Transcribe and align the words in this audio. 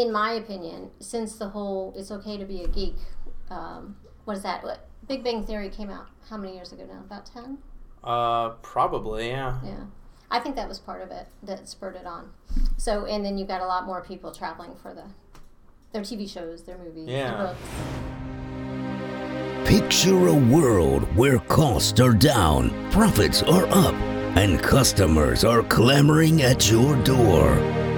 in 0.00 0.12
my 0.12 0.32
opinion, 0.32 0.90
since 1.00 1.36
the 1.36 1.48
whole 1.48 1.92
"it's 1.96 2.10
okay 2.10 2.36
to 2.36 2.44
be 2.44 2.62
a 2.62 2.68
geek," 2.68 2.96
um, 3.50 3.96
what 4.24 4.36
is 4.36 4.42
that? 4.42 4.62
What 4.62 4.86
Big 5.06 5.24
Bang 5.24 5.44
Theory 5.44 5.68
came 5.70 5.90
out 5.90 6.06
how 6.28 6.36
many 6.36 6.54
years 6.54 6.72
ago 6.72 6.84
now? 6.86 7.00
About 7.00 7.26
ten. 7.26 7.58
Uh, 8.04 8.50
probably, 8.62 9.28
yeah. 9.28 9.58
Yeah. 9.64 9.84
I 10.30 10.38
think 10.40 10.56
that 10.56 10.68
was 10.68 10.78
part 10.78 11.02
of 11.02 11.10
it 11.10 11.26
that 11.42 11.68
spurred 11.68 11.96
it 11.96 12.06
on. 12.06 12.30
So, 12.76 13.06
and 13.06 13.24
then 13.24 13.38
you've 13.38 13.48
got 13.48 13.60
a 13.62 13.66
lot 13.66 13.86
more 13.86 14.02
people 14.02 14.30
traveling 14.30 14.76
for 14.80 14.94
the 14.94 15.04
their 15.92 16.02
TV 16.02 16.28
shows, 16.28 16.62
their 16.64 16.78
movies, 16.78 17.08
Yeah. 17.08 17.30
their 17.36 17.46
books. 17.46 17.58
Picture 19.68 20.28
a 20.28 20.34
world 20.34 21.02
where 21.16 21.38
costs 21.40 21.98
are 22.00 22.12
down, 22.12 22.70
profits 22.90 23.42
are 23.42 23.66
up, 23.68 23.94
and 24.36 24.62
customers 24.62 25.44
are 25.44 25.62
clamoring 25.62 26.42
at 26.42 26.70
your 26.70 26.94
door. 27.04 27.54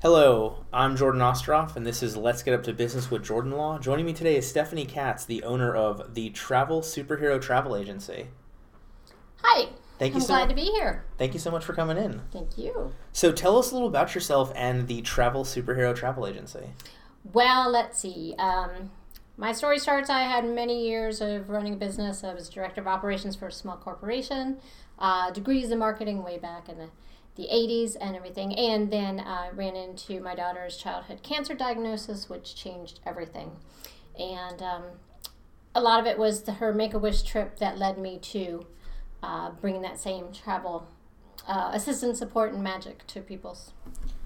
Hello, 0.00 0.64
I'm 0.72 0.96
Jordan 0.96 1.20
Ostroff, 1.20 1.74
and 1.74 1.84
this 1.84 2.04
is 2.04 2.16
Let's 2.16 2.44
Get 2.44 2.54
Up 2.54 2.62
to 2.62 2.72
Business 2.72 3.10
with 3.10 3.24
Jordan 3.24 3.50
Law. 3.52 3.80
Joining 3.80 4.06
me 4.06 4.12
today 4.12 4.36
is 4.36 4.48
Stephanie 4.48 4.84
Katz, 4.84 5.24
the 5.24 5.42
owner 5.42 5.74
of 5.74 6.14
the 6.14 6.30
Travel 6.30 6.82
Superhero 6.82 7.42
Travel 7.42 7.74
Agency. 7.74 8.28
Hi. 9.42 9.70
Thank 9.98 10.14
you 10.14 10.20
I'm 10.20 10.26
so 10.26 10.34
glad 10.34 10.44
mu- 10.44 10.48
to 10.50 10.54
be 10.54 10.70
here. 10.70 11.04
Thank 11.16 11.34
you 11.34 11.40
so 11.40 11.50
much 11.50 11.64
for 11.64 11.72
coming 11.72 11.96
in. 11.96 12.22
Thank 12.32 12.56
you. 12.56 12.92
So, 13.12 13.32
tell 13.32 13.58
us 13.58 13.70
a 13.70 13.74
little 13.74 13.88
about 13.88 14.14
yourself 14.14 14.52
and 14.54 14.86
the 14.86 15.02
Travel 15.02 15.44
Superhero 15.44 15.94
Travel 15.94 16.26
Agency. 16.26 16.70
Well, 17.32 17.70
let's 17.70 17.98
see. 17.98 18.34
Um, 18.38 18.90
my 19.36 19.52
story 19.52 19.78
starts. 19.78 20.10
I 20.10 20.22
had 20.22 20.44
many 20.44 20.88
years 20.88 21.20
of 21.20 21.48
running 21.48 21.74
a 21.74 21.76
business. 21.76 22.24
I 22.24 22.34
was 22.34 22.48
director 22.48 22.80
of 22.80 22.86
operations 22.86 23.36
for 23.36 23.46
a 23.46 23.52
small 23.52 23.76
corporation, 23.76 24.58
uh, 24.98 25.30
degrees 25.30 25.70
in 25.70 25.78
marketing 25.78 26.24
way 26.24 26.38
back 26.38 26.68
in 26.68 26.78
the, 26.78 26.88
the 27.36 27.48
80s 27.52 27.96
and 28.00 28.16
everything. 28.16 28.52
And 28.56 28.92
then 28.92 29.20
I 29.20 29.50
ran 29.50 29.76
into 29.76 30.20
my 30.20 30.34
daughter's 30.34 30.76
childhood 30.76 31.22
cancer 31.22 31.54
diagnosis, 31.54 32.28
which 32.28 32.56
changed 32.56 33.00
everything. 33.06 33.52
And 34.18 34.60
um, 34.60 34.82
a 35.74 35.80
lot 35.80 36.00
of 36.00 36.06
it 36.06 36.18
was 36.18 36.42
the, 36.42 36.54
her 36.54 36.72
Make 36.72 36.94
a 36.94 36.98
Wish 36.98 37.22
trip 37.22 37.58
that 37.58 37.78
led 37.78 37.96
me 37.98 38.18
to 38.18 38.66
uh, 39.22 39.50
bringing 39.60 39.82
that 39.82 39.98
same 39.98 40.32
travel 40.32 40.88
uh, 41.46 41.70
assistance, 41.72 42.18
support, 42.18 42.52
and 42.52 42.62
magic 42.62 43.06
to 43.06 43.20
people's 43.20 43.72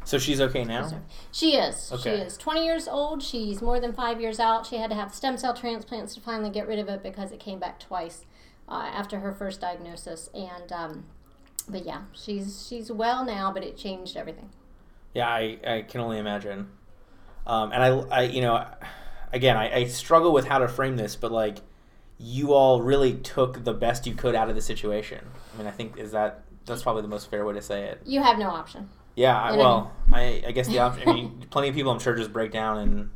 So, 0.04 0.18
she's 0.18 0.40
okay 0.40 0.64
now? 0.64 1.02
she 1.30 1.56
is. 1.56 1.92
She 2.02 2.08
is 2.08 2.36
20 2.36 2.64
years 2.64 2.88
old. 2.88 3.22
She's 3.22 3.62
more 3.62 3.78
than 3.78 3.92
five 3.92 4.20
years 4.20 4.40
out. 4.40 4.66
She 4.66 4.76
had 4.76 4.90
to 4.90 4.96
have 4.96 5.14
stem 5.14 5.36
cell 5.36 5.54
transplants 5.54 6.14
to 6.14 6.20
finally 6.20 6.50
get 6.50 6.66
rid 6.66 6.78
of 6.78 6.88
it 6.88 7.02
because 7.02 7.30
it 7.30 7.38
came 7.38 7.58
back 7.60 7.78
twice 7.78 8.24
uh, 8.68 8.90
after 8.92 9.20
her 9.20 9.32
first 9.32 9.60
diagnosis. 9.60 10.30
And 10.34 10.72
um, 10.72 11.04
but 11.68 11.84
yeah, 11.84 12.02
she's 12.12 12.66
she's 12.68 12.90
well 12.90 13.24
now, 13.24 13.52
but 13.52 13.62
it 13.62 13.76
changed 13.76 14.16
everything. 14.16 14.50
Yeah, 15.14 15.28
I, 15.28 15.58
I 15.66 15.82
can 15.82 16.00
only 16.00 16.18
imagine. 16.18 16.68
Um, 17.46 17.72
and 17.72 17.82
I, 17.82 17.88
I, 17.88 18.22
you 18.22 18.40
know, 18.40 18.64
again, 19.32 19.56
I, 19.56 19.74
I 19.74 19.84
struggle 19.84 20.32
with 20.32 20.46
how 20.46 20.58
to 20.58 20.68
frame 20.68 20.96
this, 20.96 21.16
but 21.16 21.30
like, 21.32 21.58
you 22.18 22.52
all 22.52 22.80
really 22.82 23.14
took 23.14 23.64
the 23.64 23.72
best 23.74 24.06
you 24.06 24.14
could 24.14 24.34
out 24.34 24.48
of 24.48 24.54
the 24.54 24.60
situation. 24.62 25.24
I 25.54 25.58
mean, 25.58 25.66
I 25.66 25.70
think 25.70 25.98
is 25.98 26.12
that 26.12 26.42
that's 26.66 26.82
probably 26.82 27.02
the 27.02 27.08
most 27.08 27.30
fair 27.30 27.44
way 27.44 27.54
to 27.54 27.62
say 27.62 27.84
it. 27.84 28.00
You 28.04 28.22
have 28.22 28.38
no 28.38 28.48
option. 28.48 28.88
Yeah, 29.14 29.38
I, 29.38 29.56
well, 29.56 29.92
I, 30.12 30.42
I 30.46 30.52
guess 30.52 30.68
the 30.68 30.78
option. 30.78 31.08
I 31.08 31.12
mean, 31.12 31.46
plenty 31.50 31.68
of 31.68 31.74
people, 31.74 31.90
I'm 31.92 31.98
sure, 31.98 32.14
just 32.14 32.32
break 32.32 32.50
down 32.52 32.78
and 32.78 33.10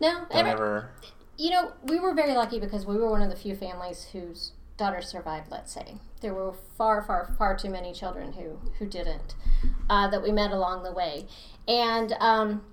No, 0.00 0.24
every, 0.30 0.50
ever. 0.50 0.90
you 1.36 1.50
know, 1.50 1.72
we 1.84 2.00
were 2.00 2.14
very 2.14 2.34
lucky 2.34 2.58
because 2.58 2.84
we 2.84 2.96
were 2.96 3.10
one 3.10 3.22
of 3.22 3.30
the 3.30 3.36
few 3.36 3.54
families 3.54 4.08
whose 4.12 4.52
daughter 4.76 5.00
survived. 5.00 5.50
Let's 5.50 5.72
say 5.72 5.98
there 6.20 6.34
were 6.34 6.54
far, 6.76 7.02
far, 7.02 7.32
far 7.38 7.56
too 7.56 7.70
many 7.70 7.92
children 7.92 8.32
who 8.32 8.58
who 8.78 8.86
didn't 8.86 9.34
uh, 9.88 10.08
that 10.08 10.22
we 10.22 10.32
met 10.32 10.50
along 10.50 10.82
the 10.82 10.92
way, 10.92 11.26
and 11.68 12.12
um, 12.18 12.64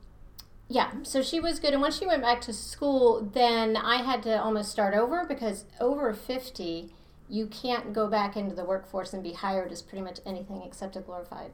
yeah, 0.70 0.92
so 1.04 1.22
she 1.22 1.40
was 1.40 1.60
good. 1.60 1.74
And 1.74 1.82
once 1.82 1.98
she 1.98 2.06
went 2.06 2.22
back 2.22 2.42
to 2.42 2.54
school, 2.54 3.22
then 3.34 3.76
I 3.78 3.98
had 3.98 4.24
to 4.24 4.42
almost 4.42 4.72
start 4.72 4.94
over 4.94 5.26
because 5.28 5.66
over 5.80 6.14
fifty, 6.14 6.92
you 7.30 7.48
can't 7.48 7.94
go 7.94 8.08
back 8.08 8.36
into 8.36 8.56
the 8.56 8.66
workforce 8.66 9.14
and 9.14 9.22
be 9.22 9.34
hired 9.34 9.72
as 9.72 9.82
pretty 9.82 10.04
much 10.04 10.20
anything 10.26 10.62
except 10.64 10.96
a 10.96 11.02
glorified 11.02 11.52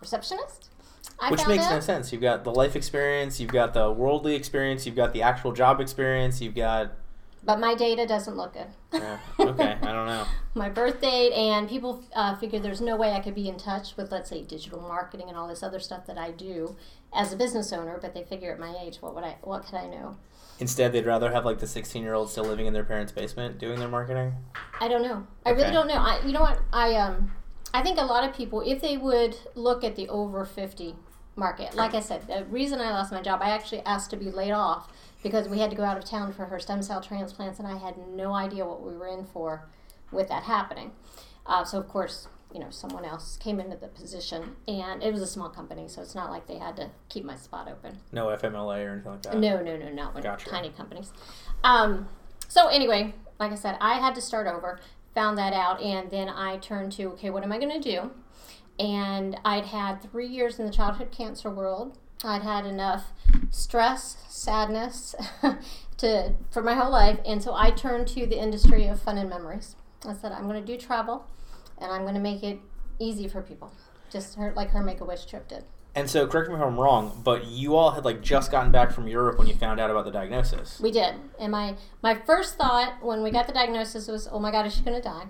receptionist. 0.00 0.70
I 1.20 1.30
Which 1.30 1.46
makes 1.46 1.64
out. 1.64 1.74
no 1.74 1.80
sense. 1.80 2.12
You've 2.12 2.22
got 2.22 2.44
the 2.44 2.52
life 2.52 2.76
experience, 2.76 3.40
you've 3.40 3.52
got 3.52 3.74
the 3.74 3.90
worldly 3.90 4.34
experience, 4.34 4.86
you've 4.86 4.96
got 4.96 5.12
the 5.12 5.22
actual 5.22 5.52
job 5.52 5.80
experience, 5.80 6.40
you've 6.40 6.54
got. 6.54 6.92
But 7.48 7.60
my 7.60 7.74
data 7.74 8.06
doesn't 8.06 8.36
look 8.36 8.52
good. 8.52 8.66
Yeah, 8.92 9.18
okay, 9.40 9.78
I 9.80 9.92
don't 9.92 10.06
know. 10.06 10.26
my 10.54 10.68
birth 10.68 11.00
date, 11.00 11.32
and 11.32 11.66
people 11.66 12.04
uh, 12.14 12.36
figure 12.36 12.58
there's 12.58 12.82
no 12.82 12.94
way 12.94 13.12
I 13.12 13.20
could 13.20 13.34
be 13.34 13.48
in 13.48 13.56
touch 13.56 13.96
with, 13.96 14.12
let's 14.12 14.28
say, 14.28 14.42
digital 14.42 14.82
marketing 14.82 15.30
and 15.30 15.38
all 15.38 15.48
this 15.48 15.62
other 15.62 15.80
stuff 15.80 16.04
that 16.08 16.18
I 16.18 16.30
do 16.30 16.76
as 17.10 17.32
a 17.32 17.36
business 17.36 17.72
owner. 17.72 17.96
But 17.98 18.12
they 18.12 18.22
figure 18.22 18.52
at 18.52 18.60
my 18.60 18.76
age, 18.82 18.98
what 19.00 19.14
would 19.14 19.24
I, 19.24 19.38
what 19.40 19.64
could 19.64 19.76
I 19.76 19.86
know? 19.86 20.18
Instead, 20.58 20.92
they'd 20.92 21.06
rather 21.06 21.32
have 21.32 21.46
like 21.46 21.58
the 21.58 21.66
16 21.66 22.02
year 22.02 22.12
old 22.12 22.28
still 22.28 22.44
living 22.44 22.66
in 22.66 22.74
their 22.74 22.84
parents' 22.84 23.12
basement 23.12 23.58
doing 23.58 23.78
their 23.78 23.88
marketing. 23.88 24.34
I 24.78 24.88
don't 24.88 25.02
know. 25.02 25.26
I 25.46 25.52
really 25.52 25.72
don't 25.72 25.88
know. 25.88 25.94
I, 25.94 26.20
you 26.26 26.32
know 26.32 26.42
what? 26.42 26.60
I 26.70 26.96
um, 26.96 27.32
I 27.72 27.82
think 27.82 27.98
a 27.98 28.04
lot 28.04 28.28
of 28.28 28.36
people, 28.36 28.60
if 28.60 28.82
they 28.82 28.98
would 28.98 29.38
look 29.54 29.84
at 29.84 29.96
the 29.96 30.06
over 30.10 30.44
fifty 30.44 30.96
market, 31.38 31.74
like 31.74 31.94
I 31.94 32.00
said, 32.00 32.26
the 32.26 32.44
reason 32.46 32.80
I 32.80 32.90
lost 32.90 33.12
my 33.12 33.22
job, 33.22 33.40
I 33.42 33.50
actually 33.50 33.80
asked 33.80 34.10
to 34.10 34.16
be 34.16 34.30
laid 34.30 34.52
off 34.52 34.92
because 35.22 35.48
we 35.48 35.58
had 35.60 35.70
to 35.70 35.76
go 35.76 35.84
out 35.84 35.96
of 35.96 36.04
town 36.04 36.32
for 36.32 36.46
her 36.46 36.58
stem 36.58 36.82
cell 36.82 37.00
transplants, 37.00 37.58
and 37.58 37.66
I 37.66 37.76
had 37.78 37.96
no 37.96 38.32
idea 38.32 38.66
what 38.66 38.82
we 38.82 38.94
were 38.94 39.08
in 39.08 39.24
for 39.24 39.68
with 40.10 40.28
that 40.28 40.44
happening. 40.44 40.92
Uh, 41.46 41.64
so 41.64 41.78
of 41.78 41.88
course, 41.88 42.28
you 42.52 42.60
know, 42.60 42.70
someone 42.70 43.04
else 43.04 43.36
came 43.36 43.60
into 43.60 43.76
the 43.76 43.88
position, 43.88 44.56
and 44.66 45.02
it 45.02 45.12
was 45.12 45.22
a 45.22 45.26
small 45.26 45.48
company, 45.48 45.88
so 45.88 46.02
it's 46.02 46.14
not 46.14 46.30
like 46.30 46.46
they 46.46 46.58
had 46.58 46.76
to 46.76 46.90
keep 47.08 47.24
my 47.24 47.36
spot 47.36 47.68
open. 47.68 47.98
No 48.12 48.26
FMLA 48.26 48.86
or 48.86 48.92
anything 48.92 49.12
like 49.12 49.22
that. 49.22 49.36
No, 49.36 49.62
no, 49.62 49.76
no, 49.76 49.90
not 49.90 50.14
when 50.14 50.22
Gotcha. 50.22 50.48
tiny 50.48 50.70
companies. 50.70 51.12
Um, 51.62 52.08
so 52.48 52.68
anyway, 52.68 53.14
like 53.38 53.52
I 53.52 53.56
said, 53.56 53.76
I 53.80 53.94
had 53.94 54.14
to 54.14 54.20
start 54.20 54.46
over. 54.46 54.80
Found 55.14 55.36
that 55.38 55.52
out, 55.52 55.80
and 55.82 56.10
then 56.10 56.28
I 56.28 56.58
turned 56.58 56.92
to 56.92 57.04
okay, 57.12 57.30
what 57.30 57.42
am 57.42 57.52
I 57.52 57.58
going 57.58 57.80
to 57.80 57.80
do? 57.80 58.10
And 58.78 59.38
I'd 59.44 59.66
had 59.66 60.02
three 60.02 60.26
years 60.26 60.58
in 60.58 60.66
the 60.66 60.72
childhood 60.72 61.10
cancer 61.10 61.50
world. 61.50 61.98
I'd 62.24 62.42
had 62.42 62.66
enough 62.66 63.12
stress, 63.50 64.16
sadness 64.28 65.14
to 65.98 66.34
for 66.50 66.62
my 66.62 66.74
whole 66.74 66.90
life, 66.90 67.20
and 67.24 67.42
so 67.42 67.54
I 67.54 67.70
turned 67.70 68.08
to 68.08 68.26
the 68.26 68.40
industry 68.40 68.86
of 68.86 69.00
fun 69.00 69.18
and 69.18 69.30
memories. 69.30 69.76
I 70.04 70.14
said 70.14 70.32
I'm 70.32 70.48
going 70.48 70.64
to 70.64 70.66
do 70.66 70.78
travel, 70.78 71.26
and 71.78 71.92
I'm 71.92 72.02
going 72.02 72.14
to 72.14 72.20
make 72.20 72.42
it 72.42 72.58
easy 72.98 73.28
for 73.28 73.42
people, 73.42 73.72
just 74.10 74.36
her, 74.36 74.52
like 74.56 74.70
her 74.70 74.82
Make 74.82 75.00
a 75.00 75.04
Wish 75.04 75.26
trip 75.26 75.48
did. 75.48 75.64
And 75.94 76.08
so, 76.08 76.26
correct 76.26 76.48
me 76.48 76.54
if 76.54 76.60
I'm 76.60 76.78
wrong, 76.78 77.20
but 77.24 77.46
you 77.46 77.74
all 77.74 77.90
had 77.90 78.04
like 78.04 78.20
just 78.20 78.50
gotten 78.50 78.70
back 78.70 78.92
from 78.92 79.08
Europe 79.08 79.38
when 79.38 79.48
you 79.48 79.54
found 79.54 79.80
out 79.80 79.90
about 79.90 80.04
the 80.04 80.12
diagnosis. 80.12 80.78
We 80.80 80.92
did. 80.92 81.14
And 81.40 81.50
my 81.50 81.76
my 82.02 82.14
first 82.14 82.56
thought 82.56 83.02
when 83.02 83.22
we 83.22 83.30
got 83.30 83.46
the 83.46 83.52
diagnosis 83.52 84.06
was, 84.06 84.28
"Oh 84.30 84.38
my 84.38 84.50
God, 84.50 84.66
is 84.66 84.74
she 84.74 84.82
going 84.82 84.96
to 84.96 85.02
die?" 85.02 85.26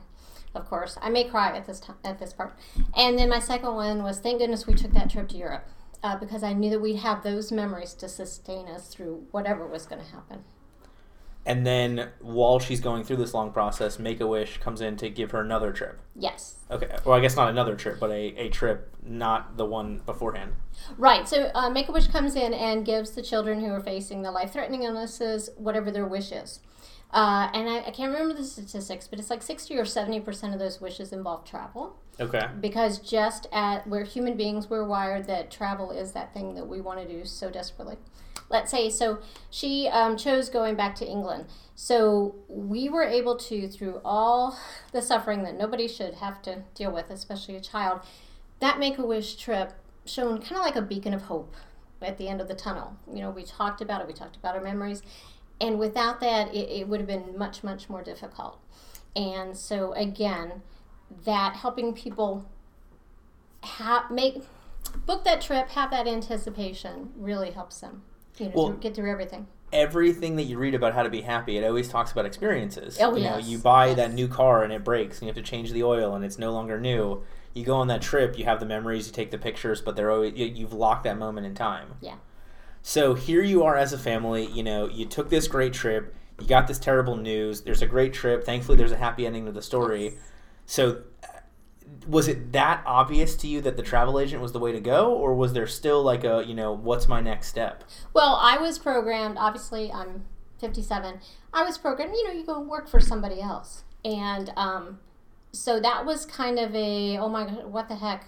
Of 0.59 0.69
course, 0.69 0.99
I 1.01 1.09
may 1.09 1.25
cry 1.25 1.57
at 1.57 1.67
this 1.67 1.81
time 1.81 1.97
at 2.05 2.19
this 2.19 2.33
part. 2.33 2.59
And 2.97 3.19
then 3.19 3.29
my 3.29 3.39
second 3.39 3.75
one 3.75 4.03
was, 4.03 4.19
"Thank 4.19 4.41
goodness 4.41 4.67
we 4.67 4.75
took 4.75 4.93
that 4.93 5.09
trip 5.09 5.29
to 5.29 5.37
Europe," 5.37 5.69
uh, 6.03 6.17
because 6.17 6.43
I 6.43 6.53
knew 6.53 6.71
that 6.71 6.81
we'd 6.81 6.97
have 6.97 7.23
those 7.23 7.53
memories 7.53 7.95
to 7.95 8.09
sustain 8.09 8.67
us 8.67 8.89
through 8.89 9.27
whatever 9.31 9.67
was 9.67 9.87
going 9.87 10.05
to 10.05 10.11
happen. 10.11 10.45
And 11.47 11.67
then, 11.67 12.11
while 12.21 12.59
she's 12.59 12.81
going 12.81 13.05
through 13.05 13.17
this 13.17 13.33
long 13.33 13.53
process, 13.53 13.99
Make 13.99 14.21
a 14.21 14.27
Wish 14.27 14.59
comes 14.59 14.83
in 14.83 14.97
to 14.97 15.09
give 15.09 15.31
her 15.31 15.41
another 15.41 15.73
trip. 15.73 15.99
Yes. 16.15 16.57
Okay, 16.71 16.95
well, 17.07 17.17
I 17.17 17.21
guess 17.21 17.37
not 17.37 17.49
another 17.49 17.75
trip, 17.75 17.99
but 17.99 18.11
a, 18.11 18.35
a 18.37 18.49
trip, 18.51 18.95
not 19.03 19.57
the 19.57 19.65
one 19.65 20.03
beforehand. 20.05 20.53
Right. 20.99 21.27
So 21.27 21.51
uh, 21.55 21.71
Make 21.71 21.89
a 21.89 21.93
Wish 21.93 22.09
comes 22.09 22.35
in 22.35 22.53
and 22.53 22.85
gives 22.85 23.13
the 23.13 23.23
children 23.23 23.61
who 23.61 23.71
are 23.71 23.81
facing 23.81 24.23
the 24.23 24.31
life 24.31 24.53
threatening 24.53 24.83
illnesses 24.83 25.49
whatever 25.57 25.91
their 25.91 26.07
wish 26.07 26.33
is. 26.33 26.61
Uh, 27.11 27.49
and 27.55 27.69
I, 27.69 27.79
I 27.87 27.91
can't 27.91 28.13
remember 28.13 28.35
the 28.35 28.45
statistics, 28.45 29.09
but 29.09 29.19
it's 29.19 29.31
like 29.31 29.43
60 29.43 29.77
or 29.79 29.85
70% 29.85 30.53
of 30.53 30.59
those 30.59 30.81
wishes 30.81 31.13
involve 31.13 31.45
travel. 31.45 31.97
Okay. 32.21 32.47
Because 32.61 32.99
just 32.99 33.47
at 33.53 33.87
where 33.87 34.05
human 34.05 34.37
beings 34.37 34.69
we're 34.69 34.85
wired 34.85 35.27
that 35.27 35.51
travel 35.51 35.91
is 35.91 36.13
that 36.13 36.35
thing 36.35 36.55
that 36.55 36.67
we 36.67 36.81
want 36.81 37.01
to 37.01 37.09
do 37.09 37.25
so 37.25 37.51
desperately. 37.51 37.97
Let's 38.51 38.71
say, 38.71 38.91
so 38.91 39.19
she 39.51 39.89
um, 39.89 40.17
chose 40.17 40.49
going 40.49 40.75
back 40.75 40.95
to 40.97 41.07
England. 41.07 41.47
So 41.75 42.35
we 42.49 42.89
were 42.89 43.05
able 43.05 43.37
to, 43.37 43.69
through 43.69 44.01
all 44.05 44.59
the 44.93 45.03
suffering 45.03 45.43
that 45.45 45.57
nobody 45.57 45.87
should 45.87 46.15
have 46.15 46.43
to 46.43 46.63
deal 46.75 46.91
with, 46.91 47.11
especially 47.11 47.57
a 47.57 47.61
child, 47.61 48.01
that 48.61 48.79
Make 48.79 48.99
a 48.99 49.07
Wish 49.07 49.37
trip 49.37 49.73
shone 50.05 50.41
kind 50.41 50.57
of 50.57 50.63
like 50.63 50.77
a 50.77 50.83
beacon 50.83 51.15
of 51.15 51.23
hope 51.23 51.55
at 52.01 52.19
the 52.19 52.29
end 52.29 52.41
of 52.41 52.49
the 52.49 52.55
tunnel. 52.55 52.97
You 53.13 53.21
know, 53.21 53.31
we 53.31 53.45
talked 53.45 53.81
about 53.81 54.01
it, 54.01 54.07
we 54.07 54.13
talked 54.13 54.37
about 54.37 54.55
our 54.55 54.63
memories, 54.63 55.03
and 55.61 55.79
without 55.79 56.21
that, 56.21 56.55
it, 56.55 56.69
it 56.71 56.89
would 56.89 57.01
have 57.01 57.07
been 57.07 57.37
much, 57.37 57.63
much 57.65 57.89
more 57.89 58.03
difficult. 58.03 58.59
And 59.17 59.57
so, 59.57 59.93
again, 59.93 60.63
that 61.25 61.57
helping 61.57 61.93
people 61.95 62.45
have 63.63 64.11
make 64.11 64.43
book 65.07 65.25
that 65.25 65.41
trip, 65.41 65.71
have 65.71 65.91
that 65.91 66.07
anticipation, 66.07 67.11
really 67.17 67.51
helps 67.51 67.81
them. 67.81 68.03
You 68.39 68.47
know, 68.47 68.53
Well- 68.55 68.73
get 68.73 68.95
through 68.95 69.11
everything. 69.11 69.47
Everything 69.71 70.37
that 70.37 70.45
you 70.45 70.57
read 70.57 70.75
about 70.75 70.95
how 70.95 71.03
to 71.03 71.11
be 71.11 71.21
happy, 71.21 71.59
it 71.59 71.65
always 71.65 71.91
talks 71.91 72.11
about 72.11 72.25
experiences. 72.25 72.97
Oh, 73.03 73.15
you 73.15 73.25
know, 73.25 73.37
you 73.37 73.59
buy 73.59 73.89
Yes. 73.89 73.97
that 73.97 74.13
new 74.15 74.27
car 74.27 74.63
and 74.63 74.73
it 74.73 74.83
breaks, 74.83 75.19
and 75.19 75.23
you 75.25 75.29
have 75.29 75.37
to 75.37 75.43
change 75.43 75.73
the 75.73 75.83
oil, 75.85 76.15
and 76.15 76.25
it's 76.25 76.39
no 76.39 76.53
longer 76.53 76.81
new. 76.81 77.23
You 77.53 77.67
go 77.67 77.75
on 77.77 77.87
that 77.89 78.01
trip, 78.01 78.39
you 78.39 78.47
have 78.47 78.61
the 78.61 78.67
memories, 78.67 79.09
you 79.09 79.13
take 79.13 79.31
the 79.31 79.37
pictures, 79.37 79.83
but 79.83 79.95
they're 79.95 80.11
always 80.11 80.33
you, 80.35 80.47
you've 80.47 80.73
locked 80.73 81.05
that 81.05 81.19
moment 81.19 81.47
in 81.47 81.55
time. 81.55 81.97
Yeah. 82.01 82.15
So 82.89 83.13
here 83.13 83.43
you 83.43 83.65
are 83.65 83.77
as 83.77 83.93
a 83.93 83.99
family. 83.99 84.47
You 84.47 84.63
know, 84.63 84.89
you 84.89 85.05
took 85.05 85.29
this 85.29 85.47
great 85.47 85.75
trip. 85.75 86.15
You 86.41 86.47
got 86.47 86.67
this 86.67 86.79
terrible 86.79 87.17
news. 87.17 87.61
There's 87.61 87.83
a 87.83 87.87
great 87.87 88.15
trip. 88.15 88.45
Thankfully, 88.45 88.79
there's 88.79 88.93
a 88.93 88.97
happy 88.97 89.27
ending 89.27 89.45
to 89.45 89.53
the 89.53 89.61
story. 89.61 90.17
So, 90.65 91.03
uh, 91.23 91.41
was 92.07 92.29
it 92.29 92.51
that 92.53 92.83
obvious 92.87 93.37
to 93.37 93.47
you 93.47 93.61
that 93.61 93.77
the 93.77 93.83
travel 93.83 94.19
agent 94.19 94.41
was 94.41 94.53
the 94.53 94.59
way 94.59 94.73
to 94.73 94.81
go, 94.81 95.13
or 95.13 95.35
was 95.35 95.53
there 95.53 95.67
still 95.67 96.03
like 96.03 96.25
a 96.25 96.43
you 96.47 96.55
know 96.55 96.73
what's 96.73 97.07
my 97.09 97.21
next 97.21 97.49
step? 97.49 97.85
Well, 98.15 98.39
I 98.41 98.57
was 98.57 98.79
programmed, 98.79 99.37
obviously, 99.39 99.93
I'm 99.93 100.25
57. 100.59 101.21
I 101.53 101.65
was 101.65 101.77
programmed, 101.77 102.15
you 102.15 102.27
know, 102.27 102.33
you 102.33 102.47
go 102.47 102.59
work 102.59 102.89
for 102.89 103.01
somebody 103.01 103.43
else. 103.43 103.85
And 104.03 104.51
um, 104.57 104.99
so 105.53 105.79
that 105.79 106.07
was 106.07 106.25
kind 106.25 106.59
of 106.59 106.75
a, 106.75 107.19
oh 107.19 107.29
my 107.29 107.45
God, 107.45 107.67
what 107.67 107.89
the 107.91 107.97
heck, 107.97 108.25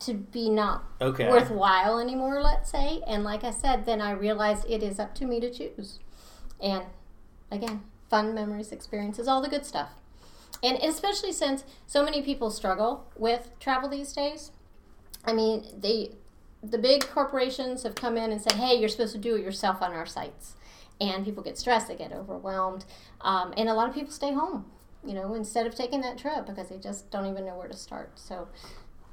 to 0.00 0.14
be 0.14 0.48
not 0.50 0.84
Okay. 1.00 1.28
worthwhile 1.28 1.98
anymore, 1.98 2.42
let's 2.42 2.70
say. 2.70 3.02
And 3.06 3.24
like 3.24 3.44
I 3.44 3.50
said, 3.50 3.84
then 3.86 4.00
I 4.00 4.10
realized 4.12 4.66
it 4.68 4.82
is 4.82 4.98
up 4.98 5.14
to 5.16 5.24
me 5.24 5.40
to 5.40 5.50
choose. 5.50 5.98
And 6.60 6.84
again, 7.50 7.82
fun 8.08 8.34
memories, 8.34 8.72
experiences, 8.72 9.28
all 9.28 9.40
the 9.40 9.48
good 9.48 9.64
stuff. 9.64 9.90
And 10.62 10.76
especially 10.82 11.32
since 11.32 11.64
so 11.86 12.02
many 12.04 12.22
people 12.22 12.50
struggle 12.50 13.06
with 13.16 13.50
travel 13.60 13.88
these 13.88 14.12
days. 14.12 14.50
I 15.24 15.32
mean, 15.32 15.64
they 15.78 16.12
the 16.62 16.76
big 16.78 17.06
corporations 17.08 17.84
have 17.84 17.94
come 17.94 18.18
in 18.18 18.30
and 18.30 18.40
said, 18.40 18.52
"Hey, 18.52 18.74
you're 18.74 18.90
supposed 18.90 19.12
to 19.12 19.18
do 19.18 19.36
it 19.36 19.42
yourself 19.42 19.80
on 19.80 19.92
our 19.92 20.04
sites," 20.04 20.54
and 21.00 21.24
people 21.24 21.42
get 21.42 21.56
stressed, 21.56 21.88
they 21.88 21.94
get 21.94 22.12
overwhelmed, 22.12 22.84
um, 23.22 23.54
and 23.56 23.68
a 23.70 23.74
lot 23.74 23.88
of 23.88 23.94
people 23.94 24.12
stay 24.12 24.32
home. 24.34 24.70
You 25.02 25.14
know, 25.14 25.32
instead 25.32 25.66
of 25.66 25.74
taking 25.74 26.02
that 26.02 26.18
trip 26.18 26.44
because 26.44 26.68
they 26.68 26.76
just 26.76 27.10
don't 27.10 27.24
even 27.24 27.46
know 27.46 27.54
where 27.56 27.68
to 27.68 27.76
start. 27.76 28.18
So, 28.18 28.48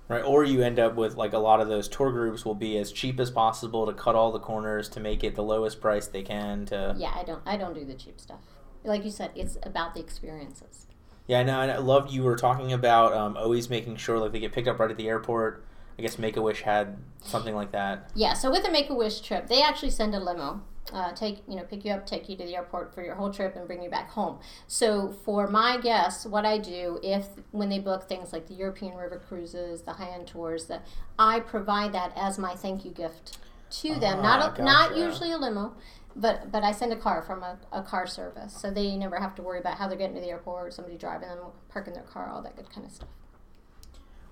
Right, 0.10 0.24
or 0.24 0.46
you 0.46 0.62
end 0.62 0.80
up 0.80 0.96
with 0.96 1.16
like 1.16 1.34
a 1.34 1.38
lot 1.38 1.60
of 1.60 1.68
those 1.68 1.90
tour 1.90 2.12
groups 2.12 2.46
will 2.46 2.56
be 2.56 2.78
as 2.78 2.94
cheap 2.94 3.20
as 3.20 3.30
possible 3.30 3.86
to 3.86 3.94
cut 3.94 4.16
all 4.16 4.32
the 4.32 4.40
corners 4.40 4.88
to 4.90 5.02
make 5.02 5.22
it 5.22 5.36
the 5.36 5.44
lowest 5.44 5.82
price 5.82 6.08
they 6.08 6.24
can 6.24 6.66
to 6.68 6.96
yeah, 6.98 7.12
I 7.14 7.24
don't, 7.24 7.42
I 7.46 7.58
don't 7.58 7.74
do 7.74 7.84
the 7.84 7.94
cheap 7.94 8.22
stuff. 8.22 8.40
Like 8.86 9.04
you 9.04 9.12
said, 9.12 9.32
it's 9.36 9.58
about 9.64 9.96
the 9.96 10.00
experiences. 10.00 10.88
Yeah, 11.28 11.42
I 11.42 11.44
know. 11.44 11.60
and 11.60 11.70
I 11.70 11.78
love 11.78 12.10
you 12.10 12.24
were 12.24 12.38
talking 12.38 12.72
about 12.72 13.14
um, 13.14 13.36
always 13.36 13.70
making 13.70 13.98
sure 13.98 14.18
like 14.18 14.32
they 14.32 14.40
get 14.40 14.54
picked 14.54 14.70
up 14.70 14.80
right 14.80 14.90
at 14.90 14.96
the 14.96 15.10
airport. 15.10 15.66
I 16.00 16.02
guess 16.02 16.18
Make 16.18 16.38
a 16.38 16.42
Wish 16.42 16.62
had 16.62 16.98
something 17.24 17.56
like 17.56 17.72
that. 17.72 18.12
Yeah, 18.16 18.34
so 18.34 18.52
with 18.52 18.66
a 18.66 18.72
Make 18.72 18.90
a 18.90 18.94
Wish 18.94 19.20
trip, 19.20 19.48
they 19.48 19.62
actually 19.62 19.90
send 19.90 20.14
a 20.14 20.20
limo, 20.20 20.64
uh, 20.94 21.12
take 21.14 21.44
you 21.48 21.56
know, 21.56 21.64
pick 21.64 21.84
you 21.86 21.92
up, 21.92 22.06
take 22.06 22.30
you 22.30 22.36
to 22.38 22.46
the 22.46 22.56
airport 22.56 22.94
for 22.94 23.04
your 23.04 23.16
whole 23.16 23.32
trip, 23.32 23.56
and 23.56 23.68
bring 23.68 23.82
you 23.82 23.90
back 23.90 24.10
home. 24.10 24.40
So 24.68 25.12
for 25.26 25.48
my 25.48 25.78
guests, 25.78 26.26
what 26.26 26.46
I 26.46 26.58
do 26.58 27.00
if 27.04 27.28
when 27.52 27.70
they 27.70 27.80
book 27.80 28.08
things 28.08 28.32
like 28.34 28.48
the 28.48 28.54
European 28.54 28.96
river 28.96 29.22
cruises, 29.28 29.82
the 29.82 29.94
high 29.94 30.10
end 30.10 30.28
tours, 30.28 30.66
that 30.66 30.86
I 31.20 31.40
provide 31.42 31.94
that 31.94 32.14
as 32.16 32.38
my 32.38 32.56
thank 32.56 32.86
you 32.86 32.92
gift 32.92 33.40
to 33.70 33.96
them. 33.96 34.20
Ah, 34.20 34.22
not 34.22 34.60
a, 34.60 34.64
not 34.64 34.98
usually 34.98 35.32
a 35.32 35.38
limo. 35.38 35.76
But, 36.20 36.52
but 36.52 36.64
I 36.64 36.72
send 36.72 36.92
a 36.92 36.96
car 36.96 37.22
from 37.22 37.44
a, 37.44 37.60
a 37.72 37.84
car 37.84 38.08
service, 38.08 38.52
so 38.60 38.72
they 38.72 38.96
never 38.96 39.20
have 39.20 39.36
to 39.36 39.44
worry 39.44 39.60
about 39.60 39.78
how 39.78 39.88
they're 39.88 40.00
getting 40.00 40.16
to 40.16 40.22
the 40.22 40.30
airport, 40.30 40.74
somebody 40.74 40.98
driving 40.98 41.30
them, 41.30 41.38
parking 41.70 41.94
their 41.94 42.02
car, 42.02 42.28
all 42.28 42.42
that 42.42 42.56
good 42.56 42.72
kind 42.72 42.88
of 42.88 42.92
stuff. 42.92 43.10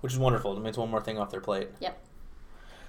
which 0.00 0.12
is 0.12 0.18
wonderful. 0.18 0.56
It 0.56 0.60
means 0.62 0.76
one 0.78 0.90
more 0.90 1.00
thing 1.00 1.18
off 1.18 1.30
their 1.30 1.40
plate. 1.40 1.68
Yep. 1.80 1.98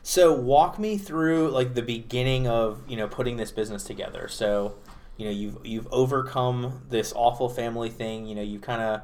So 0.08 0.32
walk 0.32 0.80
me 0.80 0.98
through 0.98 1.50
like 1.50 1.74
the 1.74 1.82
beginning 1.82 2.48
of 2.48 2.82
you 2.88 2.96
know 2.96 3.10
putting 3.10 3.36
this 3.36 3.52
business 3.52 3.84
together. 3.84 4.30
So 4.30 4.76
you 5.18 5.26
know 5.26 5.32
you've 5.32 5.58
you've 5.66 5.88
overcome 5.92 6.84
this 6.90 7.12
awful 7.14 7.50
family 7.50 7.90
thing. 7.90 8.26
You 8.26 8.36
know 8.36 8.42
you 8.42 8.58
kind 8.58 8.82
of 8.82 9.02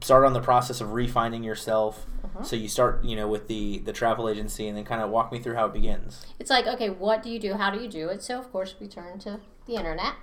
start 0.00 0.24
on 0.24 0.34
the 0.34 0.40
process 0.40 0.80
of 0.80 0.92
refining 0.92 1.42
yourself. 1.42 2.06
So 2.44 2.54
you 2.54 2.68
start 2.68 3.04
you 3.04 3.16
know 3.16 3.26
with 3.26 3.48
the 3.48 3.78
the 3.78 3.92
travel 3.92 4.28
agency, 4.28 4.68
and 4.68 4.76
then 4.76 4.84
kind 4.84 5.02
of 5.02 5.10
walk 5.10 5.32
me 5.32 5.40
through 5.40 5.56
how 5.56 5.66
it 5.66 5.72
begins. 5.72 6.24
it's 6.38 6.48
like 6.48 6.68
okay 6.68 6.90
what 6.90 7.24
do 7.24 7.30
you 7.30 7.40
do 7.40 7.54
how 7.54 7.68
do 7.72 7.80
you 7.80 7.88
do 7.88 8.08
it 8.08 8.22
so 8.22 8.38
of 8.38 8.52
course 8.52 8.76
we 8.78 8.86
turn 8.86 9.18
to 9.18 9.40
the 9.66 9.74
internet 9.74 10.14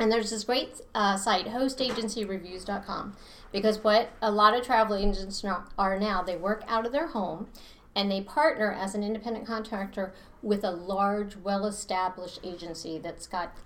and 0.00 0.10
there's 0.10 0.30
this 0.30 0.42
great 0.42 0.80
uh, 0.96 1.16
site 1.16 1.46
hostagencyreviews.com 1.46 3.16
because 3.52 3.84
what 3.84 4.08
a 4.20 4.32
lot 4.32 4.52
of 4.52 4.66
travel 4.66 4.96
agents 4.96 5.44
are 5.78 5.96
now 6.00 6.24
they 6.24 6.34
work 6.34 6.64
out 6.66 6.84
of 6.84 6.90
their 6.90 7.06
home 7.06 7.46
and 7.94 8.10
they 8.10 8.20
partner 8.20 8.72
as 8.72 8.94
an 8.94 9.02
independent 9.02 9.46
contractor 9.46 10.12
with 10.42 10.64
a 10.64 10.70
large 10.70 11.36
well-established 11.36 12.40
agency 12.42 12.98
that's 12.98 13.26
got 13.26 13.56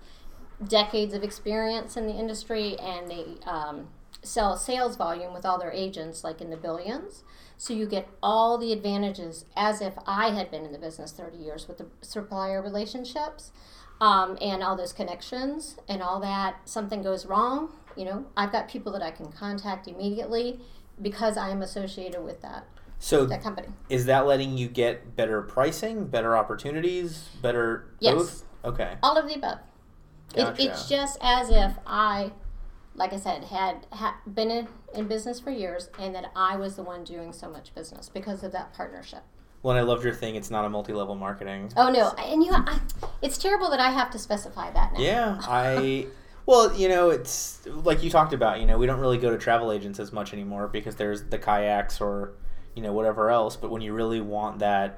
decades 0.65 1.13
of 1.13 1.23
experience 1.23 1.97
in 1.97 2.05
the 2.05 2.13
industry 2.13 2.77
and 2.79 3.09
they 3.09 3.25
um, 3.45 3.87
sell 4.21 4.57
sales 4.57 4.95
volume 4.95 5.33
with 5.33 5.45
all 5.45 5.57
their 5.57 5.71
agents 5.71 6.23
like 6.23 6.41
in 6.41 6.49
the 6.49 6.57
billions. 6.57 7.23
So 7.57 7.73
you 7.73 7.85
get 7.85 8.07
all 8.23 8.57
the 8.57 8.71
advantages 8.71 9.45
as 9.55 9.81
if 9.81 9.93
i 10.07 10.29
had 10.29 10.51
been 10.51 10.65
in 10.65 10.71
the 10.71 10.79
business 10.79 11.11
30 11.11 11.37
years 11.37 11.67
with 11.67 11.77
the 11.77 11.87
supplier 12.01 12.61
relationships 12.61 13.51
um, 14.01 14.37
and 14.41 14.63
all 14.63 14.77
those 14.77 14.93
connections 14.93 15.77
and 15.87 16.01
all 16.01 16.19
that. 16.21 16.69
Something 16.69 17.01
goes 17.01 17.25
wrong 17.25 17.73
you 17.95 18.05
know 18.05 18.25
i've 18.37 18.51
got 18.51 18.69
people 18.69 18.91
that 18.91 19.01
i 19.01 19.11
can 19.11 19.31
contact 19.31 19.87
immediately 19.87 20.59
because 21.01 21.37
i 21.37 21.49
am 21.49 21.61
associated 21.61 22.23
with 22.23 22.41
that 22.41 22.65
So 22.99 23.25
that 23.25 23.41
company 23.41 23.69
is 23.89 24.05
that 24.05 24.27
letting 24.27 24.57
you 24.57 24.67
get 24.67 25.15
better 25.15 25.41
pricing, 25.41 26.07
better 26.07 26.35
opportunities, 26.37 27.29
better 27.41 27.87
Yes. 27.99 28.13
both? 28.15 28.43
Okay. 28.65 28.97
all 29.01 29.17
of 29.17 29.25
the 29.27 29.35
above 29.35 29.59
it, 30.35 30.53
it's 30.59 30.89
just 30.89 31.17
as 31.21 31.49
if 31.49 31.71
i 31.87 32.29
like 32.93 33.13
i 33.13 33.17
said 33.17 33.45
had, 33.45 33.77
been 34.27 34.51
in, 34.51 34.67
in 34.93 35.07
business 35.07 35.39
for 35.39 35.49
years 35.49 35.89
and 35.97 36.13
that 36.13 36.25
i 36.35 36.57
was 36.57 36.75
the 36.75 36.83
one 36.83 37.05
doing 37.05 37.31
so 37.31 37.49
much 37.49 37.73
business 37.73 38.09
because 38.09 38.43
of 38.43 38.51
that 38.51 38.73
partnership 38.73 39.23
Well, 39.63 39.77
and 39.77 39.79
I 39.79 39.83
loved 39.89 40.03
your 40.03 40.13
thing. 40.13 40.35
It's 40.35 40.51
not 40.51 40.65
a 40.65 40.69
multi-level 40.69 41.15
marketing. 41.15 41.71
oh 41.77 41.89
no 41.89 42.09
and 42.21 42.43
you 42.43 42.51
I, 42.51 42.79
it's 43.21 43.37
terrible 43.37 43.69
that 43.69 43.79
i 43.79 43.91
have 43.91 44.11
to 44.11 44.19
specify 44.19 44.69
that 44.71 44.91
now 44.93 44.99
Yeah, 44.99 45.37
I. 45.47 46.07
Well, 46.45 46.75
you 46.75 46.89
know, 46.89 47.11
it's 47.11 47.65
like 47.67 48.03
you 48.03 48.09
talked 48.09 48.33
about. 48.33 48.59
You 48.59 48.65
know, 48.65 48.77
we 48.77 48.87
don't 48.87 48.99
really 48.99 49.19
go 49.19 49.29
to 49.29 49.37
travel 49.37 49.71
agents 49.71 49.99
as 49.99 50.11
much 50.11 50.33
anymore 50.33 50.67
because 50.67 50.95
there's 50.95 51.23
the 51.25 51.37
kayaks 51.37 52.01
or, 52.01 52.33
you 52.75 52.81
know, 52.83 52.93
whatever 52.93 53.29
else. 53.29 53.55
But 53.55 53.71
when 53.71 53.81
you 53.81 53.93
really 53.93 54.21
want 54.21 54.59
that, 54.59 54.97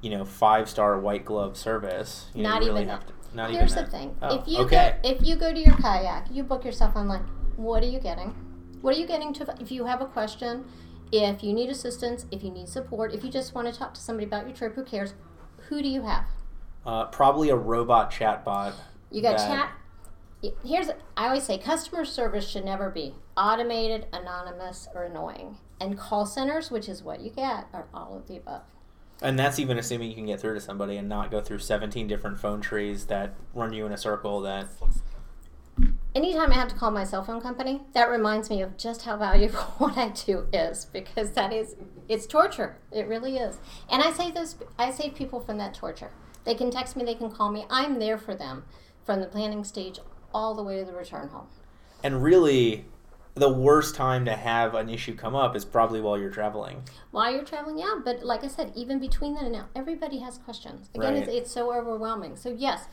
you 0.00 0.10
know, 0.10 0.24
five 0.24 0.68
star 0.68 0.98
white 0.98 1.24
glove 1.24 1.56
service, 1.56 2.26
you, 2.34 2.42
know, 2.42 2.50
Not 2.50 2.62
you 2.62 2.68
really 2.68 2.80
even 2.82 2.90
have 2.90 3.06
that. 3.06 3.30
to. 3.30 3.36
Not 3.36 3.50
here's 3.50 3.72
even 3.72 3.84
the 3.84 3.90
that. 3.90 3.96
thing 3.96 4.16
Oh, 4.22 4.38
if 4.40 4.48
you 4.48 4.58
okay. 4.64 4.96
go, 5.02 5.08
if 5.08 5.24
you 5.24 5.36
go 5.36 5.52
to 5.52 5.58
your 5.60 5.76
kayak 5.76 6.26
you 6.32 6.42
book 6.42 6.64
yourself 6.64 6.96
online 6.96 7.22
what 7.54 7.80
are 7.80 7.86
you 7.86 8.00
getting 8.00 8.30
what 8.80 8.96
are 8.96 8.98
you 8.98 9.06
getting 9.06 9.32
to 9.34 9.54
if 9.60 9.70
you 9.70 9.84
have 9.84 10.00
a 10.00 10.06
question 10.06 10.64
if 11.12 11.44
you 11.44 11.52
need 11.52 11.68
assistance 11.70 12.26
if 12.32 12.42
you 12.42 12.50
need 12.50 12.68
support 12.68 13.14
if 13.14 13.22
you 13.22 13.30
just 13.30 13.54
want 13.54 13.72
to 13.72 13.78
talk 13.78 13.94
to 13.94 14.00
somebody 14.00 14.26
about 14.26 14.48
your 14.48 14.56
trip 14.56 14.74
who 14.74 14.82
cares 14.82 15.14
who 15.68 15.80
do 15.80 15.88
you 15.88 16.02
have 16.02 16.24
Uh, 16.84 17.04
probably 17.04 17.50
a 17.50 17.54
robot 17.56 18.10
chatbot. 18.10 18.72
You 19.12 19.22
got 19.22 19.36
that- 19.38 19.46
chat. 20.42 20.52
Here's 20.64 20.88
I 21.16 21.26
always 21.28 21.44
say 21.44 21.56
customer 21.56 22.04
service 22.04 22.48
should 22.48 22.64
never 22.64 22.90
be 22.90 23.14
automated, 23.36 24.06
anonymous, 24.12 24.88
or 24.94 25.04
annoying. 25.04 25.58
And 25.80 25.98
call 25.98 26.26
centers, 26.26 26.70
which 26.70 26.88
is 26.88 27.02
what 27.02 27.20
you 27.20 27.30
get, 27.30 27.66
are 27.72 27.86
all 27.94 28.14
of 28.16 28.28
the 28.28 28.36
above. 28.36 28.62
And 29.22 29.38
that's 29.38 29.58
even 29.58 29.78
assuming 29.78 30.08
you 30.08 30.14
can 30.14 30.26
get 30.26 30.40
through 30.40 30.54
to 30.54 30.60
somebody 30.60 30.96
and 30.96 31.08
not 31.08 31.30
go 31.30 31.40
through 31.40 31.58
17 31.58 32.06
different 32.06 32.38
phone 32.38 32.60
trees 32.60 33.06
that 33.06 33.34
run 33.54 33.72
you 33.72 33.86
in 33.86 33.92
a 33.92 33.98
circle 33.98 34.40
that. 34.42 34.66
Anytime 36.14 36.50
I 36.50 36.54
have 36.54 36.68
to 36.68 36.74
call 36.74 36.90
my 36.90 37.04
cell 37.04 37.22
phone 37.22 37.40
company, 37.40 37.82
that 37.92 38.10
reminds 38.10 38.50
me 38.50 38.62
of 38.62 38.76
just 38.76 39.02
how 39.02 39.16
valuable 39.16 39.58
what 39.78 39.96
I 39.96 40.08
do 40.08 40.46
is 40.52 40.86
because 40.86 41.32
that 41.32 41.52
is 41.52 41.76
it's 42.08 42.26
torture. 42.26 42.76
It 42.90 43.06
really 43.06 43.36
is. 43.36 43.58
And 43.90 44.02
I 44.02 44.12
save 44.12 44.34
those 44.34 44.56
I 44.78 44.90
save 44.90 45.14
people 45.14 45.40
from 45.40 45.58
that 45.58 45.74
torture. 45.74 46.10
They 46.44 46.54
can 46.54 46.70
text 46.70 46.96
me, 46.96 47.04
they 47.04 47.14
can 47.14 47.30
call 47.30 47.50
me. 47.50 47.66
I'm 47.70 47.98
there 47.98 48.18
for 48.18 48.34
them 48.34 48.64
from 49.04 49.20
the 49.20 49.26
planning 49.26 49.64
stage 49.64 49.98
all 50.32 50.54
the 50.54 50.62
way 50.62 50.78
to 50.78 50.84
the 50.84 50.92
return 50.92 51.28
home. 51.28 51.46
And 52.02 52.22
really, 52.22 52.86
the 53.34 53.48
worst 53.52 53.94
time 53.94 54.24
to 54.24 54.32
have 54.34 54.74
an 54.74 54.88
issue 54.88 55.14
come 55.14 55.34
up 55.34 55.54
is 55.56 55.64
probably 55.64 56.00
while 56.00 56.18
you're 56.18 56.30
traveling. 56.30 56.82
While 57.10 57.32
you're 57.32 57.44
traveling, 57.44 57.78
yeah. 57.78 57.94
But 58.04 58.24
like 58.24 58.44
I 58.44 58.48
said, 58.48 58.72
even 58.74 58.98
between 58.98 59.34
then 59.34 59.44
and 59.44 59.52
now, 59.52 59.68
everybody 59.74 60.18
has 60.18 60.38
questions. 60.38 60.90
Again, 60.94 61.16
it's, 61.16 61.28
Right. 61.28 61.36
it's 61.36 61.50
so 61.52 61.72
overwhelming. 61.72 62.36
So 62.36 62.50
yes, 62.50 62.84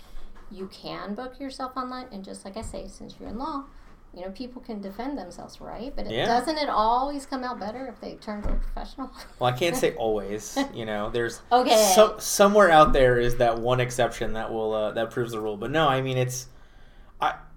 you 0.51 0.67
can 0.67 1.15
book 1.15 1.39
yourself 1.39 1.73
online, 1.75 2.07
and 2.11 2.23
just 2.23 2.45
like 2.45 2.55
I 2.55 2.61
say, 2.61 2.87
since 2.87 3.15
you're 3.19 3.29
in 3.29 3.37
law, 3.37 3.65
you 4.13 4.21
know 4.23 4.31
people 4.31 4.61
can 4.61 4.79
defend 4.79 5.17
themselves, 5.17 5.59
right? 5.59 5.93
But 5.95 6.05
it, 6.07 6.13
Yeah. 6.13 6.25
doesn't 6.25 6.57
it 6.57 6.69
always 6.69 7.25
come 7.25 7.43
out 7.43 7.59
better 7.59 7.87
if 7.87 7.99
they 7.99 8.15
turn 8.15 8.41
to 8.43 8.49
a 8.49 8.55
professional? 8.55 9.11
Well, 9.39 9.53
I 9.53 9.57
can't 9.57 9.75
say 9.75 9.93
always. 9.97 10.57
You 10.73 10.85
know, 10.85 11.09
there's 11.09 11.41
Okay. 11.51 11.91
so, 11.95 12.17
somewhere 12.17 12.71
out 12.71 12.93
there 12.93 13.19
is 13.19 13.37
that 13.37 13.59
one 13.59 13.79
exception 13.79 14.33
that 14.33 14.51
will 14.53 14.73
uh, 14.73 14.91
that 14.91 15.11
proves 15.11 15.33
the 15.33 15.39
rule. 15.41 15.57
But 15.57 15.71
no, 15.71 15.87
I 15.89 16.01
mean 16.01 16.17
it's 16.17 16.47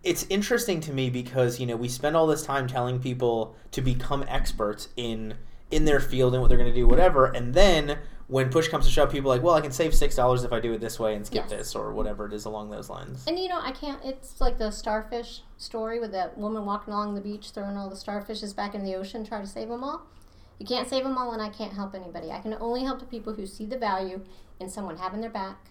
it's 0.02 0.26
interesting 0.30 0.80
to 0.80 0.92
me 0.92 1.10
because 1.10 1.60
you 1.60 1.66
know 1.66 1.76
we 1.76 1.88
spend 1.88 2.16
all 2.16 2.26
this 2.26 2.42
time 2.42 2.66
telling 2.66 3.00
people 3.00 3.54
to 3.72 3.80
become 3.80 4.24
experts 4.28 4.88
in 4.96 5.34
in 5.70 5.84
their 5.84 6.00
field 6.00 6.32
and 6.34 6.40
what 6.42 6.48
they're 6.48 6.58
going 6.58 6.70
to 6.72 6.74
do, 6.74 6.86
whatever, 6.86 7.26
and 7.26 7.54
then 7.54 7.98
when 8.26 8.48
push 8.48 8.68
comes 8.68 8.86
to 8.86 8.92
shove, 8.92 9.10
people 9.10 9.30
are 9.30 9.34
like, 9.36 9.42
well, 9.42 9.54
I 9.54 9.60
can 9.60 9.72
save 9.72 9.92
six 9.94 10.14
dollars 10.14 10.44
if 10.44 10.52
I 10.52 10.60
do 10.60 10.72
it 10.72 10.80
this 10.80 10.98
way 11.00 11.14
and 11.16 11.26
skip 11.26 11.46
Yes. 11.48 11.50
this 11.50 11.74
or 11.74 11.92
whatever 11.92 12.26
it 12.26 12.32
is 12.32 12.44
along 12.44 12.70
those 12.70 12.88
lines. 12.88 13.24
And 13.26 13.38
you 13.38 13.48
know, 13.48 13.58
I 13.60 13.72
can't. 13.72 14.00
It's 14.04 14.40
like 14.40 14.56
the 14.58 14.70
starfish 14.70 15.42
story 15.58 15.98
with 15.98 16.12
that 16.12 16.38
woman 16.38 16.64
walking 16.64 16.94
along 16.94 17.14
the 17.14 17.20
beach, 17.20 17.50
throwing 17.50 17.76
all 17.76 17.88
the 17.90 17.96
starfishes 17.96 18.54
back 18.54 18.74
in 18.74 18.84
the 18.84 18.94
ocean, 18.94 19.24
trying 19.24 19.42
to 19.42 19.48
save 19.48 19.68
them 19.68 19.82
all. 19.82 20.02
You 20.60 20.66
can't 20.66 20.88
save 20.88 21.04
them 21.04 21.16
all, 21.18 21.32
and 21.32 21.42
I 21.42 21.48
can't 21.48 21.72
help 21.72 21.94
anybody. 21.94 22.30
I 22.30 22.38
can 22.38 22.54
only 22.60 22.84
help 22.84 23.00
the 23.00 23.06
people 23.06 23.32
who 23.34 23.46
see 23.46 23.64
the 23.66 23.78
value 23.78 24.20
in 24.60 24.68
someone 24.68 24.96
having 24.98 25.20
their 25.20 25.30
back 25.30 25.70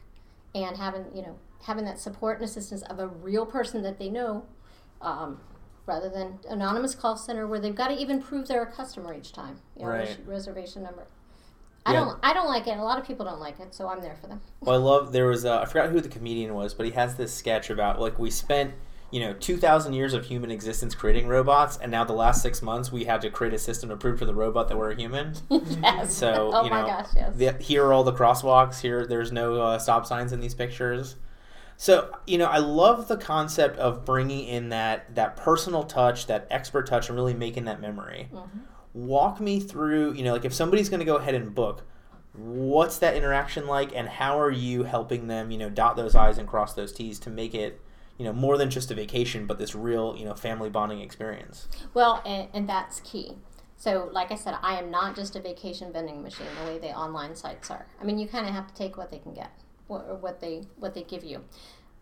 and 0.55 0.75
having, 0.75 1.05
you 1.13 1.21
know, 1.21 1.37
having 1.63 1.85
that 1.85 1.99
support 1.99 2.37
and 2.37 2.45
assistance 2.45 2.81
of 2.83 2.99
a 2.99 3.07
real 3.07 3.45
person 3.45 3.81
that 3.83 3.99
they 3.99 4.09
know, 4.09 4.45
um, 5.01 5.39
rather 5.85 6.09
than 6.09 6.39
anonymous 6.49 6.95
call 6.95 7.15
center 7.17 7.47
where 7.47 7.59
they've 7.59 7.75
got 7.75 7.87
to 7.89 7.95
even 7.95 8.21
prove 8.21 8.47
they're 8.47 8.63
a 8.63 8.71
customer 8.71 9.13
each 9.13 9.33
time. 9.33 9.59
You 9.75 9.83
know, 9.83 9.89
Right. 9.91 10.17
reservation 10.25 10.83
number. 10.83 11.07
I 11.85 11.93
Yeah. 11.93 11.99
don't. 12.01 12.19
I 12.21 12.33
don't 12.33 12.47
like 12.47 12.67
it. 12.67 12.77
A 12.77 12.83
lot 12.83 12.99
of 12.99 13.05
people 13.07 13.25
don't 13.25 13.39
like 13.39 13.59
it, 13.59 13.73
so 13.73 13.87
I'm 13.87 14.01
there 14.01 14.15
for 14.19 14.27
them. 14.27 14.41
Well, 14.61 14.75
I 14.75 14.77
love 14.83 15.11
there 15.11 15.25
was 15.27 15.45
uh, 15.45 15.59
I 15.61 15.65
forgot 15.65 15.89
who 15.89 16.01
the 16.01 16.09
comedian 16.09 16.53
was, 16.53 16.73
but 16.73 16.85
he 16.85 16.91
has 16.91 17.15
this 17.15 17.33
sketch 17.33 17.69
about 17.69 17.99
like 17.99 18.19
we 18.19 18.29
spent 18.29 18.73
you 19.11 19.19
know 19.21 19.33
two 19.33 19.57
thousand 19.57 19.93
years 19.93 20.13
of 20.13 20.25
human 20.25 20.51
existence 20.51 20.93
creating 20.93 21.27
robots, 21.27 21.77
and 21.81 21.89
now 21.91 22.03
the 22.03 22.13
last 22.13 22.41
six 22.43 22.61
months 22.61 22.91
we 22.91 23.05
had 23.05 23.21
to 23.21 23.29
create 23.31 23.53
a 23.53 23.57
system 23.57 23.89
to 23.89 23.95
prove 23.97 24.19
to 24.19 24.25
the 24.25 24.35
robot 24.35 24.67
that 24.67 24.77
we're 24.77 24.91
a 24.91 24.95
human. 24.95 25.33
yes. 25.49 26.13
So 26.13 26.51
oh 26.53 26.63
you 26.65 26.69
my 26.69 26.81
know, 26.81 26.87
gosh, 26.87 27.07
yes. 27.15 27.35
the, 27.35 27.53
here 27.53 27.85
are 27.85 27.93
all 27.93 28.03
the 28.03 28.13
crosswalks. 28.13 28.81
Here, 28.81 29.07
there's 29.07 29.31
no 29.31 29.59
uh, 29.61 29.79
stop 29.79 30.05
signs 30.05 30.33
in 30.33 30.41
these 30.41 30.53
pictures. 30.53 31.15
So 31.81 32.13
you 32.27 32.37
know, 32.37 32.47
I 32.47 32.57
love 32.57 33.07
the 33.07 33.15
concept 33.15 33.77
of 33.77 34.03
bringing 34.03 34.45
in 34.45 34.67
that 34.67 35.15
that 35.15 35.37
personal 35.37 35.83
touch, 35.83 36.27
that 36.27 36.45
expert 36.51 36.87
touch, 36.87 37.07
and 37.07 37.15
really 37.15 37.33
making 37.33 37.63
that 37.65 37.79
memory. 37.79 38.27
Mm-hmm. 38.33 38.59
Walk 38.93 39.39
me 39.39 39.61
through, 39.61 40.11
you 40.13 40.25
know, 40.25 40.33
like 40.33 40.43
if 40.43 40.53
somebody's 40.53 40.89
going 40.89 40.99
to 40.99 41.05
go 41.05 41.15
ahead 41.15 41.35
and 41.35 41.55
book, 41.55 41.83
what's 42.33 42.97
that 42.97 43.15
interaction 43.15 43.65
like, 43.65 43.95
and 43.95 44.09
how 44.09 44.37
are 44.37 44.51
you 44.51 44.83
helping 44.83 45.27
them, 45.27 45.51
you 45.51 45.57
know, 45.57 45.69
dot 45.69 45.95
those 45.95 46.15
i's 46.15 46.37
and 46.37 46.49
cross 46.49 46.73
those 46.73 46.91
t's 46.91 47.17
to 47.19 47.29
make 47.29 47.55
it, 47.55 47.79
you 48.17 48.25
know, 48.25 48.33
more 48.33 48.57
than 48.57 48.69
just 48.69 48.91
a 48.91 48.93
vacation, 48.93 49.47
but 49.47 49.57
this 49.57 49.73
real, 49.73 50.17
you 50.17 50.25
know, 50.25 50.35
family 50.35 50.69
bonding 50.69 50.99
experience. 50.99 51.69
Well, 51.93 52.21
and, 52.25 52.49
and 52.53 52.67
that's 52.67 52.99
key. 52.99 53.35
So, 53.77 54.09
like 54.11 54.33
I 54.33 54.35
said, 54.35 54.55
I 54.61 54.77
am 54.77 54.91
not 54.91 55.15
just 55.15 55.37
a 55.37 55.39
vacation 55.39 55.93
vending 55.93 56.21
machine 56.21 56.47
the 56.61 56.69
way 56.69 56.77
the 56.77 56.89
online 56.89 57.37
sites 57.37 57.71
are. 57.71 57.87
I 58.01 58.03
mean, 58.03 58.19
you 58.19 58.27
kind 58.27 58.45
of 58.45 58.53
have 58.53 58.67
to 58.67 58.73
take 58.73 58.97
what 58.97 59.11
they 59.11 59.19
can 59.19 59.33
get, 59.33 59.51
or 59.89 60.15
what 60.15 60.39
they 60.39 60.63
what 60.77 60.93
they 60.93 61.03
give 61.03 61.23
you. 61.23 61.43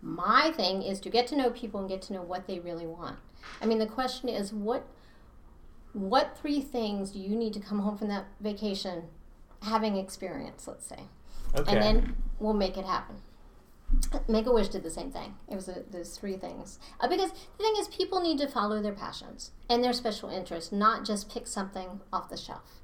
My 0.02 0.52
thing 0.56 0.84
is 0.84 1.00
to 1.02 1.10
get 1.10 1.26
to 1.28 1.36
know 1.36 1.50
people 1.50 1.80
and 1.80 1.90
get 1.90 2.02
to 2.04 2.14
know 2.14 2.22
what 2.22 2.46
they 2.48 2.60
really 2.60 2.86
want. 2.86 3.18
I 3.62 3.66
mean, 3.66 3.80
the 3.80 3.88
question 3.88 4.30
is 4.30 4.54
what 4.54 4.86
what 5.94 6.38
three 6.38 6.62
things 6.62 7.12
do 7.12 7.20
you 7.20 7.36
need 7.36 7.54
to 7.54 7.60
come 7.60 7.80
home 7.80 7.98
from 7.98 8.10
that 8.10 8.26
vacation 8.40 9.04
having 9.64 9.98
experience, 9.98 10.68
let's 10.68 10.86
say, 10.86 11.00
Okay. 11.56 11.72
and 11.72 11.82
then 11.82 12.16
we'll 12.40 12.54
make 12.54 12.78
it 12.78 12.86
happen. 12.86 13.16
Make 14.28 14.46
a 14.46 14.52
Wish 14.52 14.68
did 14.68 14.84
the 14.84 14.92
same 14.92 15.12
thing. 15.12 15.36
It 15.50 15.56
was 15.56 15.70
a, 15.70 15.84
those 15.90 16.18
three 16.18 16.36
things. 16.36 16.78
Uh, 17.00 17.08
because 17.08 17.32
the 17.32 17.64
thing 17.64 17.74
is, 17.80 17.88
people 17.88 18.20
need 18.22 18.38
to 18.40 18.48
follow 18.48 18.82
their 18.82 18.94
passions 18.94 19.52
and 19.70 19.82
their 19.82 19.94
special 19.94 20.30
interests, 20.30 20.72
not 20.74 21.06
just 21.06 21.32
pick 21.32 21.48
something 21.48 22.02
off 22.12 22.30
the 22.30 22.36
shelf. 22.38 22.82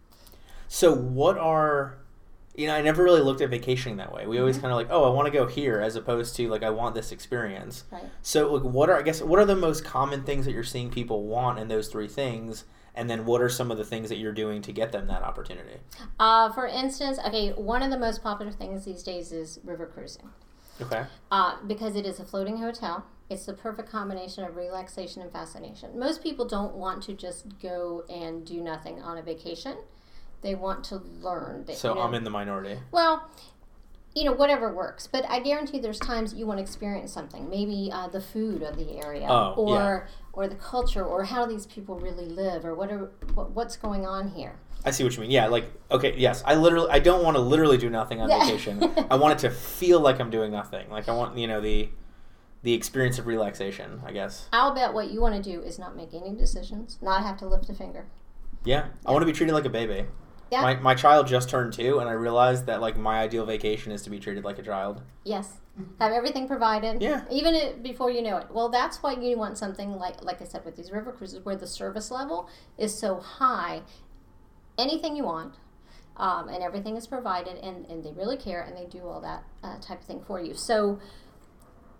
So 0.69 0.95
what 0.95 1.37
are 1.37 1.97
you 2.55 2.67
know, 2.67 2.75
I 2.75 2.81
never 2.81 3.03
really 3.03 3.21
looked 3.21 3.41
at 3.41 3.49
vacationing 3.49 3.97
that 3.97 4.13
way. 4.13 4.27
We 4.27 4.39
always 4.39 4.57
kind 4.57 4.71
of 4.71 4.77
like, 4.77 4.87
oh, 4.89 5.09
I 5.09 5.13
want 5.13 5.25
to 5.25 5.31
go 5.31 5.47
here, 5.47 5.81
as 5.81 5.95
opposed 5.95 6.35
to 6.35 6.49
like, 6.49 6.61
I 6.63 6.69
want 6.69 6.93
this 6.93 7.11
experience. 7.11 7.83
Right. 7.91 8.03
So, 8.21 8.53
like, 8.53 8.63
what 8.63 8.89
are 8.89 8.97
I 8.97 9.01
guess 9.01 9.21
what 9.21 9.39
are 9.39 9.45
the 9.45 9.55
most 9.55 9.83
common 9.83 10.23
things 10.23 10.45
that 10.45 10.51
you're 10.51 10.63
seeing 10.63 10.91
people 10.91 11.23
want 11.23 11.57
in 11.59 11.67
those 11.67 11.87
three 11.87 12.07
things, 12.07 12.65
and 12.93 13.09
then 13.09 13.25
what 13.25 13.41
are 13.41 13.49
some 13.49 13.71
of 13.71 13.77
the 13.77 13.85
things 13.85 14.09
that 14.09 14.17
you're 14.17 14.33
doing 14.33 14.61
to 14.61 14.71
get 14.71 14.91
them 14.91 15.07
that 15.07 15.23
opportunity? 15.23 15.77
Uh, 16.19 16.51
for 16.51 16.67
instance, 16.67 17.17
okay, 17.25 17.49
one 17.51 17.81
of 17.81 17.89
the 17.89 17.97
most 17.97 18.21
popular 18.21 18.51
things 18.51 18.85
these 18.85 19.01
days 19.03 19.31
is 19.31 19.59
river 19.63 19.87
cruising. 19.87 20.29
Okay. 20.81 21.05
uh, 21.31 21.57
because 21.67 21.95
it 21.95 22.05
is 22.05 22.19
a 22.19 22.25
floating 22.25 22.57
hotel. 22.57 23.05
It's 23.29 23.45
the 23.45 23.53
perfect 23.53 23.89
combination 23.89 24.43
of 24.43 24.55
relaxation 24.55 25.21
and 25.21 25.31
fascination. 25.31 25.97
Most 25.97 26.21
people 26.23 26.45
don't 26.45 26.73
want 26.75 27.03
to 27.03 27.13
just 27.13 27.59
go 27.61 28.03
and 28.09 28.45
do 28.45 28.59
nothing 28.59 29.01
on 29.01 29.17
a 29.17 29.21
vacation. 29.21 29.77
They 30.43 30.55
want 30.55 30.83
to 30.85 30.97
learn. 31.21 31.63
They, 31.65 31.73
So 31.73 31.89
you 31.89 31.95
know- 31.95 32.01
I'm 32.01 32.13
in 32.13 32.23
the 32.23 32.29
minority. 32.29 32.79
well, 32.91 33.29
you 34.15 34.25
know, 34.25 34.31
whatever 34.33 34.71
works. 34.71 35.07
But 35.07 35.25
I 35.27 35.39
guarantee 35.39 35.79
there's 35.79 35.97
times 35.99 36.33
you 36.35 36.45
want 36.45 36.59
to 36.59 36.61
experience 36.61 37.11
something. 37.11 37.49
Maybe 37.49 37.89
uh, 37.91 38.09
the 38.09 38.21
food 38.21 38.61
of 38.61 38.77
the 38.77 38.97
area, 39.03 39.25
Oh, 39.27 39.53
or 39.57 40.05
yeah. 40.07 40.13
or 40.33 40.47
the 40.47 40.55
culture, 40.55 41.03
or 41.03 41.23
how 41.23 41.45
these 41.47 41.65
people 41.65 41.97
really 41.99 42.27
live, 42.27 42.63
or 42.63 42.75
what 42.75 42.91
are, 42.91 43.09
what, 43.33 43.51
what's 43.51 43.75
going 43.75 44.05
on 44.05 44.27
here. 44.29 44.59
I 44.85 44.91
see 44.91 45.03
what 45.03 45.15
you 45.15 45.21
mean. 45.21 45.31
Yeah, 45.31 45.47
like 45.47 45.65
okay, 45.89 46.13
yes. 46.17 46.43
I 46.45 46.55
literally, 46.55 46.89
I 46.91 46.99
don't 46.99 47.23
want 47.23 47.37
to 47.37 47.41
literally 47.41 47.77
do 47.77 47.89
nothing 47.89 48.21
on 48.21 48.27
vacation. 48.29 48.83
I 49.09 49.15
want 49.15 49.33
it 49.33 49.47
to 49.47 49.49
feel 49.55 49.99
like 50.01 50.19
I'm 50.19 50.29
doing 50.29 50.51
nothing. 50.51 50.89
Like 50.91 51.07
I 51.09 51.15
want, 51.15 51.35
you 51.37 51.47
know, 51.47 51.61
the 51.61 51.89
the 52.63 52.73
experience 52.73 53.17
of 53.17 53.25
relaxation. 53.25 54.01
I 54.05 54.11
guess. 54.11 54.47
I'll 54.53 54.75
bet 54.75 54.93
what 54.93 55.09
you 55.09 55.21
want 55.21 55.41
to 55.41 55.41
do 55.41 55.61
is 55.61 55.79
not 55.79 55.95
make 55.95 56.13
any 56.13 56.35
decisions, 56.35 56.99
not 57.01 57.23
have 57.23 57.37
to 57.37 57.47
lift 57.47 57.67
a 57.69 57.73
finger. 57.73 58.05
Yeah, 58.65 58.87
I 59.05 59.11
want 59.11 59.21
to 59.23 59.25
be 59.25 59.31
treated 59.33 59.53
like 59.53 59.65
a 59.65 59.69
baby. 59.69 60.05
Yeah. 60.51 60.61
My 60.61 60.75
my 60.75 60.95
child 60.95 61.27
just 61.27 61.49
turned 61.49 61.73
two, 61.73 61.99
and 61.99 62.09
I 62.09 62.13
realized 62.13 62.65
that 62.67 62.81
like 62.81 62.97
my 62.97 63.19
ideal 63.19 63.45
vacation 63.45 63.91
is 63.91 64.01
to 64.03 64.09
be 64.09 64.19
treated 64.19 64.43
like 64.43 64.59
a 64.59 64.63
child. 64.63 65.01
Yes. 65.23 65.59
Have 65.99 66.11
everything 66.11 66.47
provided. 66.47 67.01
Yeah. 67.01 67.23
Even 67.31 67.55
it, 67.55 67.81
before 67.81 68.11
you 68.11 68.21
know 68.21 68.37
it. 68.37 68.47
Well, 68.51 68.69
that's 68.69 69.01
why 69.01 69.13
you 69.13 69.37
want 69.37 69.57
something 69.57 69.93
like, 69.93 70.23
like 70.23 70.39
I 70.39 70.45
said, 70.45 70.63
with 70.65 70.75
these 70.75 70.91
river 70.91 71.11
cruises, 71.11 71.43
where 71.43 71.55
the 71.55 71.65
service 71.65 72.11
level 72.11 72.47
is 72.77 72.95
so 72.95 73.19
high. 73.19 73.81
Anything 74.77 75.15
you 75.15 75.23
want, 75.23 75.55
um, 76.17 76.47
and 76.47 76.61
everything 76.61 76.95
is 76.95 77.07
provided, 77.07 77.57
and, 77.57 77.87
and 77.87 78.03
they 78.03 78.11
really 78.11 78.37
care, 78.37 78.61
and 78.61 78.77
they 78.77 78.85
do 78.85 79.07
all 79.07 79.21
that 79.21 79.43
uh, 79.63 79.79
type 79.79 80.01
of 80.01 80.05
thing 80.05 80.21
for 80.27 80.39
you. 80.39 80.53
So 80.53 80.99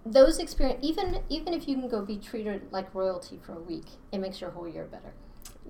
those 0.05 0.37
experience, 0.37 0.79
even 0.83 1.21
even 1.29 1.53
if 1.53 1.67
you 1.67 1.75
can 1.75 1.89
go 1.89 2.03
be 2.03 2.17
treated 2.17 2.71
like 2.71 2.93
royalty 2.93 3.39
for 3.43 3.53
a 3.53 3.61
week, 3.61 3.85
it 4.11 4.19
makes 4.19 4.39
your 4.41 4.51
whole 4.51 4.67
year 4.67 4.85
better. 4.85 5.13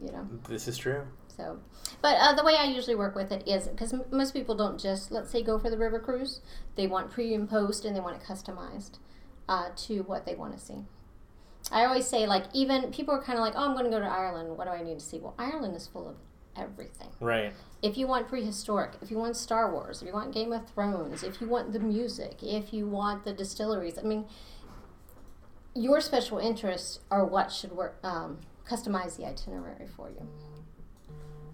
You 0.04 0.12
know. 0.12 0.28
This 0.50 0.68
is 0.68 0.78
true. 0.78 1.08
So, 1.36 1.60
but 2.02 2.18
uh, 2.20 2.34
the 2.34 2.44
way 2.44 2.56
I 2.56 2.66
usually 2.66 2.96
work 2.96 3.16
with 3.16 3.32
it 3.32 3.48
is 3.48 3.68
because 3.68 3.94
m- 3.94 4.04
most 4.12 4.34
people 4.34 4.56
don't 4.56 4.80
just 4.80 5.12
let's 5.12 5.32
say 5.32 5.44
go 5.44 5.58
for 5.58 5.70
the 5.70 5.78
river 5.78 6.00
cruise. 6.00 6.42
They 6.76 6.88
want 6.88 7.12
pre 7.12 7.34
and 7.34 7.50
post, 7.50 7.86
and 7.86 7.96
they 7.96 8.00
want 8.00 8.18
it 8.18 8.24
customized 8.24 9.00
uh, 9.50 9.70
to 9.88 10.02
what 10.04 10.26
they 10.26 10.36
want 10.36 10.58
to 10.58 10.64
see. 10.64 10.86
I 11.72 11.86
always 11.86 12.08
say 12.08 12.28
like 12.28 12.46
even 12.54 12.92
people 12.92 13.14
are 13.14 13.22
kind 13.22 13.38
of 13.38 13.44
like, 13.44 13.54
oh, 13.56 13.66
I'm 13.66 13.74
going 13.74 13.86
to 13.86 13.92
go 13.92 14.00
to 14.00 14.06
Ireland. 14.06 14.58
What 14.58 14.66
do 14.66 14.72
I 14.72 14.84
need 14.84 15.00
to 15.00 15.06
see? 15.06 15.20
Well, 15.20 15.36
Ireland 15.38 15.76
is 15.76 15.88
full 15.88 16.08
of 16.08 16.16
everything. 16.56 17.10
Right. 17.20 17.54
If 17.82 17.98
you 17.98 18.08
want 18.08 18.28
prehistoric, 18.28 18.92
if 19.02 19.12
you 19.12 19.18
want 19.18 19.36
Star 19.36 19.72
Wars, 19.72 20.02
if 20.02 20.08
you 20.08 20.14
want 20.14 20.34
Game 20.34 20.54
of 20.54 20.70
Thrones, 20.70 21.24
if 21.24 21.42
you 21.42 21.48
want 21.48 21.74
the 21.74 21.80
music, 21.80 22.38
if 22.42 22.74
you 22.74 22.88
want 22.88 23.26
the 23.26 23.34
distilleries, 23.34 23.98
I 23.98 24.04
mean, 24.04 24.26
your 25.76 26.00
special 26.00 26.38
interests 26.38 27.00
are 27.10 27.26
what 27.26 27.52
should 27.52 27.72
work 27.72 27.98
um, 28.04 28.40
customize 28.70 29.18
the 29.18 29.26
itinerary 29.26 29.88
for 29.88 30.10
you. 30.10 30.28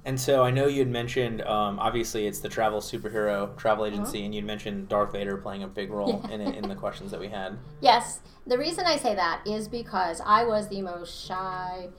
And 0.06 0.20
so 0.20 0.44
I 0.44 0.50
know 0.51 0.65
you 0.68 0.79
had 0.79 0.88
mentioned, 0.89 1.41
um, 1.41 1.77
obviously, 1.77 2.25
it's 2.25 2.39
the 2.39 2.50
travel 2.50 2.79
superhero 2.79 3.56
travel 3.58 3.84
Uh-huh. 3.84 3.94
agency, 3.94 4.24
and 4.25 4.34
you'd 4.34 4.46
mentioned 4.46 4.88
Darth 4.89 5.12
Vader 5.12 5.38
playing 5.38 5.63
a 5.63 5.68
big 5.68 5.91
role 5.91 6.24
in 6.32 6.41
it 6.41 6.56
in 6.56 6.68
the 6.68 6.75
questions 6.75 7.12
that 7.12 7.20
we 7.20 7.27
had. 7.27 7.58
Yes, 7.82 8.22
the 8.48 8.58
reason 8.58 8.86
I 8.86 8.96
say 8.98 9.13
that 9.15 9.41
is 9.46 9.68
because 9.68 10.22
I 10.25 10.44
was 10.46 10.68
the 10.70 10.82
most 10.82 11.25
shy, 11.27 11.89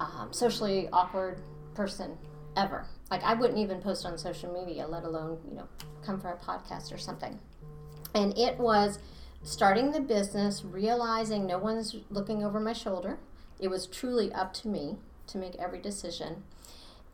um, 0.00 0.28
socially 0.32 0.88
awkward 0.92 1.40
person 1.74 2.16
ever. 2.56 2.86
Like 3.10 3.22
I 3.22 3.34
wouldn't 3.34 3.58
even 3.58 3.80
post 3.80 4.04
on 4.06 4.16
social 4.18 4.52
media, 4.52 4.86
let 4.86 5.04
alone 5.04 5.38
you 5.48 5.54
know 5.56 5.68
come 6.04 6.18
for 6.20 6.30
a 6.30 6.36
podcast 6.36 6.92
or 6.92 6.98
something. 6.98 7.38
And 8.14 8.36
it 8.36 8.58
was 8.58 8.98
starting 9.42 9.90
the 9.92 10.00
business, 10.00 10.64
realizing 10.64 11.46
no 11.46 11.58
one's 11.58 11.96
looking 12.10 12.42
over 12.44 12.58
my 12.60 12.72
shoulder. 12.72 13.18
It 13.60 13.68
was 13.68 13.86
truly 13.86 14.32
up 14.32 14.52
to 14.54 14.68
me 14.68 14.96
to 15.28 15.38
make 15.38 15.54
every 15.56 15.80
decision. 15.80 16.42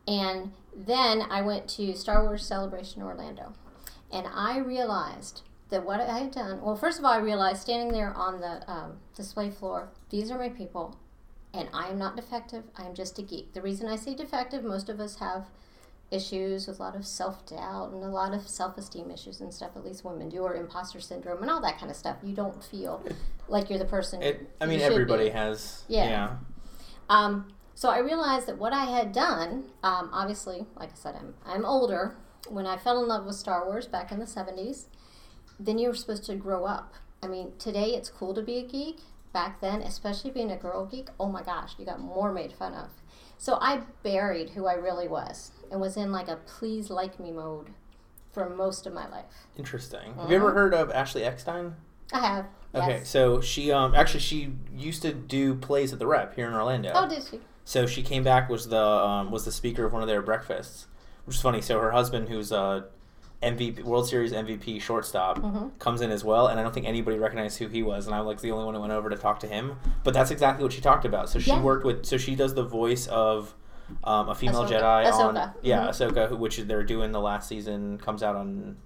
And 0.06 0.52
then 0.74 1.22
I 1.22 1.42
went 1.42 1.68
to 1.70 1.94
Star 1.94 2.22
Wars 2.22 2.44
Celebration 2.44 3.02
Orlando. 3.02 3.54
And 4.10 4.26
I 4.26 4.58
realized 4.58 5.42
that 5.70 5.84
what 5.84 6.00
I 6.00 6.18
had 6.18 6.30
done. 6.30 6.60
Well, 6.60 6.76
first 6.76 6.98
of 6.98 7.04
all, 7.04 7.12
I 7.12 7.18
realized 7.18 7.62
standing 7.62 7.92
there 7.92 8.12
on 8.14 8.40
the 8.40 8.70
um, 8.70 8.98
display 9.16 9.50
floor, 9.50 9.88
these 10.10 10.30
are 10.30 10.38
my 10.38 10.50
people, 10.50 10.98
and 11.54 11.68
I 11.72 11.88
am 11.88 11.98
not 11.98 12.14
defective. 12.14 12.64
I 12.76 12.84
am 12.84 12.94
just 12.94 13.18
a 13.18 13.22
geek. 13.22 13.54
The 13.54 13.62
reason 13.62 13.88
I 13.88 13.96
say 13.96 14.14
defective, 14.14 14.64
most 14.64 14.90
of 14.90 15.00
us 15.00 15.16
have 15.16 15.46
issues 16.10 16.66
with 16.66 16.78
a 16.78 16.82
lot 16.82 16.94
of 16.94 17.06
self 17.06 17.46
doubt 17.46 17.92
and 17.92 18.04
a 18.04 18.08
lot 18.08 18.34
of 18.34 18.46
self 18.46 18.76
esteem 18.76 19.10
issues 19.10 19.40
and 19.40 19.52
stuff. 19.52 19.70
At 19.74 19.84
least 19.84 20.04
women 20.04 20.28
do, 20.28 20.40
or 20.40 20.54
imposter 20.54 21.00
syndrome 21.00 21.40
and 21.40 21.50
all 21.50 21.62
that 21.62 21.78
kind 21.78 21.90
of 21.90 21.96
stuff. 21.96 22.16
You 22.22 22.34
don't 22.34 22.62
feel 22.62 23.02
like 23.48 23.70
you're 23.70 23.78
the 23.78 23.86
person. 23.86 24.22
It, 24.22 24.50
I 24.60 24.66
mean, 24.66 24.80
everybody 24.80 25.24
be. 25.24 25.30
has. 25.30 25.84
Yeah. 25.88 26.08
Yeah. 26.08 26.36
Um, 27.08 27.52
so 27.74 27.88
I 27.90 27.98
realized 27.98 28.46
that 28.46 28.58
what 28.58 28.72
I 28.72 28.84
had 28.84 29.12
done, 29.12 29.64
um, 29.82 30.10
obviously, 30.12 30.66
like 30.76 30.90
I 30.90 30.94
said, 30.94 31.14
I'm, 31.16 31.34
I'm 31.44 31.64
older. 31.64 32.16
When 32.48 32.66
I 32.66 32.76
fell 32.76 33.00
in 33.00 33.08
love 33.08 33.24
with 33.24 33.36
Star 33.36 33.64
Wars 33.66 33.86
back 33.86 34.10
in 34.12 34.18
the 34.18 34.24
70s, 34.26 34.86
then 35.58 35.78
you 35.78 35.88
were 35.88 35.94
supposed 35.94 36.24
to 36.26 36.34
grow 36.34 36.64
up. 36.64 36.94
I 37.22 37.28
mean, 37.28 37.52
today 37.58 37.90
it's 37.94 38.08
cool 38.10 38.34
to 38.34 38.42
be 38.42 38.56
a 38.58 38.62
geek. 38.66 38.98
Back 39.32 39.60
then, 39.60 39.80
especially 39.80 40.30
being 40.30 40.50
a 40.50 40.56
girl 40.56 40.84
geek, 40.84 41.08
oh 41.18 41.28
my 41.28 41.42
gosh, 41.42 41.74
you 41.78 41.86
got 41.86 42.00
more 42.00 42.32
made 42.32 42.52
fun 42.52 42.74
of. 42.74 42.90
So 43.38 43.58
I 43.60 43.82
buried 44.02 44.50
who 44.50 44.66
I 44.66 44.74
really 44.74 45.08
was 45.08 45.52
and 45.70 45.80
was 45.80 45.96
in 45.96 46.12
like 46.12 46.28
a 46.28 46.36
please 46.36 46.90
like 46.90 47.18
me 47.18 47.30
mode 47.32 47.70
for 48.32 48.48
most 48.50 48.86
of 48.86 48.92
my 48.92 49.08
life. 49.08 49.24
Interesting. 49.56 50.14
Have 50.16 50.30
you 50.30 50.36
ever 50.36 50.52
heard 50.52 50.74
of 50.74 50.90
Ashley 50.90 51.24
Eckstein? 51.24 51.74
I 52.12 52.20
have. 52.20 52.46
Okay, 52.74 52.86
Yes. 52.98 53.08
so 53.08 53.40
she 53.40 53.70
um 53.72 53.94
actually 53.94 54.20
she 54.20 54.52
used 54.76 55.02
to 55.02 55.12
do 55.12 55.54
plays 55.54 55.92
at 55.92 55.98
the 55.98 56.06
Rep 56.06 56.34
here 56.34 56.46
in 56.46 56.54
Orlando. 56.54 56.92
Oh, 56.94 57.08
did 57.08 57.22
she? 57.24 57.40
So 57.64 57.86
she 57.86 58.02
came 58.02 58.24
back 58.24 58.48
was 58.48 58.68
the 58.68 58.82
um, 58.82 59.30
was 59.30 59.44
the 59.44 59.52
speaker 59.52 59.84
of 59.84 59.92
one 59.92 60.02
of 60.02 60.08
their 60.08 60.22
breakfasts, 60.22 60.86
which 61.24 61.36
is 61.36 61.42
funny. 61.42 61.60
So 61.60 61.78
her 61.80 61.92
husband, 61.92 62.28
who's 62.28 62.50
a 62.52 62.86
MVP 63.42 63.82
World 63.84 64.08
Series 64.08 64.32
MVP 64.32 64.80
shortstop, 64.80 65.38
Mm-hmm. 65.38 65.68
comes 65.78 66.00
in 66.00 66.10
as 66.10 66.24
well, 66.24 66.46
and 66.48 66.58
I 66.60 66.62
don't 66.62 66.72
think 66.72 66.86
anybody 66.86 67.18
recognized 67.18 67.58
who 67.58 67.66
he 67.68 67.82
was, 67.82 68.06
and 68.06 68.14
I'm 68.14 68.24
like 68.26 68.40
the 68.40 68.50
only 68.52 68.64
one 68.66 68.74
who 68.74 68.80
went 68.80 68.92
over 68.92 69.10
to 69.10 69.16
talk 69.16 69.40
to 69.40 69.46
him. 69.46 69.76
But 70.04 70.14
that's 70.14 70.30
exactly 70.30 70.62
what 70.64 70.72
she 70.72 70.80
talked 70.80 71.04
about. 71.04 71.28
So 71.28 71.38
she 71.38 71.50
Yeah. 71.50 71.60
worked 71.62 71.84
with, 71.84 72.04
so 72.06 72.16
she 72.18 72.34
does 72.34 72.54
the 72.54 72.64
voice 72.64 73.06
of 73.08 73.54
um, 74.04 74.28
a 74.28 74.34
female 74.34 74.62
Ahsoka. 74.64 74.80
Jedi 74.80 75.12
on 75.12 75.34
Ahsoka. 75.34 75.54
yeah 75.60 75.80
Mhm. 75.86 75.88
Ahsoka, 75.90 76.28
who, 76.28 76.36
which 76.36 76.56
they're 76.58 76.84
doing 76.84 77.12
the 77.12 77.20
last 77.20 77.46
season 77.48 77.98
comes 77.98 78.22
out 78.22 78.36
on 78.36 78.76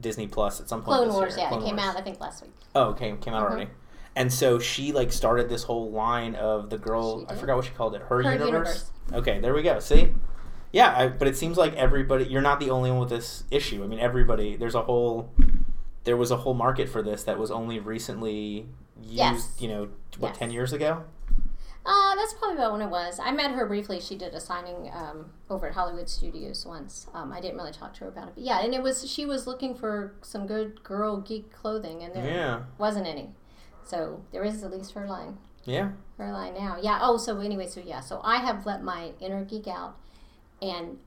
Disney 0.00 0.26
Plus 0.26 0.60
at 0.60 0.68
some 0.68 0.82
point. 0.82 0.96
Clone 0.96 1.08
this 1.08 1.14
Wars, 1.16 1.36
year. 1.36 1.42
yeah, 1.44 1.48
Clone 1.48 1.62
it 1.62 1.66
came 1.66 1.76
Wars. 1.76 1.88
out, 1.88 1.96
I 1.96 2.00
think, 2.02 2.20
last 2.20 2.42
week. 2.42 2.52
Oh, 2.74 2.84
okay, 2.90 3.14
came 3.20 3.34
out 3.34 3.42
Mhm. 3.46 3.50
already. 3.50 3.70
And 4.14 4.32
so 4.32 4.58
she 4.58 4.92
like 4.92 5.10
started 5.12 5.48
this 5.48 5.62
whole 5.62 5.90
line 5.90 6.34
of 6.34 6.68
the 6.70 6.78
girl. 6.78 7.24
I 7.28 7.34
forgot 7.34 7.56
what 7.56 7.64
she 7.64 7.70
called 7.72 7.94
it. 7.94 8.02
Her, 8.02 8.22
Her 8.22 8.32
universe. 8.32 8.46
universe. 8.46 8.90
Okay, 9.12 9.40
there 9.40 9.54
we 9.54 9.62
go. 9.62 9.78
See, 9.80 10.12
yeah, 10.72 10.94
I, 10.96 11.08
but 11.08 11.28
it 11.28 11.36
seems 11.36 11.56
like 11.56 11.74
everybody. 11.74 12.24
You're 12.26 12.42
not 12.42 12.60
the 12.60 12.70
only 12.70 12.90
one 12.90 13.00
with 13.00 13.08
this 13.08 13.44
issue. 13.50 13.82
I 13.82 13.86
mean, 13.86 13.98
everybody. 14.00 14.56
There's 14.56 14.74
a 14.74 14.82
whole. 14.82 15.30
There 16.04 16.16
was 16.16 16.30
a 16.30 16.36
whole 16.38 16.54
market 16.54 16.88
for 16.88 17.00
this 17.02 17.22
that 17.24 17.38
was 17.38 17.50
only 17.50 17.78
recently 17.78 18.66
used. 19.00 19.14
Yes. 19.14 19.56
You 19.58 19.68
know, 19.68 19.88
what 20.18 20.30
Yes. 20.30 20.38
ten 20.38 20.50
years 20.50 20.72
ago? 20.72 21.04
Uh, 21.84 22.14
that's 22.14 22.32
probably 22.34 22.56
about 22.56 22.70
when 22.72 22.80
it 22.80 22.90
was. 22.90 23.18
I 23.18 23.32
met 23.32 23.50
her 23.52 23.66
briefly. 23.66 23.98
She 24.00 24.16
did 24.16 24.34
a 24.34 24.40
signing 24.40 24.88
um, 24.94 25.30
over 25.50 25.66
at 25.66 25.74
Hollywood 25.74 26.08
Studios 26.08 26.64
once. 26.64 27.08
Um, 27.12 27.32
I 27.32 27.40
didn't 27.40 27.56
really 27.56 27.72
talk 27.72 27.92
to 27.94 28.00
her 28.00 28.08
about 28.08 28.28
it, 28.28 28.34
but 28.36 28.44
yeah, 28.44 28.60
and 28.62 28.72
it 28.72 28.82
was 28.82 29.10
she 29.10 29.26
was 29.26 29.46
looking 29.48 29.74
for 29.74 30.14
some 30.22 30.46
good 30.46 30.82
girl 30.84 31.20
geek 31.20 31.50
clothing, 31.52 32.02
and 32.04 32.14
there 32.14 32.24
Yeah, 32.24 32.62
wasn't 32.78 33.06
any. 33.08 33.30
So 33.84 34.22
there 34.32 34.44
is 34.44 34.62
at 34.62 34.70
least 34.70 34.92
her 34.92 35.06
line, 35.06 35.38
yeah. 35.64 35.90
her 36.18 36.32
line 36.32 36.54
now. 36.54 36.78
Yeah. 36.80 36.98
Oh, 37.02 37.16
so 37.16 37.38
anyway, 37.38 37.66
so 37.66 37.80
yeah, 37.84 38.00
so 38.00 38.20
I 38.24 38.38
have 38.38 38.66
let 38.66 38.82
my 38.82 39.12
inner 39.20 39.44
geek 39.44 39.66
out, 39.66 39.96
and 40.60 40.98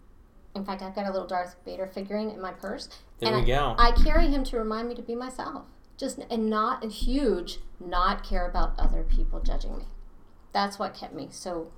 in 0.55 0.65
fact, 0.65 0.81
I've 0.81 0.95
got 0.95 1.05
a 1.05 1.11
little 1.11 1.27
Darth 1.27 1.55
Vader 1.65 1.87
figurine 1.87 2.29
in 2.29 2.41
my 2.41 2.51
purse. 2.51 2.89
There 3.19 3.33
and 3.33 3.41
we 3.41 3.47
go. 3.47 3.75
I 3.77 3.91
carry 3.91 4.27
him 4.27 4.43
to 4.45 4.57
remind 4.57 4.89
me 4.89 4.95
to 4.95 5.01
be 5.01 5.15
myself, 5.15 5.65
just 5.97 6.19
and 6.29 6.49
not 6.49 6.83
a 6.83 6.89
huge, 6.89 7.59
not 7.79 8.23
care 8.23 8.47
about 8.47 8.77
other 8.79 9.03
people 9.03 9.39
judging 9.39 9.77
me. 9.77 9.85
That's 10.53 10.79
what 10.79 10.93
kept 10.93 11.13
me 11.13 11.27
so 11.31 11.71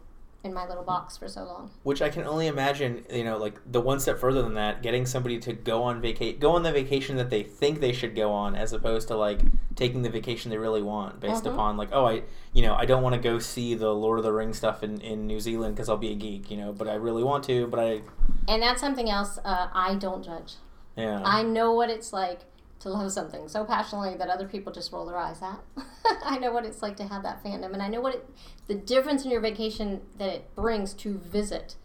in 0.47 0.53
my 0.53 0.67
little 0.67 0.83
box 0.83 1.15
for 1.17 1.27
so 1.27 1.43
long. 1.43 1.69
Which 1.83 2.01
I 2.01 2.09
can 2.09 2.23
only 2.25 2.47
imagine, 2.47 3.05
you 3.11 3.23
know, 3.23 3.37
like 3.37 3.55
the 3.71 3.79
one 3.81 3.99
step 3.99 4.17
further 4.17 4.41
than 4.41 4.55
that, 4.55 4.81
getting 4.81 5.05
somebody 5.05 5.37
to 5.39 5.53
go 5.53 5.83
on 5.83 6.01
vacate, 6.01 6.39
go 6.39 6.51
on 6.51 6.63
the 6.63 6.71
vacation 6.71 7.17
that 7.17 7.29
they 7.29 7.43
think 7.43 7.79
they 7.79 7.93
should 7.93 8.15
go 8.15 8.31
on, 8.31 8.55
as 8.55 8.73
opposed 8.73 9.07
to 9.09 9.15
like 9.15 9.41
taking 9.75 10.01
the 10.01 10.09
vacation 10.09 10.49
they 10.49 10.57
really 10.57 10.81
want, 10.81 11.19
based 11.19 11.43
Mhm. 11.43 11.53
upon 11.53 11.77
like, 11.77 11.89
oh, 11.91 12.05
I, 12.05 12.23
you 12.53 12.63
know, 12.63 12.73
I 12.73 12.85
don't 12.85 13.03
want 13.03 13.13
to 13.13 13.21
go 13.21 13.37
see 13.37 13.75
the 13.75 13.93
Lord 13.93 14.17
of 14.17 14.23
the 14.23 14.33
Rings 14.33 14.57
stuff 14.57 14.81
in 14.81 14.99
in 15.01 15.27
New 15.27 15.39
Zealand 15.39 15.75
because 15.75 15.89
I'll 15.89 15.97
be 15.97 16.11
a 16.11 16.15
geek, 16.15 16.49
you 16.49 16.57
know, 16.57 16.73
but 16.73 16.87
I 16.87 16.95
really 16.95 17.23
want 17.23 17.43
to, 17.45 17.67
but 17.67 17.79
I, 17.79 18.01
And 18.47 18.61
that's 18.63 18.81
something 18.81 19.09
else 19.09 19.37
uh, 19.45 19.67
I 19.73 19.95
don't 19.95 20.23
judge. 20.23 20.53
yeah, 20.95 21.21
I 21.23 21.43
know 21.43 21.73
what 21.73 21.89
it's 21.91 22.11
like 22.13 22.39
to 22.79 22.89
love 22.89 23.11
something 23.11 23.47
so 23.47 23.63
passionately 23.65 24.15
that 24.17 24.29
other 24.29 24.47
people 24.47 24.71
just 24.71 24.91
roll 24.91 25.05
their 25.05 25.17
eyes 25.17 25.41
at. 25.41 25.59
I 26.23 26.37
know 26.37 26.51
what 26.51 26.65
it's 26.65 26.81
like 26.81 26.95
to 26.97 27.07
have 27.07 27.23
that 27.23 27.43
fandom, 27.43 27.73
and 27.73 27.81
I 27.81 27.87
know 27.87 28.01
what 28.01 28.15
it, 28.15 28.29
the 28.67 28.75
difference 28.75 29.25
in 29.25 29.31
your 29.31 29.41
vacation 29.41 30.01
that 30.17 30.29
it 30.29 30.55
brings 30.55 30.93
to 30.95 31.17
visit 31.17 31.75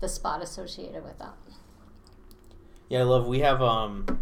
the 0.00 0.08
spot 0.08 0.42
associated 0.42 1.04
with 1.04 1.18
that. 1.18 1.34
yeah, 2.88 3.00
I 3.00 3.02
love. 3.02 3.26
We 3.26 3.40
have 3.40 3.60
um, 3.60 4.20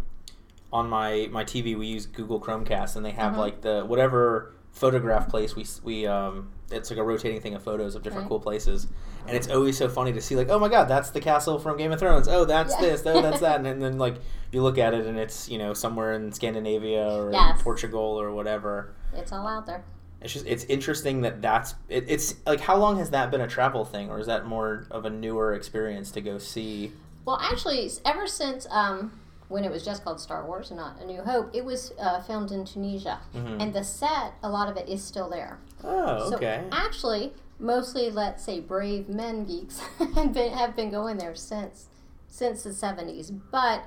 on 0.73 0.89
my 0.89 1.29
my 1.31 1.43
TV 1.45 1.77
we 1.77 1.87
use 1.87 2.05
Google 2.05 2.39
Chromecast, 2.41 2.95
and 2.97 3.05
they 3.05 3.11
have 3.11 3.33
Mhm. 3.33 3.37
like 3.37 3.61
the 3.61 3.85
whatever 3.85 4.53
photograph 4.77 5.27
place 5.29 5.55
we 5.55 5.65
we 5.83 6.07
um, 6.07 6.49
it's 6.71 6.89
like 6.89 6.99
a 6.99 7.03
rotating 7.03 7.41
thing 7.41 7.55
of 7.55 7.63
photos 7.63 7.95
of 7.95 8.03
different 8.03 8.23
Right. 8.25 8.29
cool 8.29 8.39
places, 8.39 8.87
and 9.27 9.35
it's 9.35 9.49
always 9.49 9.77
so 9.77 9.89
funny 9.89 10.13
to 10.13 10.21
see 10.21 10.35
like, 10.35 10.49
oh 10.49 10.59
my 10.59 10.69
god, 10.69 10.85
that's 10.87 11.09
the 11.11 11.19
castle 11.21 11.59
from 11.59 11.77
Game 11.77 11.91
of 11.91 11.99
Thrones. 11.99 12.27
Oh, 12.27 12.45
that's 12.45 12.73
Yeah. 12.75 12.81
this. 12.81 13.03
Oh, 13.05 13.21
that's 13.21 13.39
that. 13.41 13.59
And 13.65 13.81
then 13.81 13.97
like 13.97 14.15
you 14.51 14.61
look 14.61 14.77
at 14.77 14.93
it, 14.93 15.05
and 15.05 15.17
it's 15.17 15.49
you 15.49 15.57
know 15.57 15.73
somewhere 15.73 16.13
in 16.13 16.31
Scandinavia 16.31 17.07
or 17.09 17.31
Yes. 17.31 17.61
Portugal 17.61 18.01
or 18.21 18.31
whatever. 18.31 18.93
It's 19.13 19.31
all 19.31 19.47
out 19.47 19.65
there. 19.65 19.83
It's 20.21 20.33
just 20.33 20.45
it's 20.47 20.63
interesting 20.65 21.21
that 21.21 21.41
that's 21.41 21.75
it, 21.89 22.05
it's 22.07 22.35
like 22.45 22.59
how 22.61 22.75
long 22.77 22.97
has 22.97 23.09
that 23.11 23.29
been 23.31 23.41
a 23.41 23.47
travel 23.47 23.85
thing, 23.85 24.09
or 24.09 24.19
is 24.19 24.27
that 24.27 24.45
more 24.45 24.87
of 24.91 25.05
a 25.05 25.09
newer 25.09 25.53
experience 25.53 26.11
to 26.11 26.21
go 26.21 26.37
see? 26.37 26.91
Well, 27.25 27.39
actually, 27.41 27.89
ever 28.05 28.25
since 28.25 28.65
um, 28.71 29.11
when 29.49 29.63
it 29.63 29.71
was 29.71 29.83
just 29.85 30.03
called 30.03 30.19
Star 30.19 30.45
Wars 30.45 30.71
and 30.71 30.77
not 30.79 30.99
A 31.01 31.05
New 31.05 31.21
Hope, 31.21 31.49
it 31.53 31.63
was 31.63 31.93
uh, 31.99 32.21
filmed 32.21 32.51
in 32.51 32.65
Tunisia, 32.65 33.19
Mhm. 33.33 33.61
and 33.61 33.73
the 33.73 33.83
set, 33.83 34.33
a 34.43 34.49
lot 34.49 34.69
of 34.69 34.75
it 34.77 34.89
is 34.89 35.03
still 35.03 35.29
there. 35.29 35.59
Oh, 35.83 36.33
okay. 36.33 36.65
So 36.69 36.77
actually, 36.77 37.33
mostly, 37.59 38.09
let's 38.11 38.43
say, 38.43 38.59
brave 38.59 39.07
men 39.09 39.45
geeks 39.45 39.79
have 40.15 40.33
been 40.33 40.51
have 40.53 40.75
been 40.75 40.91
going 40.91 41.17
there 41.17 41.35
since 41.35 41.87
since 42.27 42.63
the 42.63 42.73
seventies. 42.73 43.31
But 43.31 43.83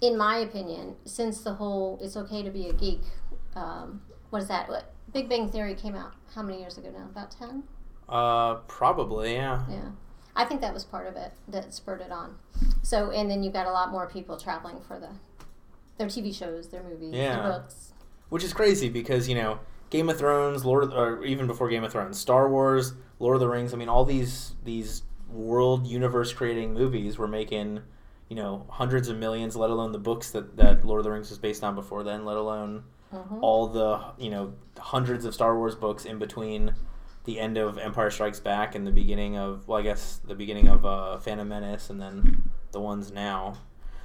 in 0.00 0.16
my 0.16 0.36
opinion, 0.38 0.96
since 1.04 1.42
the 1.42 1.54
whole 1.54 1.98
"it's 2.02 2.16
okay 2.16 2.42
to 2.42 2.50
be 2.50 2.68
a 2.68 2.72
geek," 2.72 3.02
um, 3.54 4.02
what 4.30 4.42
is 4.42 4.48
that? 4.48 4.68
What 4.68 4.92
Big 5.12 5.28
Bang 5.28 5.48
Theory 5.50 5.74
came 5.74 5.94
out 5.94 6.12
how 6.34 6.42
many 6.42 6.58
years 6.60 6.78
ago 6.78 6.90
now? 6.90 7.04
About 7.04 7.30
ten. 7.30 7.64
uh, 8.08 8.54
probably 8.66 9.34
yeah. 9.34 9.64
Yeah. 9.70 9.90
I 10.36 10.44
think 10.44 10.60
that 10.60 10.72
was 10.72 10.84
part 10.84 11.06
of 11.06 11.16
it 11.16 11.32
that 11.48 11.72
spurred 11.74 12.00
it 12.00 12.12
on. 12.12 12.36
So, 12.82 13.10
and 13.10 13.30
then 13.30 13.42
you've 13.42 13.52
got 13.52 13.66
a 13.66 13.72
lot 13.72 13.90
more 13.90 14.06
people 14.08 14.36
traveling 14.36 14.80
for 14.86 14.98
the 14.98 15.08
their 15.98 16.06
TV 16.08 16.34
shows, 16.34 16.68
their 16.68 16.82
movies, 16.82 17.12
Yeah. 17.14 17.42
their 17.42 17.52
books. 17.52 17.92
which 18.30 18.44
is 18.44 18.52
crazy 18.52 18.88
because 18.88 19.28
you 19.28 19.34
know 19.34 19.58
Game 19.90 20.08
of 20.08 20.16
Thrones, 20.18 20.64
Lord, 20.64 20.84
of, 20.84 20.92
or 20.94 21.24
even 21.24 21.46
before 21.46 21.68
Game 21.68 21.82
of 21.84 21.90
Thrones, 21.92 22.18
Star 22.18 22.48
Wars, 22.48 22.94
Lord 23.18 23.34
of 23.34 23.40
the 23.40 23.48
Rings. 23.48 23.74
I 23.74 23.76
mean, 23.76 23.88
all 23.88 24.04
these 24.04 24.54
these 24.64 25.02
world 25.28 25.86
universe 25.86 26.32
creating 26.32 26.74
movies 26.74 27.18
were 27.18 27.28
making 27.28 27.80
you 28.28 28.36
know 28.36 28.66
hundreds 28.70 29.08
of 29.08 29.16
millions. 29.18 29.56
Let 29.56 29.70
alone 29.70 29.92
the 29.92 29.98
books 29.98 30.30
that 30.30 30.56
that 30.56 30.84
Lord 30.84 31.00
of 31.00 31.04
the 31.04 31.10
Rings 31.10 31.28
was 31.30 31.38
based 31.38 31.62
on 31.64 31.74
before 31.74 32.02
then. 32.04 32.24
Let 32.24 32.36
alone 32.36 32.84
Mhm. 33.12 33.38
all 33.42 33.66
the 33.66 34.00
you 34.16 34.30
know 34.30 34.52
hundreds 34.78 35.24
of 35.24 35.34
Star 35.34 35.56
Wars 35.58 35.74
books 35.74 36.04
in 36.04 36.18
between 36.20 36.72
the 37.24 37.38
end 37.38 37.56
of 37.56 37.78
Empire 37.78 38.10
Strikes 38.10 38.40
Back 38.40 38.74
and 38.74 38.86
the 38.86 38.92
beginning 38.92 39.36
of 39.36 39.66
well, 39.68 39.78
I 39.78 39.82
guess 39.82 40.20
the 40.26 40.34
beginning 40.34 40.68
of 40.68 40.84
uh, 40.84 41.18
Phantom 41.18 41.48
Menace, 41.48 41.90
and 41.90 42.00
then 42.00 42.50
the 42.72 42.80
ones 42.80 43.12
now. 43.12 43.58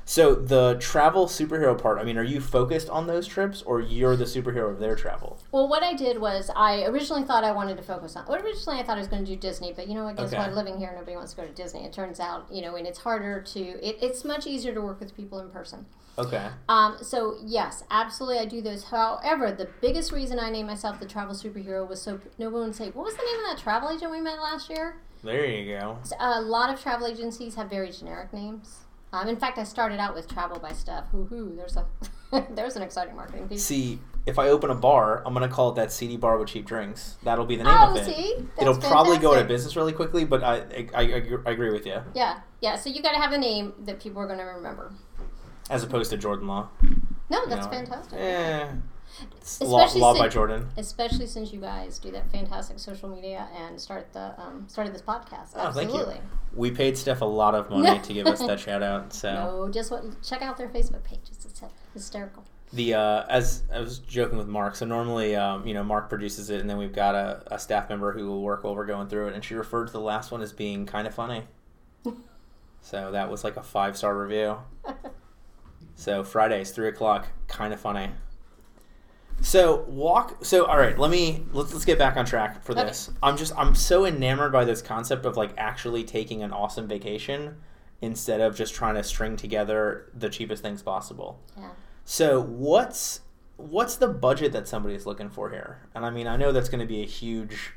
So 0.08 0.36
the 0.36 0.78
travel 0.80 1.26
superhero 1.26 1.76
part. 1.80 1.98
I 1.98 2.04
mean, 2.04 2.18
are 2.18 2.24
you 2.24 2.40
focused 2.40 2.90
on 2.90 3.08
those 3.08 3.26
trips, 3.26 3.64
or 3.64 3.82
you're 3.82 4.16
the 4.16 4.26
superhero 4.26 4.70
of 4.72 4.80
their 4.80 4.96
travel? 4.96 5.40
Well, 5.52 5.68
what 5.68 5.82
I 5.82 5.94
did 5.94 6.22
was 6.22 6.52
I 6.56 6.84
originally 6.86 7.24
thought 7.24 7.44
I 7.44 7.52
wanted 7.52 7.78
to 7.78 7.84
focus 7.84 8.16
on. 8.16 8.26
Well, 8.28 8.40
originally 8.40 8.80
I 8.80 8.84
thought 8.84 8.98
I 8.98 9.00
was 9.00 9.08
going 9.08 9.26
to 9.26 9.32
do 9.32 9.36
Disney, 9.36 9.74
but 9.74 9.88
you 9.88 9.96
know 9.96 10.04
what? 10.04 10.16
Guess 10.16 10.28
Okay. 10.32 10.38
what? 10.38 10.54
Living 10.54 10.78
here, 10.78 10.94
nobody 10.96 11.16
wants 11.16 11.34
to 11.34 11.42
go 11.42 11.48
to 11.48 11.54
Disney. 11.54 11.86
It 11.86 11.92
turns 11.92 12.20
out, 12.20 12.46
you 12.52 12.62
know, 12.62 12.76
and 12.76 12.86
it's 12.86 13.00
harder 13.00 13.42
to. 13.42 13.60
It, 13.60 13.98
it's 14.00 14.24
much 14.24 14.46
easier 14.46 14.74
to 14.76 14.82
work 14.82 15.00
with 15.00 15.16
people 15.18 15.40
in 15.40 15.50
person. 15.50 15.88
Okay. 16.20 16.48
Um, 16.70 16.98
so 17.02 17.38
yes, 17.44 17.84
absolutely, 17.90 18.40
I 18.40 18.46
do 18.46 18.62
those. 18.62 18.84
However, 18.86 19.52
the 19.52 19.70
biggest 19.82 20.12
reason 20.12 20.40
I 20.40 20.52
named 20.52 20.68
myself 20.68 21.00
the 21.00 21.08
travel 21.08 21.34
superhero 21.34 21.86
was 21.88 22.00
so 22.02 22.20
no 22.38 22.50
one 22.52 22.62
would 22.62 22.76
say, 22.76 22.92
"What 22.92 23.06
was 23.06 23.16
the 23.16 23.24
name 23.24 23.40
of 23.44 23.58
that 23.58 23.62
travel 23.64 23.90
agent 23.90 24.12
we 24.12 24.22
met 24.22 24.40
last 24.40 24.70
year?" 24.70 24.98
There 25.24 25.46
you 25.46 25.78
go. 25.78 25.98
So, 26.04 26.16
a 26.20 26.40
lot 26.42 26.72
of 26.72 26.80
travel 26.80 27.08
agencies 27.08 27.56
have 27.56 27.70
very 27.72 27.92
generic 27.92 28.32
names. 28.32 28.82
Um, 29.14 29.28
in 29.30 29.38
fact, 29.38 29.58
I 29.58 29.64
started 29.64 30.00
out 30.00 30.14
with 30.14 30.28
Travel 30.28 30.60
by 30.60 30.74
Steph. 30.74 31.08
Hoo 31.12 31.26
hoo! 31.26 31.54
There's 31.56 31.78
a 31.78 31.86
there's 32.54 32.76
an 32.76 32.82
exciting 32.82 33.16
marketing 33.16 33.48
piece. 33.48 33.64
See, 33.64 34.00
if 34.26 34.38
I 34.38 34.50
open 34.50 34.70
a 34.72 34.76
bar, 34.76 35.24
I'm 35.26 35.34
gonna 35.34 35.48
call 35.48 35.70
it 35.70 35.76
that 35.76 35.92
seedy 35.92 36.18
bar 36.18 36.38
with 36.38 36.50
cheap 36.50 36.66
drinks. 36.66 37.18
That'll 37.24 37.46
be 37.46 37.56
the 37.56 37.64
name 37.64 37.74
Oh, 37.78 37.92
of 37.92 37.98
it. 37.98 38.06
see, 38.06 38.36
That's 38.58 38.62
It'll 38.62 38.78
probably 38.78 39.18
go 39.18 39.34
out 39.34 39.42
of 39.42 39.48
business 39.48 39.76
really 39.76 39.94
quickly, 39.94 40.26
but 40.26 40.44
I 40.44 40.56
I, 40.58 40.88
I, 40.96 41.22
I 41.46 41.52
agree 41.52 41.72
with 41.72 41.86
you. 41.86 42.02
Yeah, 42.14 42.40
yeah. 42.62 42.76
So 42.76 42.90
you 42.90 43.02
got 43.02 43.12
to 43.14 43.20
have 43.22 43.32
a 43.32 43.38
name 43.38 43.74
that 43.86 44.00
people 44.02 44.22
are 44.22 44.28
going 44.28 44.40
to 44.40 44.46
remember. 44.46 44.92
As 45.70 45.84
opposed 45.84 46.10
to 46.12 46.18
Jordan 46.18 46.48
Law. 46.48 46.68
No, 47.30 47.42
you 47.44 47.50
that's 47.50 47.66
know, 47.66 47.72
fantastic. 47.72 48.20
Eh, 48.20 48.68
it's 49.38 49.62
law, 49.62 49.86
Especially 49.86 50.02
law 50.02 50.18
by 50.18 50.28
Jordan. 50.28 50.68
Especially 50.78 51.28
since 51.28 51.54
you 51.54 51.60
guys 51.62 52.00
do 52.00 52.12
that 52.12 52.32
fantastic 52.32 52.80
social 52.80 53.10
media 53.10 53.48
and 53.56 53.80
start 53.80 54.12
the 54.14 54.40
um, 54.42 54.66
started 54.68 54.94
this 54.94 55.02
podcast. 55.02 55.50
Oh, 55.56 55.72
thank 55.72 55.90
you. 55.92 56.00
Absolutely. 56.00 56.22
We 56.54 56.72
paid 56.72 56.98
Steph 56.98 57.22
a 57.22 57.26
lot 57.26 57.56
of 57.56 57.70
money 57.70 58.00
to 58.00 58.14
give 58.14 58.28
us 58.28 58.40
that 58.46 58.60
shout 58.68 58.82
out. 58.84 59.14
So 59.14 59.34
No, 59.34 59.70
just 59.70 59.92
what 59.92 60.04
check 60.22 60.42
out 60.42 60.58
their 60.58 60.70
Facebook 60.70 61.04
page. 61.04 61.20
It's, 61.32 61.46
it's 61.46 61.62
hysterical. 61.94 62.44
the 62.74 62.94
uh, 62.96 63.26
as 63.30 63.64
I 63.74 63.80
was 63.80 64.00
joking 64.00 64.38
with 64.38 64.48
Mark. 64.48 64.76
So 64.76 64.86
normally, 64.86 65.36
um, 65.36 65.66
you 65.68 65.74
know, 65.74 65.84
Mark 65.84 66.10
produces 66.10 66.50
it, 66.50 66.62
and 66.62 66.70
then 66.70 66.78
we've 66.78 66.94
got 66.94 67.16
a, 67.16 67.44
a 67.48 67.60
staff 67.60 67.90
member 67.90 68.12
who 68.14 68.28
will 68.28 68.42
work 68.42 68.64
while 68.64 68.76
we're 68.76 68.86
going 68.86 69.08
through 69.08 69.28
it. 69.28 69.34
And 69.34 69.44
she 69.44 69.56
referred 69.56 69.88
to 69.88 69.94
the 69.94 70.02
last 70.02 70.32
one 70.32 70.42
as 70.42 70.52
being 70.54 70.86
kind 70.86 71.08
of 71.08 71.14
funny. 71.14 71.44
so 72.82 73.12
that 73.12 73.30
was 73.30 73.44
like 73.44 73.58
a 73.58 73.64
five 73.64 73.96
star 73.98 74.18
review. 74.18 74.58
So 75.98 76.24
Fridays, 76.26 76.72
three 76.72 76.90
o'clock, 76.90 77.30
kind 77.48 77.74
of 77.74 77.80
funny. 77.80 78.10
So 79.42 79.82
walk. 79.88 80.44
So 80.44 80.66
all 80.66 80.78
right, 80.78 80.98
let 80.98 81.12
me 81.12 81.44
let's 81.52 81.72
let's 81.74 81.86
get 81.86 81.98
back 82.00 82.18
on 82.18 82.26
track 82.26 82.64
for 82.64 82.72
Okay. 82.74 82.84
this. 82.86 83.12
I'm 83.22 83.38
just 83.38 83.54
I'm 83.58 83.76
so 83.76 84.06
enamored 84.06 84.52
by 84.52 84.66
this 84.66 84.82
concept 84.82 85.26
of 85.26 85.38
like 85.38 85.52
actually 85.58 86.04
taking 86.04 86.42
an 86.42 86.52
awesome 86.52 86.88
vacation 86.88 87.58
instead 88.02 88.42
of 88.42 88.56
just 88.56 88.74
trying 88.74 88.96
to 88.96 89.04
string 89.04 89.36
together 89.36 90.10
the 90.14 90.30
cheapest 90.30 90.62
things 90.64 90.82
possible. 90.82 91.40
Yeah. 91.58 91.70
So 92.06 92.42
what's 92.42 93.22
what's 93.58 93.96
the 93.98 94.08
budget 94.08 94.52
that 94.54 94.68
somebody 94.68 94.96
is 94.96 95.06
looking 95.06 95.30
for 95.30 95.50
here? 95.52 95.88
And 95.94 96.06
I 96.06 96.10
mean, 96.10 96.28
I 96.28 96.36
know 96.38 96.52
that's 96.52 96.70
going 96.70 96.82
to 96.82 96.86
be 96.88 97.02
a 97.04 97.08
huge 97.08 97.72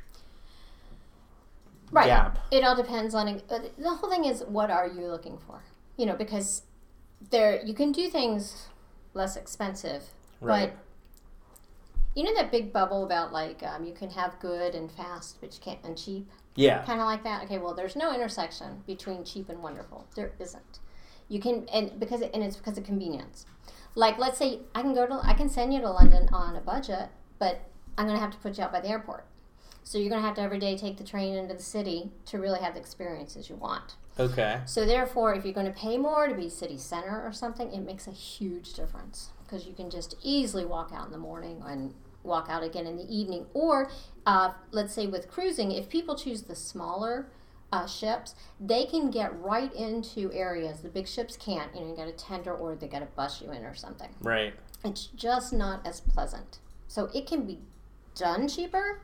Right. 1.91 2.05
gap. 2.05 2.37
It 2.51 2.63
all 2.63 2.75
depends 2.75 3.15
on 3.15 3.27
uh, 3.49 3.59
the 3.77 3.89
whole 3.89 4.09
thing 4.11 4.25
is 4.25 4.43
what 4.43 4.69
are 4.69 4.87
you 4.87 5.07
looking 5.07 5.37
for? 5.39 5.63
You 5.97 6.05
know, 6.05 6.15
because 6.15 6.63
there 7.31 7.63
you 7.63 7.73
can 7.73 7.91
do 7.91 8.09
things 8.09 8.67
less 9.15 9.35
expensive, 9.35 10.03
Right. 10.39 10.71
but 10.73 10.83
you 12.15 12.23
know 12.23 12.33
that 12.35 12.51
big 12.51 12.73
bubble 12.73 13.03
about 13.05 13.31
like 13.31 13.61
um, 13.63 13.83
you 13.85 13.93
can 13.93 14.09
have 14.09 14.39
good 14.39 14.75
and 14.75 14.91
fast, 14.91 15.39
but 15.41 15.53
you 15.53 15.59
can't 15.61 15.79
and 15.83 15.97
cheap, 15.97 16.29
Yeah. 16.55 16.83
kind 16.83 16.99
of 16.99 17.05
like 17.05 17.23
that. 17.23 17.43
Okay, 17.43 17.57
well, 17.57 17.73
there's 17.73 17.95
no 17.95 18.13
intersection 18.13 18.83
between 18.85 19.23
cheap 19.23 19.49
and 19.49 19.61
wonderful. 19.61 20.07
There 20.15 20.31
isn't. 20.39 20.79
You 21.27 21.39
can 21.39 21.67
and 21.71 21.99
because 21.99 22.21
and 22.21 22.43
it's 22.43 22.55
because 22.57 22.77
of 22.77 22.83
convenience. 22.83 23.45
Like 23.95 24.17
let's 24.17 24.37
say 24.37 24.59
I 24.73 24.81
can 24.81 24.93
go 24.93 25.05
to 25.05 25.19
I 25.23 25.33
can 25.33 25.49
send 25.49 25.73
you 25.73 25.81
to 25.81 25.89
London 25.89 26.27
on 26.33 26.55
a 26.55 26.61
budget, 26.61 27.09
but 27.37 27.61
I'm 27.97 28.07
gonna 28.07 28.19
have 28.19 28.31
to 28.31 28.37
put 28.37 28.57
you 28.57 28.63
out 28.63 28.71
by 28.71 28.81
the 28.81 28.89
airport. 28.89 29.25
So 29.83 29.97
you're 29.97 30.09
gonna 30.09 30.21
have 30.21 30.35
to 30.35 30.41
every 30.41 30.59
day 30.59 30.77
take 30.77 30.97
the 30.97 31.03
train 31.03 31.35
into 31.35 31.53
the 31.55 31.61
city 31.63 32.11
to 32.25 32.39
really 32.39 32.59
have 32.59 32.73
the 32.73 32.79
experiences 32.79 33.49
you 33.49 33.55
want. 33.55 33.95
Okay. 34.19 34.59
So 34.65 34.85
therefore, 34.85 35.33
if 35.33 35.45
you're 35.45 35.53
going 35.53 35.65
to 35.65 35.71
pay 35.71 35.97
more 35.97 36.27
to 36.27 36.35
be 36.35 36.49
city 36.49 36.77
center 36.77 37.25
or 37.25 37.31
something, 37.31 37.71
it 37.71 37.79
makes 37.79 38.05
a 38.05 38.11
huge 38.11 38.73
difference 38.73 39.29
because 39.49 39.65
you 39.65 39.73
can 39.73 39.89
just 39.89 40.15
easily 40.21 40.65
walk 40.65 40.91
out 40.93 41.07
in 41.07 41.11
the 41.11 41.17
morning 41.17 41.61
and 41.65 41.93
walk 42.23 42.47
out 42.49 42.63
again 42.63 42.85
in 42.85 42.97
the 42.97 43.13
evening. 43.13 43.45
Or 43.53 43.89
uh, 44.25 44.51
let's 44.71 44.93
say 44.93 45.07
with 45.07 45.29
cruising, 45.29 45.71
if 45.71 45.89
people 45.89 46.15
choose 46.15 46.43
the 46.43 46.55
smaller 46.55 47.31
uh, 47.71 47.87
ships, 47.87 48.35
they 48.59 48.85
can 48.85 49.09
get 49.09 49.39
right 49.41 49.73
into 49.73 50.31
areas 50.33 50.81
the 50.81 50.89
big 50.89 51.07
ships 51.07 51.37
can't. 51.37 51.73
You 51.73 51.81
know, 51.81 51.89
you 51.89 51.95
got 51.95 52.07
a 52.07 52.11
tender 52.11 52.53
or 52.53 52.75
they 52.75 52.87
got 52.87 52.99
to 52.99 53.05
bus 53.05 53.41
you 53.41 53.51
in 53.51 53.63
or 53.63 53.75
something. 53.75 54.09
Right. 54.21 54.53
It's 54.83 55.07
just 55.07 55.53
not 55.53 55.85
as 55.85 56.01
pleasant. 56.01 56.59
So 56.87 57.09
it 57.13 57.27
can 57.27 57.45
be 57.45 57.59
done 58.15 58.47
cheaper, 58.47 59.01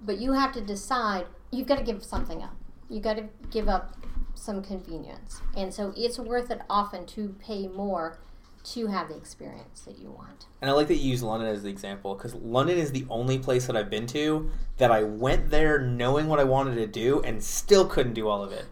but 0.00 0.18
you 0.18 0.32
have 0.32 0.52
to 0.52 0.60
decide 0.60 1.26
you've 1.50 1.66
got 1.66 1.78
to 1.78 1.84
give 1.84 2.02
something 2.02 2.42
up. 2.42 2.56
You 2.88 3.00
got 3.00 3.16
to 3.16 3.28
give 3.50 3.68
up 3.68 3.94
some 4.34 4.62
convenience. 4.62 5.40
And 5.56 5.74
so 5.74 5.92
it's 5.96 6.18
worth 6.18 6.50
it 6.50 6.60
often 6.70 7.04
to 7.06 7.34
pay 7.40 7.66
more 7.66 8.18
to 8.74 8.86
have 8.88 9.08
the 9.08 9.16
experience 9.16 9.80
that 9.82 9.98
you 9.98 10.10
want. 10.10 10.46
And 10.60 10.70
I 10.70 10.74
like 10.74 10.88
that 10.88 10.96
you 10.96 11.10
use 11.10 11.22
London 11.22 11.48
as 11.48 11.62
the 11.62 11.68
example 11.68 12.14
because 12.14 12.34
London 12.34 12.78
is 12.78 12.92
the 12.92 13.06
only 13.08 13.38
place 13.38 13.66
that 13.66 13.76
I've 13.76 13.90
been 13.90 14.06
to 14.08 14.50
that 14.76 14.90
I 14.90 15.02
went 15.02 15.50
there 15.50 15.78
knowing 15.78 16.26
what 16.26 16.40
I 16.40 16.44
wanted 16.44 16.74
to 16.76 16.86
do 16.86 17.20
and 17.22 17.42
still 17.42 17.86
couldn't 17.86 18.14
do 18.14 18.28
all 18.28 18.42
of 18.42 18.52
it. 18.52 18.66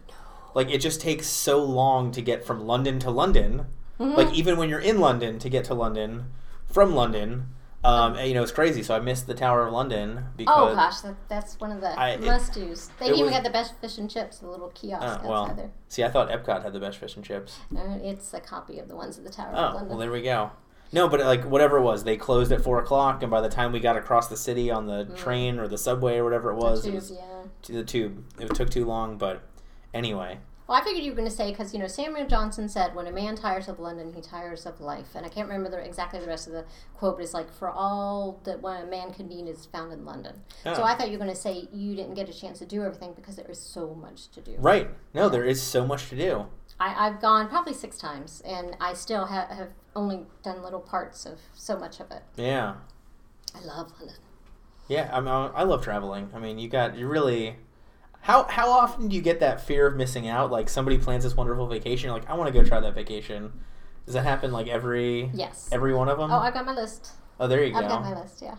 Like 0.53 0.69
it 0.69 0.81
just 0.81 1.01
takes 1.01 1.27
so 1.27 1.63
long 1.63 2.11
to 2.11 2.21
get 2.21 2.45
from 2.45 2.65
London 2.65 2.99
to 2.99 3.11
London. 3.11 3.67
Mm-hmm. 3.99 4.15
Like 4.15 4.33
even 4.33 4.57
when 4.57 4.69
you're 4.69 4.79
in 4.79 4.99
London 4.99 5.39
to 5.39 5.49
get 5.49 5.65
to 5.65 5.73
London 5.73 6.25
from 6.65 6.93
London, 6.93 7.47
um, 7.87 8.15
and, 8.15 8.27
you 8.27 8.33
know 8.33 8.43
it's 8.43 8.51
crazy. 8.51 8.83
So 8.83 8.95
I 8.95 8.99
missed 8.99 9.27
the 9.27 9.33
Tower 9.33 9.65
of 9.67 9.73
London 9.73 10.25
because 10.35 10.71
Oh 10.71 10.75
gosh, 10.75 11.01
that, 11.01 11.15
that's 11.29 11.59
one 11.59 11.71
of 11.71 11.81
the 11.81 11.97
I- 11.99 12.17
must 12.17 12.53
dos. 12.53 12.89
They 12.99 13.07
even 13.07 13.21
was- 13.21 13.31
got 13.31 13.43
the 13.43 13.49
best 13.49 13.75
fish 13.79 13.97
and 13.97 14.09
chips, 14.09 14.39
the 14.39 14.47
little 14.49 14.69
kiosk 14.69 15.01
uh, 15.03 15.05
outside 15.05 15.27
well, 15.29 15.53
there. 15.55 15.71
see, 15.87 16.03
I 16.03 16.09
thought 16.09 16.29
Epcot 16.29 16.63
had 16.63 16.73
the 16.73 16.79
best 16.79 16.97
fish 16.97 17.15
and 17.15 17.23
chips. 17.25 17.59
Uh, 17.75 17.97
it's 18.01 18.33
a 18.33 18.39
copy 18.39 18.79
of 18.79 18.87
the 18.87 18.95
ones 18.95 19.17
at 19.17 19.23
the 19.23 19.31
Tower 19.31 19.47
of 19.49 19.55
Oh, 19.55 19.75
London. 19.75 19.89
well, 19.89 19.97
there 19.99 20.11
we 20.11 20.21
go. 20.21 20.51
No, 20.93 21.09
but 21.09 21.19
like 21.19 21.43
whatever 21.43 21.77
it 21.77 21.81
was, 21.81 22.03
they 22.05 22.15
closed 22.15 22.51
at 22.51 22.61
four 22.61 22.79
o'clock, 22.79 23.21
and 23.21 23.29
by 23.29 23.41
the 23.41 23.49
time 23.49 23.71
we 23.73 23.79
got 23.79 23.97
across 23.97 24.27
the 24.29 24.37
city 24.37 24.71
on 24.71 24.85
the 24.87 25.03
train 25.17 25.59
or 25.59 25.67
the 25.67 25.77
subway 25.77 26.17
or 26.17 26.23
whatever 26.23 26.49
it 26.51 26.55
was, 26.55 26.83
The 26.83 26.89
it 26.91 26.95
was 26.95 27.11
yeah. 27.11 27.43
to 27.63 27.71
the 27.73 27.83
tube. 27.83 28.23
It 28.39 28.53
took 28.55 28.69
too 28.69 28.85
long, 28.85 29.17
but 29.17 29.41
anyway, 29.93 30.39
Well, 30.67 30.77
I 30.77 30.83
figured 30.83 31.03
you 31.05 31.11
were 31.11 31.15
going 31.15 31.29
to 31.29 31.33
say 31.33 31.49
because 31.51 31.73
you 31.73 31.79
know 31.79 31.87
Samuel 31.87 32.27
Johnson 32.27 32.67
said, 32.67 32.93
"When 32.93 33.07
a 33.07 33.11
man 33.11 33.35
tires 33.35 33.69
of 33.69 33.79
London, 33.79 34.11
he 34.13 34.19
tires 34.21 34.65
of 34.65 34.81
life." 34.81 35.15
And 35.15 35.25
I 35.25 35.29
can't 35.29 35.47
remember 35.47 35.69
the, 35.69 35.77
exactly 35.83 36.19
the 36.19 36.27
rest 36.27 36.45
of 36.47 36.51
the 36.53 36.65
quote, 36.95 37.15
but 37.15 37.23
it's 37.23 37.33
like, 37.33 37.49
"For 37.53 37.69
all 37.69 38.41
that 38.43 38.61
when 38.61 38.81
a 38.81 38.85
man 38.85 39.13
can 39.13 39.29
need 39.29 39.47
is 39.47 39.65
found 39.65 39.93
in 39.93 40.03
London." 40.03 40.41
So 40.63 40.73
Oh. 40.75 40.83
I 40.83 40.93
thought 40.95 41.07
you 41.09 41.13
were 41.17 41.23
going 41.23 41.35
to 41.35 41.41
say 41.41 41.69
you 41.71 41.95
didn't 41.95 42.15
get 42.15 42.27
a 42.27 42.33
chance 42.33 42.59
to 42.59 42.65
do 42.65 42.83
everything 42.83 43.13
because 43.13 43.37
there 43.37 43.49
is 43.49 43.61
so 43.61 43.93
much 43.95 44.27
to 44.31 44.41
do. 44.41 44.55
right? 44.59 44.89
No, 45.13 45.29
there 45.29 45.45
is 45.45 45.61
so 45.61 45.85
much 45.85 46.09
to 46.09 46.17
do. 46.17 46.47
I, 46.79 47.07
I've 47.07 47.21
gone 47.21 47.47
probably 47.47 47.73
six 47.73 47.97
times, 47.97 48.41
and 48.45 48.75
I 48.81 48.93
still 48.93 49.25
ha- 49.27 49.47
have 49.49 49.69
only 49.95 50.25
done 50.43 50.61
little 50.61 50.81
parts 50.81 51.25
of 51.25 51.39
so 51.53 51.77
much 51.77 51.99
of 52.01 52.11
it. 52.11 52.23
Yeah, 52.35 52.75
I 53.55 53.61
love 53.63 53.93
London. 53.99 54.17
yeah. 54.89 55.09
I 55.13 55.19
mean, 55.21 55.29
I 55.55 55.63
love 55.63 55.81
traveling. 55.81 56.29
I 56.35 56.39
mean, 56.39 56.59
you 56.59 56.67
got 56.67 56.97
you 56.97 57.07
really. 57.07 57.55
How 58.27 58.43
how 58.43 58.69
often 58.71 59.07
do 59.07 59.15
you 59.15 59.21
get 59.21 59.39
that 59.39 59.61
fear 59.61 59.87
of 59.87 59.95
missing 59.95 60.27
out? 60.27 60.51
Like 60.51 60.67
somebody 60.67 60.97
plans 60.97 61.23
this 61.23 61.37
wonderful 61.37 61.65
vacation, 61.65 62.07
you're 62.07 62.13
like 62.19 62.29
I 62.29 62.33
want 62.33 62.53
to 62.53 62.61
go 62.61 62.67
try 62.67 62.81
that 62.81 62.93
vacation. 62.93 63.53
Does 64.05 64.15
that 64.15 64.23
happen 64.23 64.51
like 64.51 64.67
every 64.67 65.31
Yes. 65.33 65.69
every 65.71 65.93
one 65.93 66.09
of 66.09 66.17
them? 66.17 66.29
Oh, 66.29 66.39
I've 66.39 66.53
got 66.53 66.65
my 66.65 66.73
list. 66.75 67.13
oh, 67.39 67.47
there 67.47 67.63
you 67.63 67.71
go. 67.71 67.79
I've 67.79 67.87
got 67.87 68.01
my 68.01 68.19
list. 68.19 68.41
Yeah. 68.41 68.55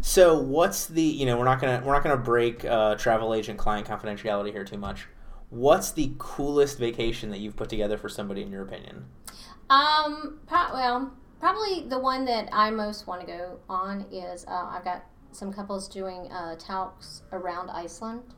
So 0.00 0.36
what's 0.40 0.86
the 0.86 1.02
you 1.02 1.24
know 1.24 1.38
we're 1.38 1.44
not 1.44 1.60
gonna 1.60 1.80
we're 1.86 1.92
not 1.92 2.02
gonna 2.02 2.16
break 2.16 2.64
uh, 2.64 2.96
travel 2.96 3.32
agent 3.32 3.60
client 3.60 3.86
confidentiality 3.86 4.50
here 4.50 4.64
too 4.64 4.76
much. 4.76 5.06
What's 5.50 5.92
the 5.92 6.10
coolest 6.18 6.76
vacation 6.80 7.30
that 7.30 7.38
you've 7.38 7.54
put 7.54 7.68
together 7.68 7.96
for 7.98 8.08
somebody 8.08 8.42
in 8.42 8.50
your 8.50 8.62
opinion? 8.64 9.04
Um. 9.70 10.40
Pro- 10.48 10.72
well, 10.72 11.12
probably 11.38 11.86
the 11.88 12.00
one 12.00 12.24
that 12.24 12.48
I 12.52 12.70
most 12.72 13.06
want 13.06 13.20
to 13.20 13.26
go 13.28 13.60
on 13.68 14.04
is 14.10 14.44
uh, 14.48 14.66
I've 14.68 14.82
got 14.84 15.04
some 15.30 15.52
couples 15.52 15.86
doing 15.86 16.28
uh, 16.32 16.56
talks 16.56 17.22
around 17.30 17.70
Iceland 17.70 18.34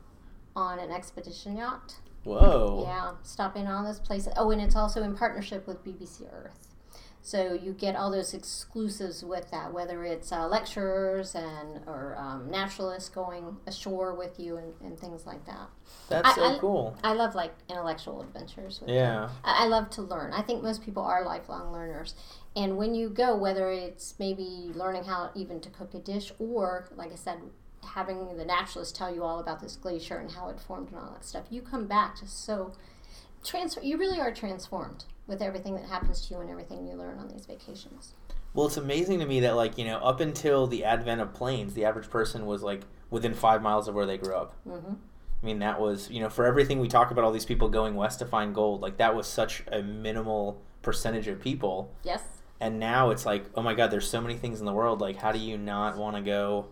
on 0.55 0.79
an 0.79 0.91
expedition 0.91 1.57
yacht. 1.57 1.95
Whoa. 2.23 2.83
Yeah, 2.85 3.11
stopping 3.23 3.67
on 3.67 3.85
those 3.85 3.99
places. 3.99 4.33
Oh, 4.37 4.51
and 4.51 4.61
it's 4.61 4.75
also 4.75 5.03
in 5.03 5.15
partnership 5.15 5.65
with 5.67 5.83
BBC 5.85 6.27
Earth. 6.31 6.67
So 7.21 7.53
you 7.53 7.73
get 7.73 7.95
all 7.97 8.11
those 8.11 8.33
exclusives 8.33 9.23
with 9.25 9.51
that, 9.51 9.73
whether 9.73 10.03
it's 10.05 10.31
uh, 10.31 10.47
lecturers 10.47 11.35
and 11.35 11.81
or 11.85 12.15
um, 12.17 12.49
naturalists 12.49 13.09
going 13.09 13.57
ashore 13.67 14.15
with 14.15 14.39
you 14.39 14.55
and, 14.57 14.73
and 14.81 14.97
things 14.99 15.25
like 15.25 15.45
that. 15.45 15.69
That's 16.07 16.29
I- 16.29 16.35
so 16.35 16.43
I- 16.43 16.57
cool. 16.59 16.97
I 17.03 17.13
love 17.13 17.35
like 17.35 17.53
intellectual 17.69 18.21
adventures. 18.21 18.79
With 18.81 18.89
Yeah. 18.89 19.29
I 19.43 19.65
I 19.65 19.67
love 19.67 19.89
to 19.91 20.01
learn. 20.01 20.33
I 20.33 20.41
think 20.41 20.63
most 20.63 20.81
people 20.83 21.03
are 21.03 21.23
lifelong 21.25 21.71
learners. 21.73 22.15
And 22.55 22.77
when 22.77 22.95
you 22.95 23.09
go, 23.09 23.35
whether 23.35 23.69
it's 23.69 24.15
maybe 24.17 24.71
learning 24.73 25.03
how 25.03 25.29
even 25.35 25.59
to 25.61 25.69
cook 25.69 25.93
a 25.93 25.99
dish 25.99 26.31
or, 26.39 26.89
like 26.95 27.11
I 27.11 27.15
said, 27.15 27.39
having 27.83 28.37
the 28.37 28.45
naturalist 28.45 28.95
tell 28.95 29.13
you 29.13 29.23
all 29.23 29.39
about 29.39 29.59
this 29.61 29.75
glacier 29.75 30.17
and 30.17 30.31
how 30.31 30.49
it 30.49 30.59
formed 30.59 30.89
and 30.89 30.97
all 30.99 31.11
that 31.11 31.25
stuff, 31.25 31.45
you 31.49 31.61
come 31.61 31.87
back 31.87 32.19
just 32.19 32.43
so 32.45 32.73
transfer. 33.43 33.81
You 33.81 33.97
really 33.97 34.19
are 34.19 34.33
transformed 34.33 35.05
with 35.27 35.41
everything 35.41 35.75
that 35.75 35.85
happens 35.85 36.27
to 36.27 36.33
you 36.35 36.39
and 36.41 36.49
everything 36.49 36.87
you 36.87 36.93
learn 36.95 37.19
on 37.19 37.27
these 37.29 37.45
vacations. 37.45 38.13
Well, 38.53 38.65
it's 38.67 38.77
amazing 38.77 39.19
to 39.19 39.25
me 39.25 39.39
that 39.41 39.55
like 39.55 39.77
you 39.77 39.85
know 39.85 39.97
up 39.99 40.19
until 40.19 40.67
the 40.67 40.83
advent 40.83 41.21
of 41.21 41.33
planes, 41.33 41.73
the 41.73 41.85
average 41.85 42.09
person 42.09 42.45
was 42.45 42.63
like 42.63 42.81
within 43.09 43.33
five 43.33 43.61
miles 43.61 43.87
of 43.87 43.95
where 43.95 44.05
they 44.05 44.17
grew 44.17 44.35
up. 44.35 44.53
hmm 44.63 44.93
I 45.41 45.45
mean, 45.45 45.59
that 45.59 45.79
was 45.79 46.09
you 46.11 46.19
know 46.19 46.29
for 46.29 46.45
everything 46.45 46.79
we 46.79 46.87
talk 46.89 47.11
about 47.11 47.23
all 47.23 47.31
these 47.31 47.45
people 47.45 47.69
going 47.69 47.95
west 47.95 48.19
to 48.19 48.25
find 48.25 48.53
gold, 48.53 48.81
like 48.81 48.97
that 48.97 49.15
was 49.15 49.27
such 49.27 49.63
a 49.71 49.81
minimal 49.81 50.61
percentage 50.81 51.27
of 51.27 51.39
people. 51.41 51.93
Yes. 52.03 52.23
and 52.59 52.79
now 52.79 53.09
it's 53.11 53.25
like 53.25 53.45
oh 53.55 53.61
my 53.61 53.73
god 53.73 53.89
there's 53.91 54.09
so 54.09 54.19
many 54.19 54.35
things 54.35 54.59
in 54.59 54.65
the 54.65 54.73
world 54.73 54.99
like 54.99 55.15
how 55.17 55.31
do 55.31 55.39
you 55.39 55.57
not 55.57 55.97
want 55.97 56.15
to 56.17 56.21
go 56.21 56.65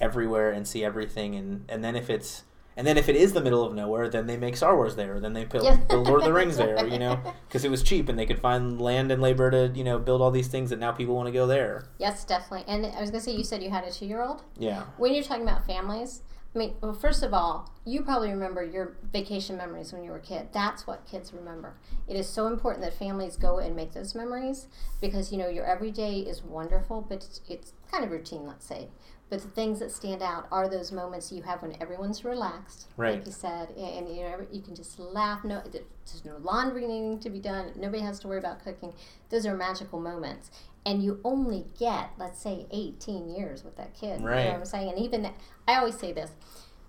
everywhere 0.00 0.50
and 0.50 0.66
see 0.66 0.84
everything 0.84 1.34
and 1.34 1.64
and 1.68 1.82
then 1.82 1.96
if 1.96 2.08
it's 2.10 2.44
and 2.76 2.86
then 2.86 2.96
if 2.96 3.08
it 3.08 3.16
is 3.16 3.32
the 3.32 3.40
middle 3.40 3.64
of 3.64 3.74
nowhere 3.74 4.08
then 4.08 4.26
they 4.26 4.36
make 4.36 4.56
star 4.56 4.76
wars 4.76 4.94
there 4.96 5.18
then 5.18 5.32
they 5.32 5.44
build, 5.44 5.88
build 5.88 6.06
lord 6.06 6.20
of 6.20 6.26
the 6.26 6.32
rings 6.32 6.56
there 6.56 6.86
you 6.86 6.98
know 6.98 7.18
because 7.48 7.64
it 7.64 7.70
was 7.70 7.82
cheap 7.82 8.08
and 8.08 8.18
they 8.18 8.26
could 8.26 8.38
find 8.38 8.80
land 8.80 9.10
and 9.10 9.20
labor 9.20 9.50
to 9.50 9.72
you 9.74 9.82
know 9.82 9.98
build 9.98 10.22
all 10.22 10.30
these 10.30 10.48
things 10.48 10.70
that 10.70 10.78
now 10.78 10.92
people 10.92 11.14
want 11.16 11.26
to 11.26 11.32
go 11.32 11.46
there 11.46 11.88
Yes, 11.98 12.24
definitely. 12.24 12.64
And 12.72 12.86
I 12.86 13.00
was 13.00 13.10
going 13.10 13.20
to 13.20 13.30
say, 13.30 13.36
you 13.36 13.42
said 13.44 13.62
you 13.62 13.70
had 13.70 13.84
a 13.84 13.90
two 13.90 14.06
year 14.06 14.22
old. 14.22 14.42
yeah 14.56 14.84
When 14.96 15.12
you're 15.12 15.24
talking 15.24 15.42
about 15.42 15.66
families, 15.66 16.22
I 16.54 16.58
mean, 16.58 16.74
well, 16.80 16.94
first 16.94 17.22
of 17.22 17.34
all, 17.34 17.74
you 17.84 18.02
probably 18.02 18.30
remember 18.30 18.64
your 18.64 18.96
vacation 19.12 19.56
memories 19.56 19.92
when 19.92 20.02
you 20.02 20.10
were 20.10 20.16
a 20.16 20.20
kid. 20.20 20.48
That's 20.52 20.86
what 20.86 21.04
kids 21.06 21.32
remember. 21.32 21.76
It 22.06 22.16
is 22.16 22.28
so 22.28 22.46
important 22.46 22.84
that 22.84 22.94
families 22.98 23.36
go 23.36 23.58
and 23.58 23.76
make 23.76 23.92
those 23.92 24.14
memories 24.14 24.66
because, 25.00 25.30
you 25.30 25.38
know, 25.38 25.48
your 25.48 25.66
everyday 25.66 26.20
is 26.20 26.42
wonderful, 26.42 27.02
but 27.02 27.16
it's, 27.16 27.40
it's 27.48 27.72
kind 27.90 28.02
of 28.04 28.10
routine, 28.10 28.46
let's 28.46 28.66
say. 28.66 28.88
But 29.30 29.42
the 29.42 29.48
things 29.48 29.78
that 29.80 29.90
stand 29.90 30.22
out 30.22 30.46
are 30.50 30.68
those 30.68 30.90
moments 30.90 31.30
you 31.30 31.42
have 31.42 31.60
when 31.60 31.76
everyone's 31.82 32.24
relaxed, 32.24 32.86
Right. 32.96 33.16
like 33.16 33.26
you 33.26 33.32
said, 33.32 33.68
and, 33.76 34.06
and 34.06 34.16
you 34.16 34.22
know 34.22 34.46
you 34.50 34.62
can 34.62 34.74
just 34.74 34.98
laugh. 34.98 35.44
No, 35.44 35.62
there's 35.70 36.24
no 36.24 36.38
laundry 36.38 36.86
needing 36.86 37.18
to 37.20 37.28
be 37.30 37.38
done. 37.38 37.72
Nobody 37.76 38.02
has 38.02 38.18
to 38.20 38.28
worry 38.28 38.38
about 38.38 38.64
cooking. 38.64 38.94
Those 39.28 39.44
are 39.44 39.54
magical 39.54 40.00
moments, 40.00 40.50
and 40.86 41.02
you 41.02 41.20
only 41.24 41.66
get, 41.78 42.10
let's 42.18 42.40
say, 42.40 42.66
18 42.70 43.28
years 43.28 43.64
with 43.64 43.76
that 43.76 43.92
kid. 43.92 44.20
You 44.20 44.26
know 44.26 44.32
Right. 44.32 44.46
what 44.46 44.54
I'm 44.56 44.64
saying? 44.64 44.88
And 44.90 44.98
even 44.98 45.30
I 45.66 45.74
always 45.76 45.98
say 45.98 46.12
this: 46.12 46.30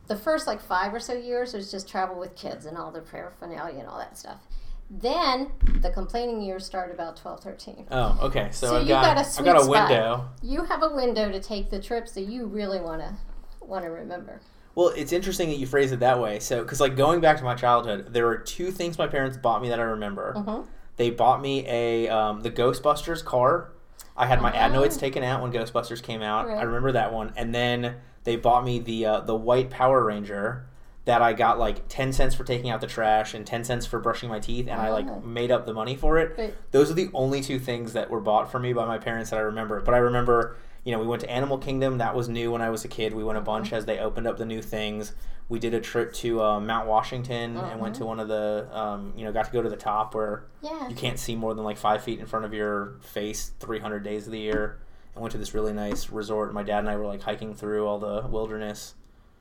the 0.08 0.16
first 0.16 0.48
like 0.48 0.62
five 0.62 0.94
or 0.94 1.00
so 1.02 1.14
years 1.14 1.54
was 1.54 1.70
just 1.70 1.90
travel 1.90 2.18
with 2.18 2.36
kids 2.36 2.66
and 2.66 2.78
all 2.78 2.90
the 2.92 3.02
paraphernalia 3.02 3.80
and 3.80 3.88
all 3.90 3.98
that 4.00 4.18
stuff. 4.18 4.48
Then 4.90 5.52
the 5.82 5.92
complaining 5.92 6.42
years 6.42 6.66
start 6.66 6.92
about 6.92 7.16
12, 7.18 7.42
13. 7.42 7.88
Oh, 7.92 8.18
okay. 8.24 8.50
So, 8.52 8.68
So 8.68 8.76
I've 8.78 8.82
you 8.84 8.88
got, 8.90 9.04
got 9.04 9.18
a 9.18 9.20
I've 9.22 9.26
sweet 9.28 9.46
got 9.46 9.58
a 9.58 9.64
spot. 9.64 9.90
window. 9.90 10.30
You 10.42 10.64
have 10.64 10.82
a 10.84 10.90
window 10.94 11.32
to 11.32 11.40
take 11.40 11.70
the 11.70 11.80
trips 11.80 12.14
that 12.14 12.24
you 12.24 12.46
really 12.48 12.80
want 12.80 13.02
to 13.02 13.14
want 13.62 13.86
to 13.86 13.92
remember. 13.92 14.42
Well, 14.74 14.88
it's 14.90 15.12
interesting 15.12 15.50
that 15.50 15.58
you 15.58 15.68
phrase 15.68 15.92
it 15.92 16.00
that 16.00 16.20
way. 16.20 16.40
So, 16.40 16.64
because 16.64 16.80
like 16.80 16.96
going 16.96 17.22
back 17.22 17.38
to 17.38 17.44
my 17.44 17.54
childhood, 17.54 18.14
there 18.14 18.26
were 18.26 18.38
two 18.38 18.72
things 18.72 18.98
my 18.98 19.08
parents 19.08 19.38
bought 19.38 19.62
me 19.62 19.70
that 19.70 19.80
I 19.80 19.84
remember. 19.84 20.34
Mhm. 20.38 20.66
They 20.96 21.12
bought 21.12 21.42
me 21.42 21.66
a 21.68 22.10
um, 22.10 22.42
the 22.42 22.50
Ghostbusters 22.52 23.24
car. 23.24 23.70
I 24.18 24.26
had 24.26 24.42
my 24.42 24.52
Oh. 24.52 24.56
adenoids 24.56 24.98
taken 24.98 25.24
out 25.24 25.42
when 25.42 25.52
Ghostbusters 25.54 26.02
came 26.02 26.22
out. 26.22 26.48
I 26.50 26.64
remember 26.64 26.92
that 26.94 27.14
one. 27.14 27.32
And 27.38 27.54
then 27.54 27.96
they 28.24 28.36
bought 28.38 28.64
me 28.66 28.80
the 28.80 29.06
uh, 29.06 29.20
the 29.22 29.36
white 29.36 29.70
Power 29.70 30.04
Ranger 30.04 30.66
that 31.10 31.24
I 31.24 31.34
got 31.34 31.58
like 31.58 31.88
ten 31.90 32.14
cents 32.14 32.36
for 32.36 32.44
taking 32.44 32.70
out 32.70 32.82
the 32.82 32.88
trash 32.88 33.34
and 33.34 33.44
ten 33.46 33.64
cents 33.64 33.88
for 33.88 34.00
brushing 34.00 34.30
my 34.30 34.40
teeth, 34.40 34.68
and 34.68 34.80
I 34.80 34.92
like 34.92 35.26
made 35.26 35.50
up 35.50 35.66
the 35.66 35.74
money 35.74 35.96
for 35.96 36.20
it. 36.20 36.36
Right. 36.38 36.54
Those 36.70 36.92
are 36.92 36.94
the 36.94 37.10
only 37.16 37.42
two 37.42 37.58
things 37.58 37.94
that 37.94 38.12
were 38.12 38.20
bought 38.22 38.52
for 38.52 38.60
me 38.60 38.74
by 38.74 38.86
my 38.86 39.00
parents 39.00 39.32
that 39.32 39.38
I 39.38 39.42
remember. 39.42 39.82
But 39.82 39.96
I 39.96 39.98
remember, 39.98 40.56
you 40.84 40.92
know, 40.92 41.00
we 41.00 41.08
went 41.08 41.22
to 41.24 41.30
Animal 41.32 41.58
Kingdom. 41.58 41.98
That 41.98 42.14
was 42.16 42.30
new 42.30 42.52
when 42.52 42.62
I 42.62 42.70
was 42.70 42.86
a 42.86 42.88
kid. 42.88 43.14
We 43.16 43.24
went 43.24 43.40
a 43.40 43.42
bunch 43.42 43.74
as 43.74 43.86
they 43.86 43.98
opened 43.98 44.28
up 44.28 44.38
the 44.38 44.46
new 44.46 44.62
things. 44.62 45.14
We 45.50 45.58
did 45.58 45.74
a 45.74 45.82
trip 45.82 46.14
to 46.14 46.44
uh, 46.44 46.60
Mount 46.60 46.88
Washington 46.88 47.58
and 47.58 47.80
went 47.82 47.96
to 47.96 48.06
one 48.06 48.20
of 48.20 48.28
the, 48.28 48.68
um, 48.72 49.14
you 49.18 49.26
know, 49.26 49.32
got 49.32 49.46
to 49.46 49.52
go 49.52 49.64
to 49.64 49.70
the 49.70 49.76
top 49.76 50.14
where 50.14 50.44
Yeah. 50.62 50.88
you 50.90 50.96
can't 50.96 51.18
see 51.18 51.36
more 51.36 51.56
than 51.56 51.64
like 51.64 51.78
five 51.78 52.04
feet 52.04 52.20
in 52.20 52.28
front 52.28 52.46
of 52.46 52.54
your 52.54 52.98
face 53.02 53.52
300 53.60 54.04
days 54.04 54.28
of 54.28 54.32
the 54.32 54.40
year. 54.40 54.78
And 55.16 55.24
went 55.24 55.32
to 55.32 55.40
this 55.40 55.56
really 55.56 55.74
nice 55.74 56.12
resort. 56.12 56.54
My 56.54 56.62
dad 56.62 56.80
and 56.80 56.90
I 56.90 56.98
were 56.98 57.08
like 57.08 57.24
hiking 57.24 57.56
through 57.56 57.88
all 57.88 57.98
the 57.98 58.28
wilderness. 58.28 58.94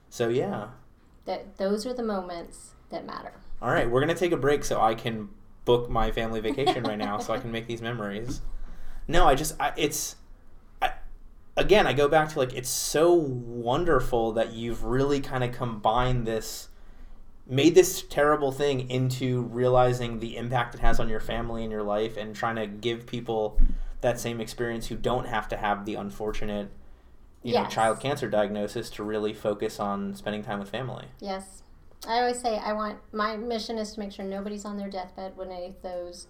So 0.08 0.30
yeah. 0.30 0.68
That 1.28 1.58
those 1.58 1.84
are 1.84 1.92
the 1.92 2.02
moments 2.02 2.70
that 2.88 3.04
matter. 3.04 3.34
All 3.60 3.70
right, 3.70 3.88
we're 3.88 4.00
gonna 4.00 4.14
take 4.14 4.32
a 4.32 4.36
break 4.38 4.64
so 4.64 4.80
I 4.80 4.94
can 4.94 5.28
book 5.66 5.90
my 5.90 6.10
family 6.10 6.40
vacation 6.40 6.84
right 6.84 6.96
now, 6.96 7.18
so 7.18 7.34
I 7.34 7.38
can 7.38 7.52
make 7.52 7.66
these 7.66 7.82
memories. 7.82 8.40
No, 9.06 9.26
I 9.26 9.34
just 9.34 9.54
I, 9.60 9.74
it's 9.76 10.16
I, 10.80 10.92
again 11.54 11.86
I 11.86 11.92
go 11.92 12.08
back 12.08 12.30
to 12.30 12.38
like 12.38 12.54
it's 12.54 12.70
so 12.70 13.12
wonderful 13.12 14.32
that 14.32 14.54
you've 14.54 14.84
really 14.84 15.20
kind 15.20 15.44
of 15.44 15.52
combined 15.52 16.26
this, 16.26 16.68
made 17.46 17.74
this 17.74 18.00
terrible 18.00 18.50
thing 18.50 18.88
into 18.88 19.42
realizing 19.42 20.20
the 20.20 20.34
impact 20.38 20.76
it 20.76 20.80
has 20.80 20.98
on 20.98 21.10
your 21.10 21.20
family 21.20 21.62
and 21.62 21.70
your 21.70 21.82
life, 21.82 22.16
and 22.16 22.34
trying 22.34 22.56
to 22.56 22.66
give 22.66 23.06
people 23.06 23.60
that 24.00 24.18
same 24.18 24.40
experience 24.40 24.86
who 24.86 24.96
don't 24.96 25.26
have 25.26 25.46
to 25.48 25.58
have 25.58 25.84
the 25.84 25.94
unfortunate, 25.94 26.70
you 27.42 27.54
know, 27.54 27.66
child 27.66 28.00
cancer 28.00 28.28
diagnosis 28.28 28.90
to 28.90 29.02
really 29.02 29.32
focus 29.32 29.78
on 29.78 30.14
spending 30.14 30.42
time 30.42 30.58
with 30.58 30.70
family. 30.70 31.06
Yes. 31.20 31.62
I 32.06 32.20
always 32.20 32.40
say 32.40 32.58
I 32.58 32.72
want 32.74 32.98
my 33.12 33.36
mission 33.36 33.78
is 33.78 33.92
to 33.94 34.00
make 34.00 34.12
sure 34.12 34.24
nobody's 34.24 34.64
on 34.64 34.76
their 34.76 34.88
deathbed 34.88 35.36
with 35.36 35.50
any 35.50 35.66
of 35.66 35.82
those 35.82 36.26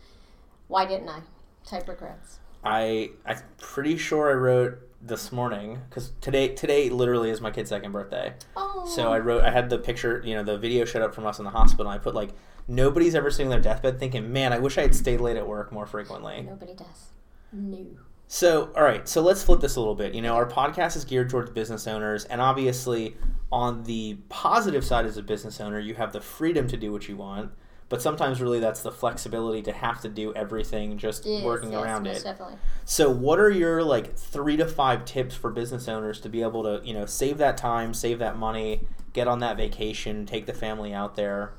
why 0.68 0.86
didn't 0.86 1.08
I 1.08 1.20
type 1.64 1.88
regrets. 1.88 2.40
I 2.64 3.10
I'm 3.26 3.38
pretty 3.58 3.96
sure 3.96 4.30
I 4.30 4.34
wrote 4.34 4.78
this 5.00 5.30
morning 5.30 5.78
because 5.88 6.12
today 6.20 6.48
today 6.48 6.88
literally 6.90 7.30
is 7.30 7.40
my 7.40 7.50
kid's 7.50 7.68
second 7.68 7.92
birthday. 7.92 8.34
Oh. 8.56 8.90
So 8.94 9.12
I 9.12 9.18
wrote 9.18 9.44
I 9.44 9.50
had 9.50 9.70
the 9.70 9.78
picture 9.78 10.22
you 10.24 10.34
know 10.34 10.42
the 10.42 10.58
video 10.58 10.84
showed 10.84 11.02
up 11.02 11.14
from 11.14 11.26
us 11.26 11.38
in 11.38 11.44
the 11.44 11.50
hospital. 11.50 11.90
And 11.90 12.00
I 12.00 12.02
put 12.02 12.14
like 12.14 12.30
nobody's 12.66 13.14
ever 13.14 13.30
sitting 13.30 13.46
on 13.46 13.50
their 13.50 13.60
deathbed 13.60 13.98
thinking 13.98 14.32
man 14.32 14.52
I 14.52 14.58
wish 14.58 14.78
I 14.78 14.82
had 14.82 14.94
stayed 14.94 15.20
late 15.20 15.36
at 15.36 15.46
work 15.46 15.70
more 15.72 15.86
frequently. 15.86 16.42
nobody 16.42 16.74
does. 16.74 17.12
No. 17.52 17.86
So, 18.30 18.70
all 18.76 18.82
right, 18.82 19.08
so 19.08 19.22
let's 19.22 19.42
flip 19.42 19.60
this 19.60 19.76
a 19.76 19.80
little 19.80 19.94
bit. 19.94 20.14
You 20.14 20.20
know, 20.20 20.34
our 20.34 20.46
podcast 20.46 20.96
is 20.96 21.04
geared 21.06 21.30
towards 21.30 21.50
business 21.50 21.86
owners, 21.86 22.26
and 22.26 22.42
obviously, 22.42 23.16
on 23.50 23.84
the 23.84 24.18
positive 24.28 24.84
side 24.84 25.06
as 25.06 25.16
a 25.16 25.22
business 25.22 25.62
owner, 25.62 25.80
you 25.80 25.94
have 25.94 26.12
the 26.12 26.20
freedom 26.20 26.68
to 26.68 26.76
do 26.76 26.92
what 26.92 27.08
you 27.08 27.16
want, 27.16 27.52
but 27.88 28.02
sometimes, 28.02 28.42
really, 28.42 28.60
that's 28.60 28.82
the 28.82 28.92
flexibility 28.92 29.62
to 29.62 29.72
have 29.72 30.02
to 30.02 30.10
do 30.10 30.34
everything 30.34 30.98
just 30.98 31.24
Yes, 31.24 31.42
working 31.42 31.72
yes, 31.72 31.82
around 31.82 32.06
it. 32.06 32.22
Definitely. 32.22 32.58
So, 32.84 33.10
what 33.10 33.38
are 33.38 33.50
your 33.50 33.82
like 33.82 34.14
three 34.14 34.58
to 34.58 34.66
five 34.66 35.06
tips 35.06 35.34
for 35.34 35.50
business 35.50 35.88
owners 35.88 36.20
to 36.20 36.28
be 36.28 36.42
able 36.42 36.62
to, 36.64 36.86
you 36.86 36.92
know, 36.92 37.06
save 37.06 37.38
that 37.38 37.56
time, 37.56 37.94
save 37.94 38.18
that 38.18 38.36
money, 38.36 38.82
get 39.14 39.26
on 39.26 39.38
that 39.38 39.56
vacation, 39.56 40.26
take 40.26 40.44
the 40.44 40.52
family 40.52 40.92
out 40.92 41.16
there? 41.16 41.54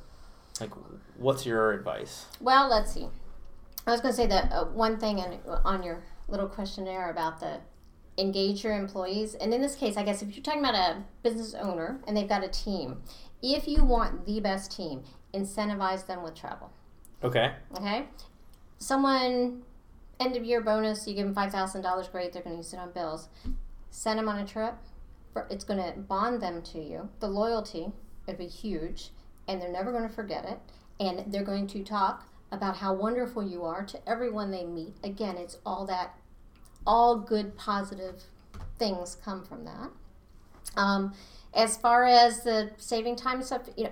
Like, 0.62 0.74
what's 1.18 1.48
your 1.48 1.72
advice? 1.72 2.28
Well, 2.40 2.70
let's 2.70 2.94
see. 2.94 3.08
I 3.88 3.92
was 3.92 4.02
going 4.02 4.14
to 4.14 4.16
say 4.16 4.28
that 4.28 4.52
uh, 4.52 4.66
one 4.66 5.00
thing 5.00 5.18
in, 5.18 5.40
on 5.66 5.82
your 5.82 6.04
little 6.30 6.48
questionnaire 6.48 7.10
about 7.10 7.40
the 7.40 7.60
engage 8.18 8.64
your 8.64 8.74
employees, 8.74 9.34
and 9.36 9.54
in 9.54 9.62
this 9.62 9.76
case, 9.76 9.96
I 9.96 10.04
guess 10.04 10.22
if 10.22 10.36
you're 10.36 10.44
talking 10.44 10.60
about 10.60 10.76
a 10.76 11.04
business 11.24 11.54
owner 11.54 12.00
and 12.06 12.16
they've 12.16 12.28
got 12.28 12.44
a 12.44 12.50
team, 12.50 13.02
if 13.42 13.68
you 13.68 13.84
want 13.84 14.26
the 14.26 14.40
best 14.40 14.76
team, 14.76 15.04
incentivize 15.34 16.06
them 16.06 16.24
with 16.24 16.36
travel. 16.36 16.72
Okay. 17.24 17.54
Okay, 17.78 18.06
someone 18.78 19.64
end 20.20 20.36
of 20.36 20.44
year 20.44 20.62
bonus, 20.62 21.08
you 21.08 21.14
give 21.14 21.26
them 21.26 21.36
five 21.36 21.52
thousand 21.52 21.82
dollars, 21.82 22.08
great. 22.08 22.34
They're 22.34 22.42
going 22.42 22.56
to 22.56 22.58
use 22.58 22.74
it 22.74 22.78
on 22.80 22.92
bills. 22.92 23.30
Send 23.90 24.20
them 24.20 24.28
on 24.28 24.40
a 24.40 24.46
trip. 24.46 24.76
For, 25.34 25.48
it's 25.50 25.64
going 25.64 25.82
to 25.82 26.00
bond 26.00 26.42
them 26.42 26.62
to 26.64 26.80
you. 26.80 27.10
The 27.20 27.28
loyalty 27.28 27.92
would 28.28 28.38
be 28.38 28.48
huge, 28.48 29.12
and 29.48 29.62
they're 29.62 29.72
never 29.72 29.92
going 29.92 30.08
to 30.08 30.14
forget 30.14 30.46
it. 30.46 30.60
And 31.00 31.32
they're 31.32 31.44
going 31.44 31.68
to 31.68 31.84
talk 31.84 32.26
about 32.52 32.78
how 32.78 32.94
wonderful 32.94 33.44
you 33.44 33.64
are 33.64 33.84
to 33.86 34.10
everyone 34.10 34.52
they 34.52 34.66
meet. 34.66 34.96
Again, 35.04 35.38
it's 35.38 35.58
all 35.66 35.86
that, 35.86 36.16
all 36.86 37.20
good 37.20 37.56
positive 37.58 38.24
things 38.78 39.16
come 39.24 39.44
from 39.44 39.66
that. 39.66 39.90
Um, 40.76 41.14
as 41.54 41.78
far 41.78 42.06
as 42.06 42.44
the 42.44 42.72
saving 42.78 43.16
time 43.16 43.42
stuff, 43.44 43.70
you 43.76 43.86
know, 43.86 43.92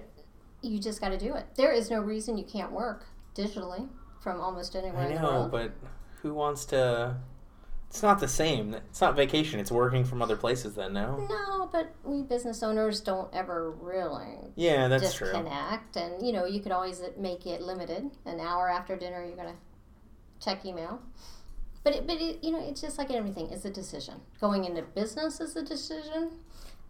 you 0.62 0.80
just 0.80 1.02
got 1.02 1.10
to 1.10 1.18
do 1.18 1.36
it. 1.36 1.46
There 1.56 1.72
is 1.72 1.90
no 1.90 2.00
reason 2.02 2.38
you 2.38 2.44
can't 2.44 2.72
work 2.72 3.06
digitally 3.36 3.88
from 4.22 4.42
almost 4.42 4.76
anywhere 4.76 5.08
I 5.08 5.14
know, 5.14 5.50
but 5.52 5.72
who 6.22 6.34
wants 6.34 6.66
to? 6.66 7.18
It's 7.90 8.04
not 8.04 8.20
the 8.20 8.28
same. 8.28 8.74
It's 8.74 9.02
not 9.02 9.16
vacation. 9.16 9.60
It's 9.60 9.72
working 9.72 10.04
from 10.04 10.22
other 10.22 10.36
places. 10.36 10.76
Then 10.76 10.94
no. 10.94 11.26
no, 11.30 11.70
but 11.72 11.94
we 12.04 12.22
business 12.22 12.62
owners 12.62 13.00
don't 13.00 13.34
ever 13.34 13.72
really 13.72 14.52
Yeah, 14.56 14.88
that's 14.88 15.14
true. 15.14 15.28
disconnect, 15.28 15.96
and 15.96 16.26
you 16.26 16.34
know, 16.34 16.46
you 16.46 16.60
could 16.60 16.72
always 16.72 17.02
make 17.18 17.46
it 17.46 17.62
limited. 17.62 18.10
An 18.26 18.40
hour 18.40 18.70
after 18.70 18.96
dinner, 18.98 19.24
you're 19.26 19.38
gonna 19.38 19.56
check 20.44 20.66
email. 20.66 21.02
But 21.84 21.96
it, 21.96 22.08
but 22.08 22.18
it, 22.20 22.44
you 22.44 22.52
know, 22.52 22.60
it's 22.60 22.82
just 22.82 22.98
like 22.98 23.10
everything. 23.12 23.50
It's 23.50 23.64
a 23.64 23.70
decision. 23.70 24.16
Going 24.42 24.66
into 24.66 24.82
business 24.82 25.40
is 25.40 25.56
a 25.56 25.64
decision. 25.64 26.32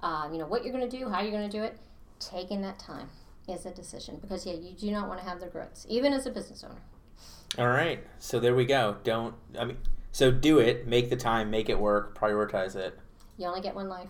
Um, 0.02 0.34
you 0.34 0.40
know 0.40 0.48
what 0.48 0.64
you're 0.64 0.74
gonna 0.74 0.90
do, 0.90 1.08
how 1.10 1.22
you're 1.22 1.32
gonna 1.32 1.50
do 1.50 1.64
it. 1.64 1.78
Taking 2.20 2.62
that 2.64 2.80
time 2.80 3.10
is 3.48 3.66
a 3.68 3.72
decision 3.72 4.18
because 4.20 4.46
yeah, 4.46 4.54
you 4.54 4.72
do 4.72 4.90
not 4.92 5.08
want 5.08 5.20
to 5.20 5.26
have 5.26 5.40
the 5.40 5.46
regrets, 5.46 5.86
even 5.88 6.12
as 6.14 6.26
a 6.26 6.32
business 6.32 6.64
owner. 6.64 6.82
All 7.60 7.68
right, 7.68 8.00
so 8.20 8.40
there 8.40 8.56
we 8.56 8.66
go. 8.66 8.98
Don't. 9.04 9.36
I 9.58 9.66
mean, 9.66 9.78
so 10.18 10.32
do 10.32 10.58
it. 10.58 10.88
Make 10.88 11.12
the 11.12 11.16
time. 11.16 11.52
Make 11.52 11.70
it 11.70 11.78
work. 11.78 12.18
Prioritize 12.18 12.76
it. 12.76 12.98
You 13.38 13.46
only 13.46 13.62
get 13.62 13.76
one 13.76 13.88
life. 13.88 14.10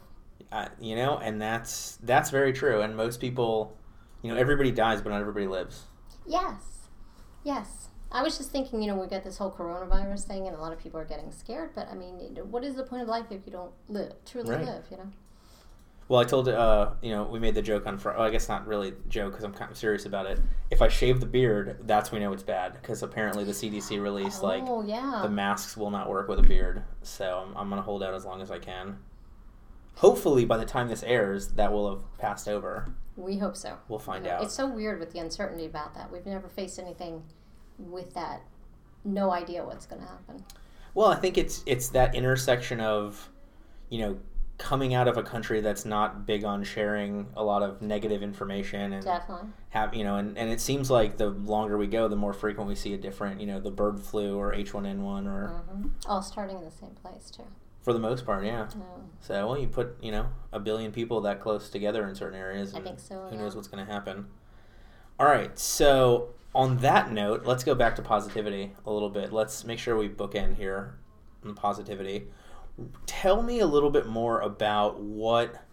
Uh, 0.53 0.69
you 0.79 0.95
know, 0.95 1.17
and 1.17 1.41
that's 1.41 1.97
that's 2.01 2.29
very 2.29 2.53
true. 2.53 2.79
And 2.79 2.95
most 2.95 3.19
people, 3.19 3.77
you 4.21 4.31
know, 4.31 4.37
everybody 4.39 4.71
dies, 4.71 5.01
but 5.01 5.09
not 5.09 5.19
everybody 5.19 5.47
lives. 5.47 5.83
Yes. 6.25 6.87
Yes. 7.43 7.89
I 8.09 8.23
was 8.23 8.37
just 8.37 8.51
thinking, 8.51 8.81
you 8.81 8.87
know, 8.87 8.95
we've 8.95 9.09
got 9.09 9.25
this 9.25 9.37
whole 9.37 9.51
coronavirus 9.51 10.23
thing, 10.23 10.47
and 10.47 10.55
a 10.55 10.59
lot 10.61 10.71
of 10.71 10.79
people 10.79 10.97
are 10.97 11.03
getting 11.05 11.29
scared. 11.29 11.71
But 11.75 11.89
I 11.89 11.93
mean, 11.93 12.13
what 12.49 12.63
is 12.63 12.75
the 12.75 12.83
point 12.83 13.01
of 13.01 13.09
life 13.09 13.25
if 13.29 13.41
you 13.45 13.51
don't 13.51 13.73
live, 13.89 14.13
truly 14.25 14.51
Right. 14.55 14.65
live? 14.65 14.85
You 14.89 14.97
know. 14.97 15.11
Well, 16.09 16.21
I 16.21 16.23
told 16.23 16.47
uh, 16.47 16.91
you 17.01 17.11
know, 17.11 17.23
we 17.23 17.39
made 17.39 17.53
the 17.53 17.61
joke 17.61 17.85
on 17.85 17.97
Friday. 17.97 18.19
I 18.19 18.29
guess 18.29 18.47
not 18.47 18.65
really 18.65 18.93
joke 19.09 19.31
because 19.31 19.43
I'm 19.43 19.53
kind 19.53 19.69
of 19.69 19.77
serious 19.77 20.05
about 20.05 20.25
it. 20.25 20.39
If 20.71 20.81
I 20.81 20.87
shave 20.87 21.19
the 21.19 21.25
beard, 21.25 21.79
that's 21.83 22.11
when 22.11 22.21
we 22.21 22.25
know 22.25 22.33
it's 22.33 22.43
bad 22.43 22.73
because 22.73 23.03
apparently 23.03 23.43
the 23.43 23.51
CDC 23.51 24.01
released 24.01 24.41
like 24.41 24.63
oh 24.65 24.83
yeah. 24.83 25.19
the 25.21 25.29
masks 25.29 25.75
will 25.75 25.91
not 25.91 26.09
work 26.09 26.29
with 26.29 26.39
a 26.39 26.43
beard. 26.43 26.83
So 27.01 27.45
I'm, 27.45 27.57
I'm 27.57 27.69
gonna 27.69 27.81
hold 27.81 28.03
out 28.03 28.13
as 28.13 28.23
long 28.23 28.41
as 28.41 28.51
I 28.51 28.59
can. 28.59 28.99
Hopefully, 29.95 30.45
by 30.45 30.57
the 30.57 30.65
time 30.65 30.87
this 30.89 31.03
airs, 31.03 31.49
that 31.53 31.71
will 31.73 31.89
have 31.89 32.17
passed 32.19 32.47
over. 32.47 32.93
we 33.15 33.37
hope 33.37 33.57
so. 33.57 33.77
We'll 33.89 33.97
find 33.97 34.25
You 34.25 34.31
out. 34.31 34.43
It's 34.43 34.53
so 34.53 34.67
weird 34.67 34.99
with 34.99 35.11
the 35.11 35.19
uncertainty 35.19 35.65
about 35.65 35.95
that. 35.95 36.11
We've 36.11 36.25
never 36.25 36.47
faced 36.47 36.77
anything 36.77 37.23
with 37.79 38.13
that. 38.13 38.43
No 39.03 39.31
idea 39.31 39.65
what's 39.65 39.87
going 39.87 40.01
to 40.01 40.07
happen. 40.07 40.45
Well, 40.93 41.07
I 41.07 41.15
think 41.15 41.37
it's 41.37 41.63
it's 41.65 41.89
that 41.89 42.13
intersection 42.13 42.79
of, 42.79 43.29
you 43.89 43.99
know, 43.99 44.19
coming 44.57 44.93
out 44.95 45.07
of 45.07 45.17
a 45.17 45.23
country 45.23 45.61
that's 45.61 45.85
not 45.85 46.25
big 46.25 46.43
on 46.43 46.63
sharing 46.63 47.27
a 47.35 47.43
lot 47.43 47.61
of 47.61 47.79
negative 47.81 48.23
information 48.23 48.91
and 48.93 49.03
Definitely. 49.03 49.49
have 49.69 49.93
you 49.93 50.03
know 50.03 50.15
and, 50.15 50.35
and 50.37 50.49
it 50.49 50.59
seems 50.59 50.89
like 50.89 51.17
the 51.17 51.27
longer 51.29 51.77
we 51.77 51.85
go 51.85 52.07
the 52.07 52.15
more 52.15 52.33
frequent 52.33 52.67
we 52.67 52.73
see 52.73 52.93
a 52.95 52.97
different 52.97 53.39
you 53.39 53.45
know 53.45 53.59
the 53.59 53.69
bird 53.69 53.99
flu 53.99 54.35
or 54.35 54.53
h1n1 54.53 55.27
or 55.27 55.47
hmm 55.69 55.87
All 56.07 56.23
starting 56.23 56.57
in 56.57 56.65
the 56.65 56.71
same 56.71 56.89
place 56.91 57.29
too. 57.29 57.43
for 57.83 57.93
the 57.93 57.99
most 57.99 58.25
part 58.25 58.45
yeah 58.45 58.67
No. 58.75 58.85
so 59.19 59.47
well 59.47 59.59
you 59.59 59.67
put 59.67 59.95
you 60.01 60.11
know 60.11 60.25
a 60.51 60.59
billion 60.59 60.91
people 60.91 61.21
that 61.21 61.39
close 61.39 61.69
together 61.69 62.07
in 62.07 62.15
certain 62.15 62.39
areas 62.39 62.73
I 62.73 62.81
think 62.81 62.99
so, 62.99 63.27
who 63.29 63.35
yeah. 63.35 63.41
knows 63.43 63.55
what's 63.55 63.67
going 63.67 63.85
to 63.85 63.91
happen 63.91 64.25
all 65.19 65.27
right 65.27 65.57
so 65.59 66.29
on 66.55 66.77
that 66.77 67.11
note 67.11 67.45
let's 67.45 67.63
go 67.63 67.75
back 67.75 67.95
to 67.97 68.01
positivity 68.01 68.73
a 68.87 68.91
little 68.91 69.09
bit 69.11 69.31
let's 69.31 69.63
make 69.65 69.77
sure 69.77 69.95
we 69.95 70.09
bookend 70.09 70.55
here 70.55 70.95
on 71.45 71.53
positivity 71.53 72.27
tell 73.05 73.41
me 73.41 73.59
a 73.59 73.67
little 73.67 73.89
bit 73.89 74.07
more 74.07 74.41
about 74.41 74.99
what 74.99 75.63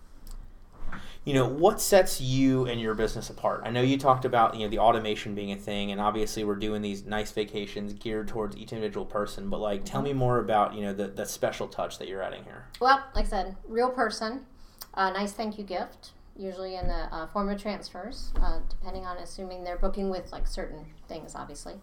you 1.24 1.32
know 1.32 1.48
what 1.48 1.80
sets 1.80 2.20
you 2.20 2.66
and 2.66 2.80
your 2.80 2.94
business 2.94 3.30
apart? 3.30 3.62
I 3.64 3.70
know 3.70 3.80
you 3.80 3.98
talked 3.98 4.24
about 4.24 4.54
you 4.54 4.60
know 4.60 4.68
the 4.68 4.78
automation 4.78 5.34
being 5.34 5.52
a 5.52 5.56
thing 5.56 5.90
and 5.90 6.00
obviously 6.00 6.44
we're 6.44 6.56
doing 6.56 6.82
these 6.82 7.04
nice 7.04 7.30
vacations 7.32 7.94
geared 7.94 8.28
towards 8.28 8.56
each 8.56 8.72
individual 8.72 9.06
person 9.06 9.48
but 9.48 9.58
like 9.58 9.84
tell 9.84 10.02
me 10.02 10.12
more 10.12 10.38
about 10.38 10.74
you 10.74 10.82
know 10.82 10.92
the, 10.92 11.08
the 11.08 11.24
special 11.24 11.66
touch 11.66 11.98
that 11.98 12.08
you're 12.08 12.22
adding 12.22 12.44
here. 12.44 12.66
Well, 12.80 13.02
like 13.14 13.26
I 13.26 13.28
said, 13.28 13.56
real 13.66 13.90
person, 13.90 14.46
a 14.94 15.12
nice 15.12 15.32
thank 15.32 15.58
you 15.58 15.64
gift, 15.64 16.10
usually 16.36 16.76
in 16.76 16.86
the 16.88 17.08
uh, 17.14 17.26
form 17.28 17.48
of 17.48 17.60
transfers, 17.60 18.32
uh, 18.40 18.60
depending 18.68 19.06
on 19.06 19.16
assuming 19.18 19.64
they're 19.64 19.78
booking 19.78 20.10
with 20.10 20.30
like 20.32 20.46
certain 20.46 20.84
things, 21.08 21.34
obviously. 21.34 21.74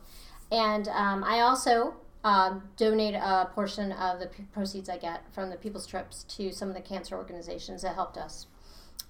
And 0.51 0.87
um, 0.89 1.23
I 1.23 1.39
also 1.41 1.95
um, 2.23 2.63
donate 2.77 3.15
a 3.15 3.49
portion 3.53 3.91
of 3.91 4.19
the 4.19 4.27
p- 4.27 4.43
proceeds 4.51 4.89
I 4.89 4.97
get 4.97 5.23
from 5.33 5.49
the 5.49 5.55
people's 5.55 5.87
trips 5.87 6.23
to 6.35 6.51
some 6.51 6.69
of 6.69 6.75
the 6.75 6.81
cancer 6.81 7.15
organizations 7.15 7.81
that 7.81 7.95
helped 7.95 8.17
us 8.17 8.47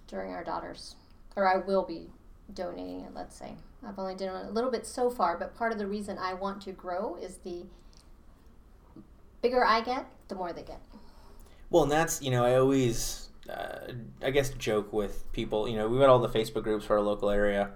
during 0.08 0.32
our 0.32 0.43
daughters, 0.43 0.95
or 1.36 1.47
I 1.47 1.58
will 1.58 1.84
be 1.84 2.10
donating 2.54 3.02
it. 3.02 3.12
Let's 3.13 3.36
say 3.36 3.56
I've 3.86 4.00
only 4.00 4.15
done 4.15 4.36
it 4.36 4.50
a 4.50 4.52
little 4.52 4.71
bit 4.71 4.86
so 4.86 5.10
far, 5.10 5.38
but 5.38 5.56
part 5.56 5.71
of 5.71 5.78
the 5.78 5.88
reason 5.88 6.17
I 6.17 6.34
want 6.34 6.62
to 6.63 6.71
grow 6.71 7.15
is 7.15 7.38
the 7.38 7.65
bigger 9.41 9.65
I 9.65 9.82
get, 9.82 10.06
the 10.28 10.36
more 10.36 10.54
they 10.54 10.63
get. 10.63 10.80
Well, 11.69 11.84
and 11.84 11.91
that's 11.91 12.21
you 12.21 12.32
know 12.32 12.45
I 12.45 12.56
always 12.56 13.30
uh, 13.50 13.93
I 14.21 14.32
guess 14.32 14.50
joke 14.52 14.93
with 14.93 15.32
people. 15.32 15.67
You 15.67 15.78
know 15.78 15.88
we've 15.88 16.00
got 16.00 16.10
all 16.10 16.19
the 16.19 16.30
Facebook 16.30 16.63
groups 16.63 16.86
for 16.86 16.97
our 16.97 17.02
local 17.02 17.30
area, 17.30 17.71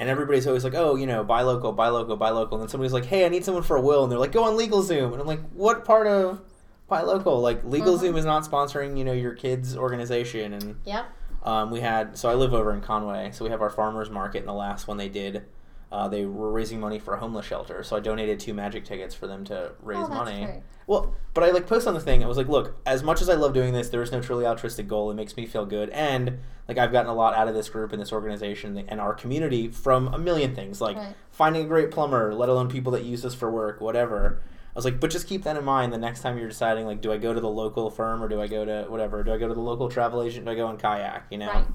and 0.00 0.08
everybody's 0.08 0.46
always 0.46 0.64
like, 0.64 0.74
oh, 0.74 0.94
you 0.94 1.06
know, 1.06 1.22
buy 1.22 1.42
local, 1.42 1.72
buy 1.72 1.88
local, 1.88 2.16
buy 2.16 2.30
local. 2.30 2.56
And 2.56 2.62
then 2.62 2.70
somebody's 2.70 2.94
like, 2.94 3.04
hey, 3.04 3.26
I 3.26 3.28
need 3.28 3.44
someone 3.44 3.62
for 3.62 3.76
a 3.76 3.82
will, 3.82 4.02
and 4.02 4.10
they're 4.10 4.18
like, 4.18 4.32
go 4.32 4.44
on 4.44 4.56
LegalZoom, 4.56 5.12
and 5.12 5.20
I'm 5.20 5.26
like, 5.26 5.42
what 5.50 5.84
part 5.84 6.06
of 6.06 6.40
buy 6.88 7.02
local? 7.02 7.40
Like 7.40 7.62
LegalZoom 7.62 8.16
is 8.16 8.24
not 8.24 8.44
sponsoring 8.44 8.96
you 8.96 9.04
know 9.04 9.12
your 9.12 9.34
kids' 9.34 9.76
organization, 9.76 10.54
and 10.54 10.76
yeah. 10.86 11.04
um, 11.42 11.70
we 11.70 11.80
had 11.80 12.16
so 12.16 12.30
I 12.30 12.34
live 12.34 12.54
over 12.54 12.72
in 12.72 12.80
Conway, 12.80 13.30
so 13.32 13.44
we 13.44 13.50
have 13.50 13.60
our 13.60 13.68
farmers 13.68 14.08
market, 14.08 14.38
and 14.38 14.48
the 14.48 14.54
last 14.54 14.88
one 14.88 14.96
they 14.96 15.10
did. 15.10 15.44
Uh, 15.92 16.06
they 16.06 16.24
were 16.24 16.52
raising 16.52 16.78
money 16.78 16.98
for 17.00 17.14
a 17.14 17.18
homeless 17.18 17.44
shelter, 17.46 17.82
so 17.82 17.96
I 17.96 18.00
donated 18.00 18.38
two 18.38 18.54
magic 18.54 18.84
tickets 18.84 19.12
for 19.14 19.26
them 19.26 19.44
to 19.46 19.72
raise 19.82 20.04
Oh, 20.04 20.08
money. 20.08 20.44
great. 20.44 20.62
Well, 20.86 21.14
but 21.34 21.42
I 21.42 21.50
like 21.50 21.66
post 21.66 21.88
on 21.88 21.94
the 21.94 22.00
thing. 22.00 22.22
I 22.22 22.28
was 22.28 22.36
like, 22.36 22.48
look, 22.48 22.76
as 22.86 23.02
much 23.02 23.20
as 23.20 23.28
I 23.28 23.34
love 23.34 23.52
doing 23.54 23.72
this, 23.72 23.88
there 23.88 24.00
is 24.02 24.12
no 24.12 24.20
truly 24.20 24.46
altruistic 24.46 24.86
goal. 24.86 25.10
It 25.10 25.14
makes 25.14 25.36
me 25.36 25.46
feel 25.46 25.66
good, 25.66 25.90
and 25.90 26.38
like 26.68 26.78
I've 26.78 26.92
gotten 26.92 27.10
a 27.10 27.14
lot 27.14 27.34
out 27.34 27.48
of 27.48 27.54
this 27.54 27.68
group 27.68 27.92
and 27.92 28.00
this 28.00 28.12
organization 28.12 28.78
and 28.88 29.00
our 29.00 29.14
community 29.14 29.66
from 29.68 30.14
a 30.14 30.18
million 30.18 30.54
things, 30.54 30.80
like 30.80 30.96
Right. 30.96 31.14
finding 31.32 31.64
a 31.64 31.68
great 31.68 31.90
plumber, 31.90 32.32
let 32.34 32.48
alone 32.48 32.68
people 32.68 32.92
that 32.92 33.02
use 33.04 33.24
us 33.24 33.34
for 33.34 33.50
work, 33.50 33.80
whatever. 33.80 34.42
I 34.68 34.78
was 34.78 34.84
like, 34.84 35.00
but 35.00 35.10
just 35.10 35.26
keep 35.26 35.42
that 35.42 35.56
in 35.56 35.64
mind 35.64 35.92
the 35.92 35.98
next 35.98 36.20
time 36.20 36.38
you're 36.38 36.46
deciding, 36.48 36.86
like, 36.86 37.00
do 37.00 37.10
I 37.12 37.16
go 37.18 37.34
to 37.34 37.40
the 37.40 37.48
local 37.50 37.90
firm 37.90 38.22
or 38.22 38.28
do 38.28 38.40
I 38.40 38.46
go 38.46 38.64
to 38.64 38.84
whatever? 38.88 39.24
Do 39.24 39.32
I 39.32 39.38
go 39.38 39.48
to 39.48 39.54
the 39.54 39.60
local 39.60 39.88
travel 39.88 40.22
agent? 40.22 40.44
Do 40.46 40.52
I 40.52 40.54
go 40.54 40.68
on 40.68 40.76
kayak? 40.78 41.26
You 41.30 41.38
know? 41.38 41.48
Right. 41.48 41.66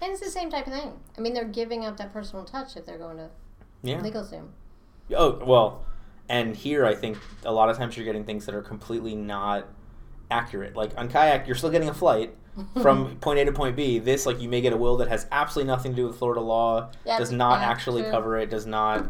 And 0.00 0.12
it's 0.12 0.20
the 0.20 0.30
same 0.30 0.50
type 0.50 0.68
of 0.68 0.72
thing. 0.72 0.92
I 1.18 1.20
mean, 1.20 1.34
they're 1.34 1.44
giving 1.44 1.84
up 1.84 1.96
that 1.96 2.12
personal 2.12 2.44
touch 2.44 2.76
if 2.76 2.86
they're 2.86 2.98
going 2.98 3.16
to 3.16 3.30
Yeah. 3.84 4.00
LegalZoom. 4.00 4.48
Oh 5.14 5.44
well, 5.44 5.84
and 6.28 6.56
here 6.56 6.86
I 6.86 6.94
think 6.94 7.18
a 7.44 7.52
lot 7.52 7.68
of 7.68 7.76
times 7.76 7.96
you're 7.96 8.06
getting 8.06 8.24
things 8.24 8.46
that 8.46 8.54
are 8.54 8.62
completely 8.62 9.14
not 9.14 9.68
accurate. 10.30 10.74
Like 10.74 10.92
on 10.96 11.08
kayak, 11.08 11.46
you're 11.46 11.56
still 11.56 11.70
getting 11.70 11.88
a 11.88 11.94
flight 11.94 12.34
from 12.82 13.16
point 13.16 13.38
A 13.38 13.44
to 13.44 13.52
point 13.52 13.76
B. 13.76 13.98
This, 13.98 14.26
like, 14.26 14.40
you 14.40 14.48
may 14.48 14.60
get 14.60 14.72
a 14.72 14.76
will 14.76 14.96
that 14.98 15.08
has 15.08 15.26
absolutely 15.30 15.68
nothing 15.72 15.92
to 15.92 15.96
do 15.96 16.06
with 16.06 16.16
Florida 16.16 16.40
law. 16.40 16.90
Yeah, 17.04 17.18
does 17.18 17.30
not 17.32 17.60
yeah, 17.60 17.68
actually 17.68 18.02
true. 18.02 18.10
cover 18.10 18.38
it. 18.38 18.48
Does 18.48 18.64
not 18.64 19.06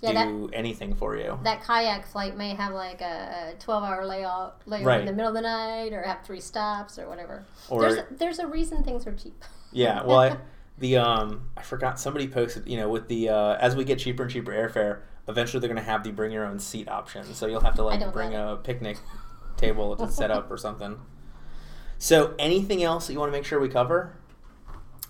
Yeah, 0.00 0.12
that- 0.14 0.26
do 0.28 0.50
anything 0.52 0.94
for 0.96 1.14
you. 1.16 1.38
That 1.44 1.62
kayak 1.62 2.06
flight 2.06 2.36
may 2.36 2.54
have 2.54 2.72
like 2.72 3.00
a 3.02 3.54
12 3.60 3.84
hour 3.84 4.02
layover 4.04 4.52
Right. 4.84 5.00
in 5.00 5.06
the 5.06 5.12
middle 5.12 5.28
of 5.28 5.34
the 5.34 5.42
night 5.42 5.92
or 5.92 6.02
have 6.02 6.24
three 6.24 6.40
stops 6.40 6.98
or 6.98 7.08
whatever. 7.08 7.44
Or- 7.68 7.82
there's, 7.82 7.98
there's 8.10 8.38
a 8.40 8.46
reason 8.48 8.82
things 8.82 9.06
are 9.06 9.12
cheap. 9.14 9.44
Yeah, 9.70 10.02
well, 10.02 10.18
I, 10.18 10.36
the 10.78 10.96
um, 10.96 11.50
I 11.56 11.62
forgot 11.62 12.00
somebody 12.00 12.28
posted. 12.28 12.68
You 12.68 12.78
know, 12.78 12.88
with 12.88 13.08
the 13.08 13.28
uh, 13.28 13.56
as 13.56 13.76
we 13.76 13.84
get 13.84 13.98
cheaper 13.98 14.24
and 14.24 14.32
cheaper 14.32 14.52
airfare, 14.52 15.00
eventually 15.28 15.60
they're 15.60 15.68
going 15.68 15.82
to 15.82 15.90
have 15.90 16.02
the 16.02 16.10
bring 16.10 16.32
your 16.32 16.44
own 16.44 16.58
seat 16.58 16.88
option. 16.88 17.34
So 17.34 17.46
you'll 17.46 17.60
have 17.60 17.76
to 17.76 17.82
like 17.82 18.12
bring 18.12 18.34
a 18.34 18.56
picnic 18.56 18.98
table 19.56 19.96
to 19.96 20.10
set 20.10 20.30
up 20.30 20.50
or 20.50 20.56
something. 20.56 20.98
So 21.98 22.34
anything 22.38 22.82
else 22.82 23.06
that 23.06 23.12
you 23.12 23.18
want 23.20 23.32
to 23.32 23.38
make 23.38 23.44
sure 23.44 23.60
we 23.60 23.68
cover? 23.68 24.16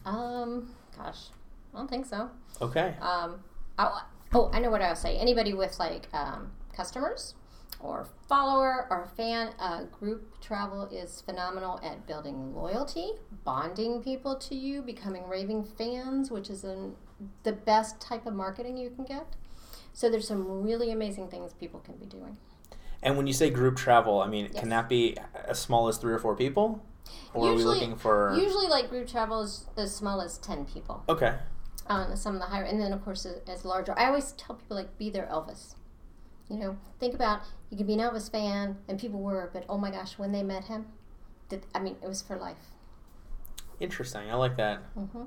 Um, 0.05 0.75
gosh, 0.97 1.29
I 1.73 1.79
don't 1.79 1.89
think 1.89 2.07
so. 2.07 2.31
Okay. 2.61 2.95
Um, 3.01 3.41
I, 3.79 4.03
oh, 4.35 4.51
I 4.53 4.61
know 4.61 4.71
what 4.71 4.83
I'll 4.83 4.95
say. 4.95 5.17
Anybody 5.17 5.55
with 5.55 5.79
like 5.79 6.09
um, 6.13 6.53
customers 6.77 7.35
or 7.83 8.07
follower 8.29 8.87
or 8.91 9.07
fan, 9.17 9.51
uh, 9.59 9.85
group 9.85 10.41
travel 10.41 10.85
is 10.87 11.21
phenomenal 11.23 11.81
at 11.83 12.07
building 12.07 12.55
loyalty, 12.55 13.13
bonding 13.45 14.03
people 14.03 14.37
to 14.37 14.55
you, 14.55 14.83
becoming 14.83 15.29
raving 15.29 15.65
fans, 15.65 16.31
which 16.31 16.49
is 16.49 16.65
an, 16.65 16.95
the 17.43 17.53
best 17.53 18.01
type 18.01 18.27
of 18.27 18.35
marketing 18.35 18.77
you 18.77 18.91
can 18.91 19.05
get. 19.05 19.27
So 19.93 20.09
there's 20.09 20.27
some 20.27 20.63
really 20.63 20.91
amazing 20.91 21.29
things 21.29 21.53
people 21.53 21.81
can 21.81 21.97
be 21.97 22.07
doing. 22.07 22.37
And 23.03 23.17
when 23.17 23.27
you 23.27 23.33
say 23.33 23.51
group 23.51 23.77
travel, 23.77 24.21
I 24.23 24.29
mean, 24.29 24.49
Yes. 24.53 24.61
can 24.61 24.69
that 24.69 24.89
be 24.89 25.17
as 25.35 25.59
small 25.59 25.89
as 25.89 25.99
three 25.99 26.13
or 26.13 26.19
four 26.19 26.37
people, 26.37 26.81
or 27.35 27.47
are 27.47 27.51
we 27.51 27.57
Usually- 27.57 27.75
looking 27.75 27.97
for? 27.97 28.33
Usually, 28.37 28.69
like 28.69 28.89
group 28.89 29.09
travel 29.09 29.41
is 29.43 29.67
as 29.77 29.95
small 29.95 30.21
as 30.23 30.39
ten 30.39 30.65
people. 30.65 31.03
Okay. 31.09 31.37
on 31.89 32.17
some 32.17 32.37
of 32.37 32.41
the 32.41 32.47
higher, 32.47 32.63
and 32.63 32.81
then 32.81 32.93
of 32.93 33.05
course 33.05 33.27
as, 33.27 33.41
as 33.49 33.65
larger. 33.65 33.93
I 33.99 34.07
always 34.07 34.33
tell 34.33 34.55
people 34.55 34.77
like 34.77 34.97
be 34.99 35.11
their 35.11 35.27
Elvis. 35.27 35.75
You 36.49 36.59
know, 36.59 36.77
think 37.01 37.15
about 37.15 37.43
you 37.71 37.77
could 37.77 37.87
be 37.87 37.95
an 37.95 38.01
Elvis 38.01 38.31
fan, 38.31 38.77
and 38.89 38.99
people 38.99 39.21
were, 39.21 39.51
but 39.53 39.65
oh 39.69 39.79
my 39.79 39.91
gosh, 39.91 40.19
when 40.19 40.33
they 40.33 40.43
met 40.43 40.65
him, 40.65 40.87
did 41.49 41.65
I 41.75 41.79
mean 41.81 41.97
it 42.03 42.09
was 42.09 42.21
for 42.23 42.37
life. 42.37 42.71
Interesting. 43.81 44.31
I 44.31 44.35
like 44.35 44.57
that. 44.57 44.79
hmm 44.95 45.25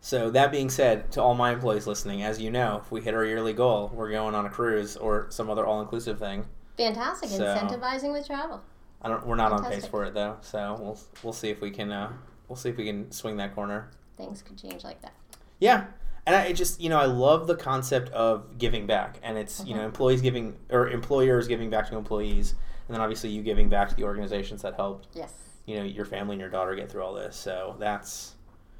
So 0.00 0.30
that 0.30 0.50
being 0.52 0.70
said, 0.70 1.10
to 1.12 1.22
all 1.22 1.34
my 1.34 1.52
employees 1.52 1.86
listening, 1.86 2.22
as 2.22 2.40
you 2.40 2.50
know, 2.50 2.80
if 2.84 2.90
we 2.92 3.00
hit 3.00 3.14
our 3.14 3.24
yearly 3.24 3.52
goal, 3.52 3.90
we're 3.94 4.10
going 4.10 4.34
on 4.34 4.46
a 4.46 4.50
cruise 4.50 4.96
or 4.96 5.26
some 5.30 5.50
other 5.50 5.66
all-inclusive 5.66 6.18
thing. 6.18 6.46
Fantastic, 6.76 7.30
So- 7.30 7.44
incentivizing 7.44 8.12
with 8.12 8.26
travel. 8.26 8.62
I 9.02 9.08
don't. 9.08 9.26
We're 9.26 9.36
not 9.36 9.52
on 9.52 9.64
pace 9.70 9.86
for 9.86 10.04
it 10.04 10.14
though, 10.14 10.38
so 10.40 10.78
we'll 10.80 10.98
we'll 11.22 11.34
see 11.34 11.50
if 11.50 11.60
we 11.60 11.70
can 11.70 11.92
uh, 11.92 12.10
we'll 12.48 12.56
see 12.56 12.70
if 12.70 12.78
we 12.78 12.86
can 12.86 13.10
swing 13.12 13.36
that 13.36 13.54
corner. 13.54 13.90
Things 14.16 14.40
could 14.40 14.56
change 14.56 14.82
like 14.82 15.02
that. 15.02 15.12
Yeah, 15.58 15.84
and 16.26 16.34
I 16.36 16.52
just 16.52 16.80
you 16.80 16.88
know 16.88 16.98
I 16.98 17.06
love 17.06 17.46
the 17.46 17.56
concept 17.56 18.10
of 18.10 18.58
giving 18.58 18.86
back, 18.86 19.18
and 19.22 19.36
it's 19.38 19.64
you 19.64 19.74
know 19.74 19.82
employees 19.84 20.20
giving 20.22 20.56
or 20.70 20.88
employers 20.88 21.48
giving 21.48 21.70
back 21.70 21.88
to 21.90 21.96
employees, 21.96 22.54
and 22.88 22.94
then 22.94 23.00
obviously 23.00 23.30
you 23.30 23.42
giving 23.42 23.68
back 23.68 23.88
to 23.90 23.94
the 23.94 24.04
organizations 24.04 24.62
that 24.62 24.74
helped 24.74 25.08
Yes. 25.14 25.32
you 25.66 25.76
know 25.76 25.82
your 25.84 26.04
family 26.04 26.34
and 26.34 26.40
your 26.40 26.50
daughter 26.50 26.74
get 26.74 26.90
through 26.90 27.02
all 27.02 27.14
this. 27.14 27.36
So 27.36 27.76
that's 27.78 28.34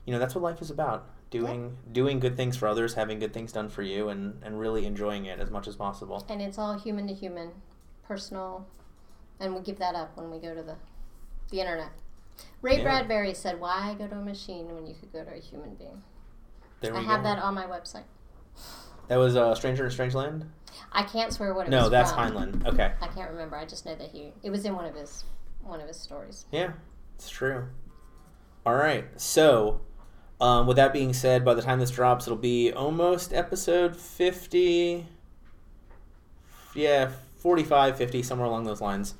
you 0.04 0.12
know 0.12 0.18
that's 0.18 0.34
what 0.34 0.42
life 0.42 0.60
is 0.62 0.70
about 0.70 1.06
doing 1.30 1.76
doing 1.92 2.20
good 2.20 2.36
things 2.36 2.56
for 2.56 2.68
others, 2.68 2.94
having 2.94 3.18
good 3.18 3.32
things 3.34 3.52
done 3.52 3.68
for 3.68 3.82
you, 3.82 4.08
and 4.08 4.40
and 4.44 4.58
really 4.58 4.86
enjoying 4.86 5.26
it 5.26 5.40
as 5.40 5.50
much 5.50 5.66
as 5.66 5.76
possible. 5.76 6.24
And 6.28 6.40
it's 6.40 6.58
all 6.58 6.78
human 6.78 7.06
to 7.08 7.14
human, 7.14 7.50
personal, 8.06 8.66
and 9.40 9.54
we 9.54 9.60
give 9.60 9.78
that 9.78 9.94
up 9.94 10.16
when 10.16 10.30
we 10.30 10.38
go 10.38 10.54
to 10.54 10.62
the 10.62 10.76
the 11.50 11.60
internet. 11.60 11.90
Ray 12.62 12.78
Yeah. 12.78 12.84
Bradbury 12.84 13.34
said, 13.34 13.60
"Why 13.60 13.94
go 13.98 14.06
to 14.08 14.16
a 14.16 14.22
machine 14.22 14.74
when 14.74 14.86
you 14.86 14.94
could 14.94 15.12
go 15.12 15.22
to 15.24 15.32
a 15.34 15.38
human 15.40 15.74
being?" 15.74 16.02
There 16.80 16.94
I 16.94 17.00
have 17.00 17.22
go. 17.22 17.28
that 17.28 17.38
on 17.38 17.54
my 17.54 17.64
website. 17.66 18.04
That 19.08 19.16
was 19.16 19.36
uh, 19.36 19.54
Stranger 19.54 19.84
in 19.84 19.90
Strange 19.90 20.14
Land. 20.14 20.50
I 20.92 21.02
can't 21.02 21.32
swear 21.32 21.54
what 21.54 21.66
it 21.66 21.70
No, 21.70 21.78
was 21.78 21.86
No, 21.86 21.90
that's 21.90 22.12
from. 22.12 22.32
Heinlein. 22.32 22.66
Okay. 22.66 22.92
I 23.00 23.06
can't 23.08 23.30
remember. 23.30 23.56
I 23.56 23.64
just 23.64 23.84
know 23.86 23.94
that 23.94 24.10
he 24.10 24.32
it 24.42 24.50
was 24.50 24.64
in 24.64 24.74
one 24.74 24.84
of 24.86 24.94
his 24.94 25.24
one 25.62 25.80
of 25.80 25.88
his 25.88 25.98
stories. 25.98 26.46
Yeah, 26.52 26.72
it's 27.16 27.28
true. 27.30 27.66
All 28.66 28.74
right. 28.74 29.04
So, 29.20 29.80
um, 30.40 30.66
with 30.66 30.76
that 30.76 30.92
being 30.92 31.12
said, 31.12 31.44
by 31.44 31.54
the 31.54 31.62
time 31.62 31.80
this 31.80 31.90
drops, 31.90 32.26
it'll 32.26 32.36
be 32.38 32.72
almost 32.72 33.32
episode 33.32 33.96
50. 33.96 35.06
Yeah, 36.74 37.10
45, 37.36 37.96
50, 37.96 38.22
somewhere 38.22 38.46
along 38.48 38.64
those 38.64 38.80
lines. 38.80 39.14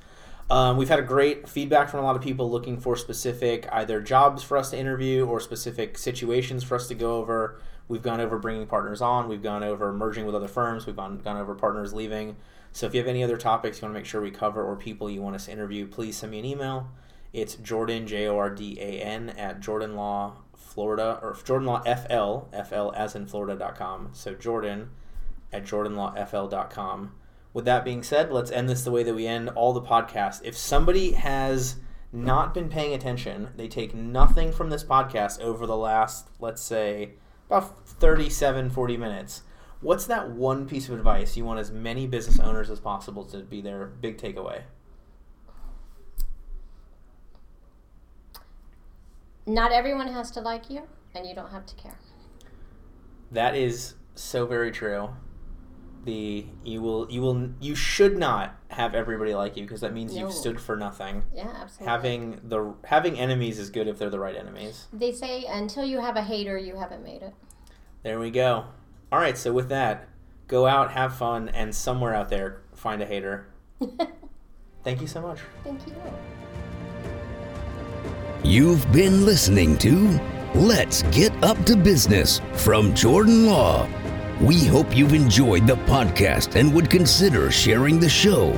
Um, 0.49 0.77
we've 0.77 0.89
had 0.89 0.99
a 0.99 1.03
great 1.03 1.49
feedback 1.49 1.89
from 1.89 2.01
a 2.01 2.03
lot 2.03 2.15
of 2.15 2.21
people 2.21 2.51
looking 2.51 2.79
for 2.79 2.95
specific 2.95 3.67
either 3.71 3.99
jobs 3.99 4.43
for 4.43 4.57
us 4.57 4.69
to 4.69 4.77
interview 4.77 5.25
or 5.25 5.39
specific 5.39 5.97
situations 5.97 6.63
for 6.63 6.75
us 6.75 6.87
to 6.87 6.95
go 6.95 7.15
over. 7.15 7.59
We've 7.87 8.03
gone 8.03 8.21
over 8.21 8.37
bringing 8.37 8.67
partners 8.67 9.01
on. 9.01 9.27
We've 9.27 9.41
gone 9.41 9.63
over 9.63 9.91
merging 9.91 10.25
with 10.25 10.35
other 10.35 10.47
firms. 10.47 10.85
We've 10.85 10.95
gone, 10.95 11.17
gone 11.19 11.37
over 11.37 11.55
partners 11.55 11.93
leaving. 11.93 12.35
So 12.71 12.85
if 12.85 12.93
you 12.93 12.99
have 12.99 13.07
any 13.07 13.23
other 13.23 13.37
topics 13.37 13.77
you 13.77 13.85
want 13.85 13.95
to 13.95 13.99
make 13.99 14.05
sure 14.05 14.21
we 14.21 14.31
cover 14.31 14.63
or 14.63 14.75
people 14.75 15.09
you 15.09 15.21
want 15.21 15.35
us 15.35 15.45
to 15.45 15.51
interview, 15.51 15.87
please 15.87 16.17
send 16.17 16.31
me 16.31 16.39
an 16.39 16.45
email 16.45 16.89
It's 17.33 17.55
Jordan 17.55 18.05
J 18.05 18.27
O 18.27 18.37
R 18.37 18.49
D 18.49 18.77
A 18.79 19.01
N 19.01 19.29
at 19.29 19.61
Jordan 19.61 19.95
Law 19.95 20.43
Florida 20.55 21.19
or 21.23 21.37
Jordan 21.43 21.67
Law 21.67 21.81
FL 21.83 22.49
FL 22.53 22.91
as 22.95 23.15
in 23.15 23.25
Florida.com. 23.25 24.09
So 24.13 24.33
Jordan 24.35 24.89
at 25.53 25.63
jordanlawfl.com. 25.63 27.11
With 27.55 27.63
that 27.63 27.85
being 27.85 28.03
said, 28.03 28.33
let's 28.33 28.51
end 28.51 28.67
this 28.67 28.83
the 28.83 28.91
way 28.91 29.01
that 29.03 29.15
we 29.15 29.25
end 29.25 29.47
all 29.47 29.71
the 29.71 29.81
podcasts. 29.81 30.41
If 30.43 30.57
somebody 30.57 31.13
has 31.13 31.77
not 32.11 32.53
been 32.53 32.67
paying 32.67 32.93
attention, 32.93 33.51
they 33.55 33.69
take 33.69 33.95
nothing 33.95 34.51
from 34.51 34.69
this 34.69 34.83
podcast 34.83 35.39
over 35.39 35.65
the 35.65 35.77
last, 35.77 36.27
let's 36.41 36.61
say, 36.61 37.13
about 37.47 37.87
37, 37.87 38.71
40 38.71 38.97
minutes. 38.97 39.43
What's 39.79 40.05
that 40.07 40.31
one 40.31 40.67
piece 40.67 40.89
of 40.89 40.95
advice 40.95 41.37
you 41.37 41.45
want 41.45 41.61
as 41.61 41.71
many 41.71 42.05
business 42.07 42.41
owners 42.41 42.69
as 42.69 42.81
possible 42.81 43.23
to 43.23 43.37
be 43.37 43.61
their 43.61 43.85
big 43.85 44.17
takeaway? 44.17 44.63
Not 49.45 49.71
everyone 49.71 50.09
has 50.09 50.29
to 50.31 50.41
like 50.41 50.69
you, 50.69 50.81
and 51.13 51.25
you 51.25 51.33
don't 51.33 51.51
have 51.51 51.65
to 51.67 51.75
care. 51.75 51.97
That 53.31 53.55
is 53.55 53.93
so 54.13 54.45
very 54.45 54.71
true. 54.71 55.11
The 56.05 56.45
you 56.63 56.81
will 56.81 57.11
you 57.11 57.21
will 57.21 57.49
you 57.59 57.73
should 57.75 58.17
not 58.17 58.55
have 58.69 58.93
everybody 58.93 59.33
like 59.33 59.57
you 59.57 59.63
because 59.63 59.81
that 59.81 59.91
means 59.93 60.13
No. 60.13 60.21
you've 60.21 60.33
stood 60.33 60.61
for 60.61 60.75
nothing. 60.75 61.23
Yeah, 61.33 61.49
absolutely. 61.61 61.87
Having 61.87 62.41
the 62.43 62.73
having 62.83 63.17
enemies 63.19 63.57
is 63.57 63.69
good 63.71 63.87
if 63.87 63.97
they're 63.97 64.11
the 64.11 64.19
right 64.19 64.35
enemies. 64.35 64.85
They 64.93 65.11
say 65.11 65.45
until 65.45 65.83
you 65.83 65.99
have 65.99 66.15
a 66.15 66.21
hater, 66.21 66.57
you 66.57 66.75
haven't 66.77 67.03
made 67.03 67.23
it. 67.23 67.33
There 68.03 68.19
we 68.19 68.29
go. 68.29 68.65
All 69.11 69.19
right, 69.19 69.35
so 69.37 69.51
with 69.51 69.69
that, 69.69 70.07
go 70.47 70.67
out, 70.67 70.91
have 70.91 71.15
fun, 71.15 71.49
and 71.49 71.73
somewhere 71.73 72.13
out 72.13 72.29
there 72.29 72.61
find 72.75 73.01
a 73.01 73.05
hater. 73.05 73.47
Thank 74.83 75.01
you 75.01 75.07
so 75.07 75.21
much. 75.21 75.39
Thank 75.63 75.87
you. 75.87 75.95
You've 78.43 78.89
been 78.91 79.25
listening 79.25 79.75
to 79.79 80.19
Let's 80.53 81.01
Get 81.03 81.31
Up 81.43 81.63
to 81.65 81.75
Business 81.75 82.41
from 82.53 82.93
Jordan 82.93 83.47
Law. 83.47 83.87
We 84.41 84.65
hope 84.65 84.95
you've 84.95 85.13
enjoyed 85.13 85.65
the 85.65 85.77
podcast 85.77 86.59
and 86.59 86.73
would 86.73 86.89
consider 86.89 87.49
sharing 87.51 87.99
the 87.99 88.09
show. 88.09 88.51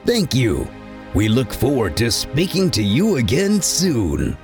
Thank 0.04 0.34
you. 0.34 0.68
We 1.14 1.28
look 1.28 1.52
forward 1.52 1.96
to 1.98 2.10
speaking 2.10 2.70
to 2.72 2.82
you 2.82 3.16
again 3.16 3.60
soon. 3.62 4.36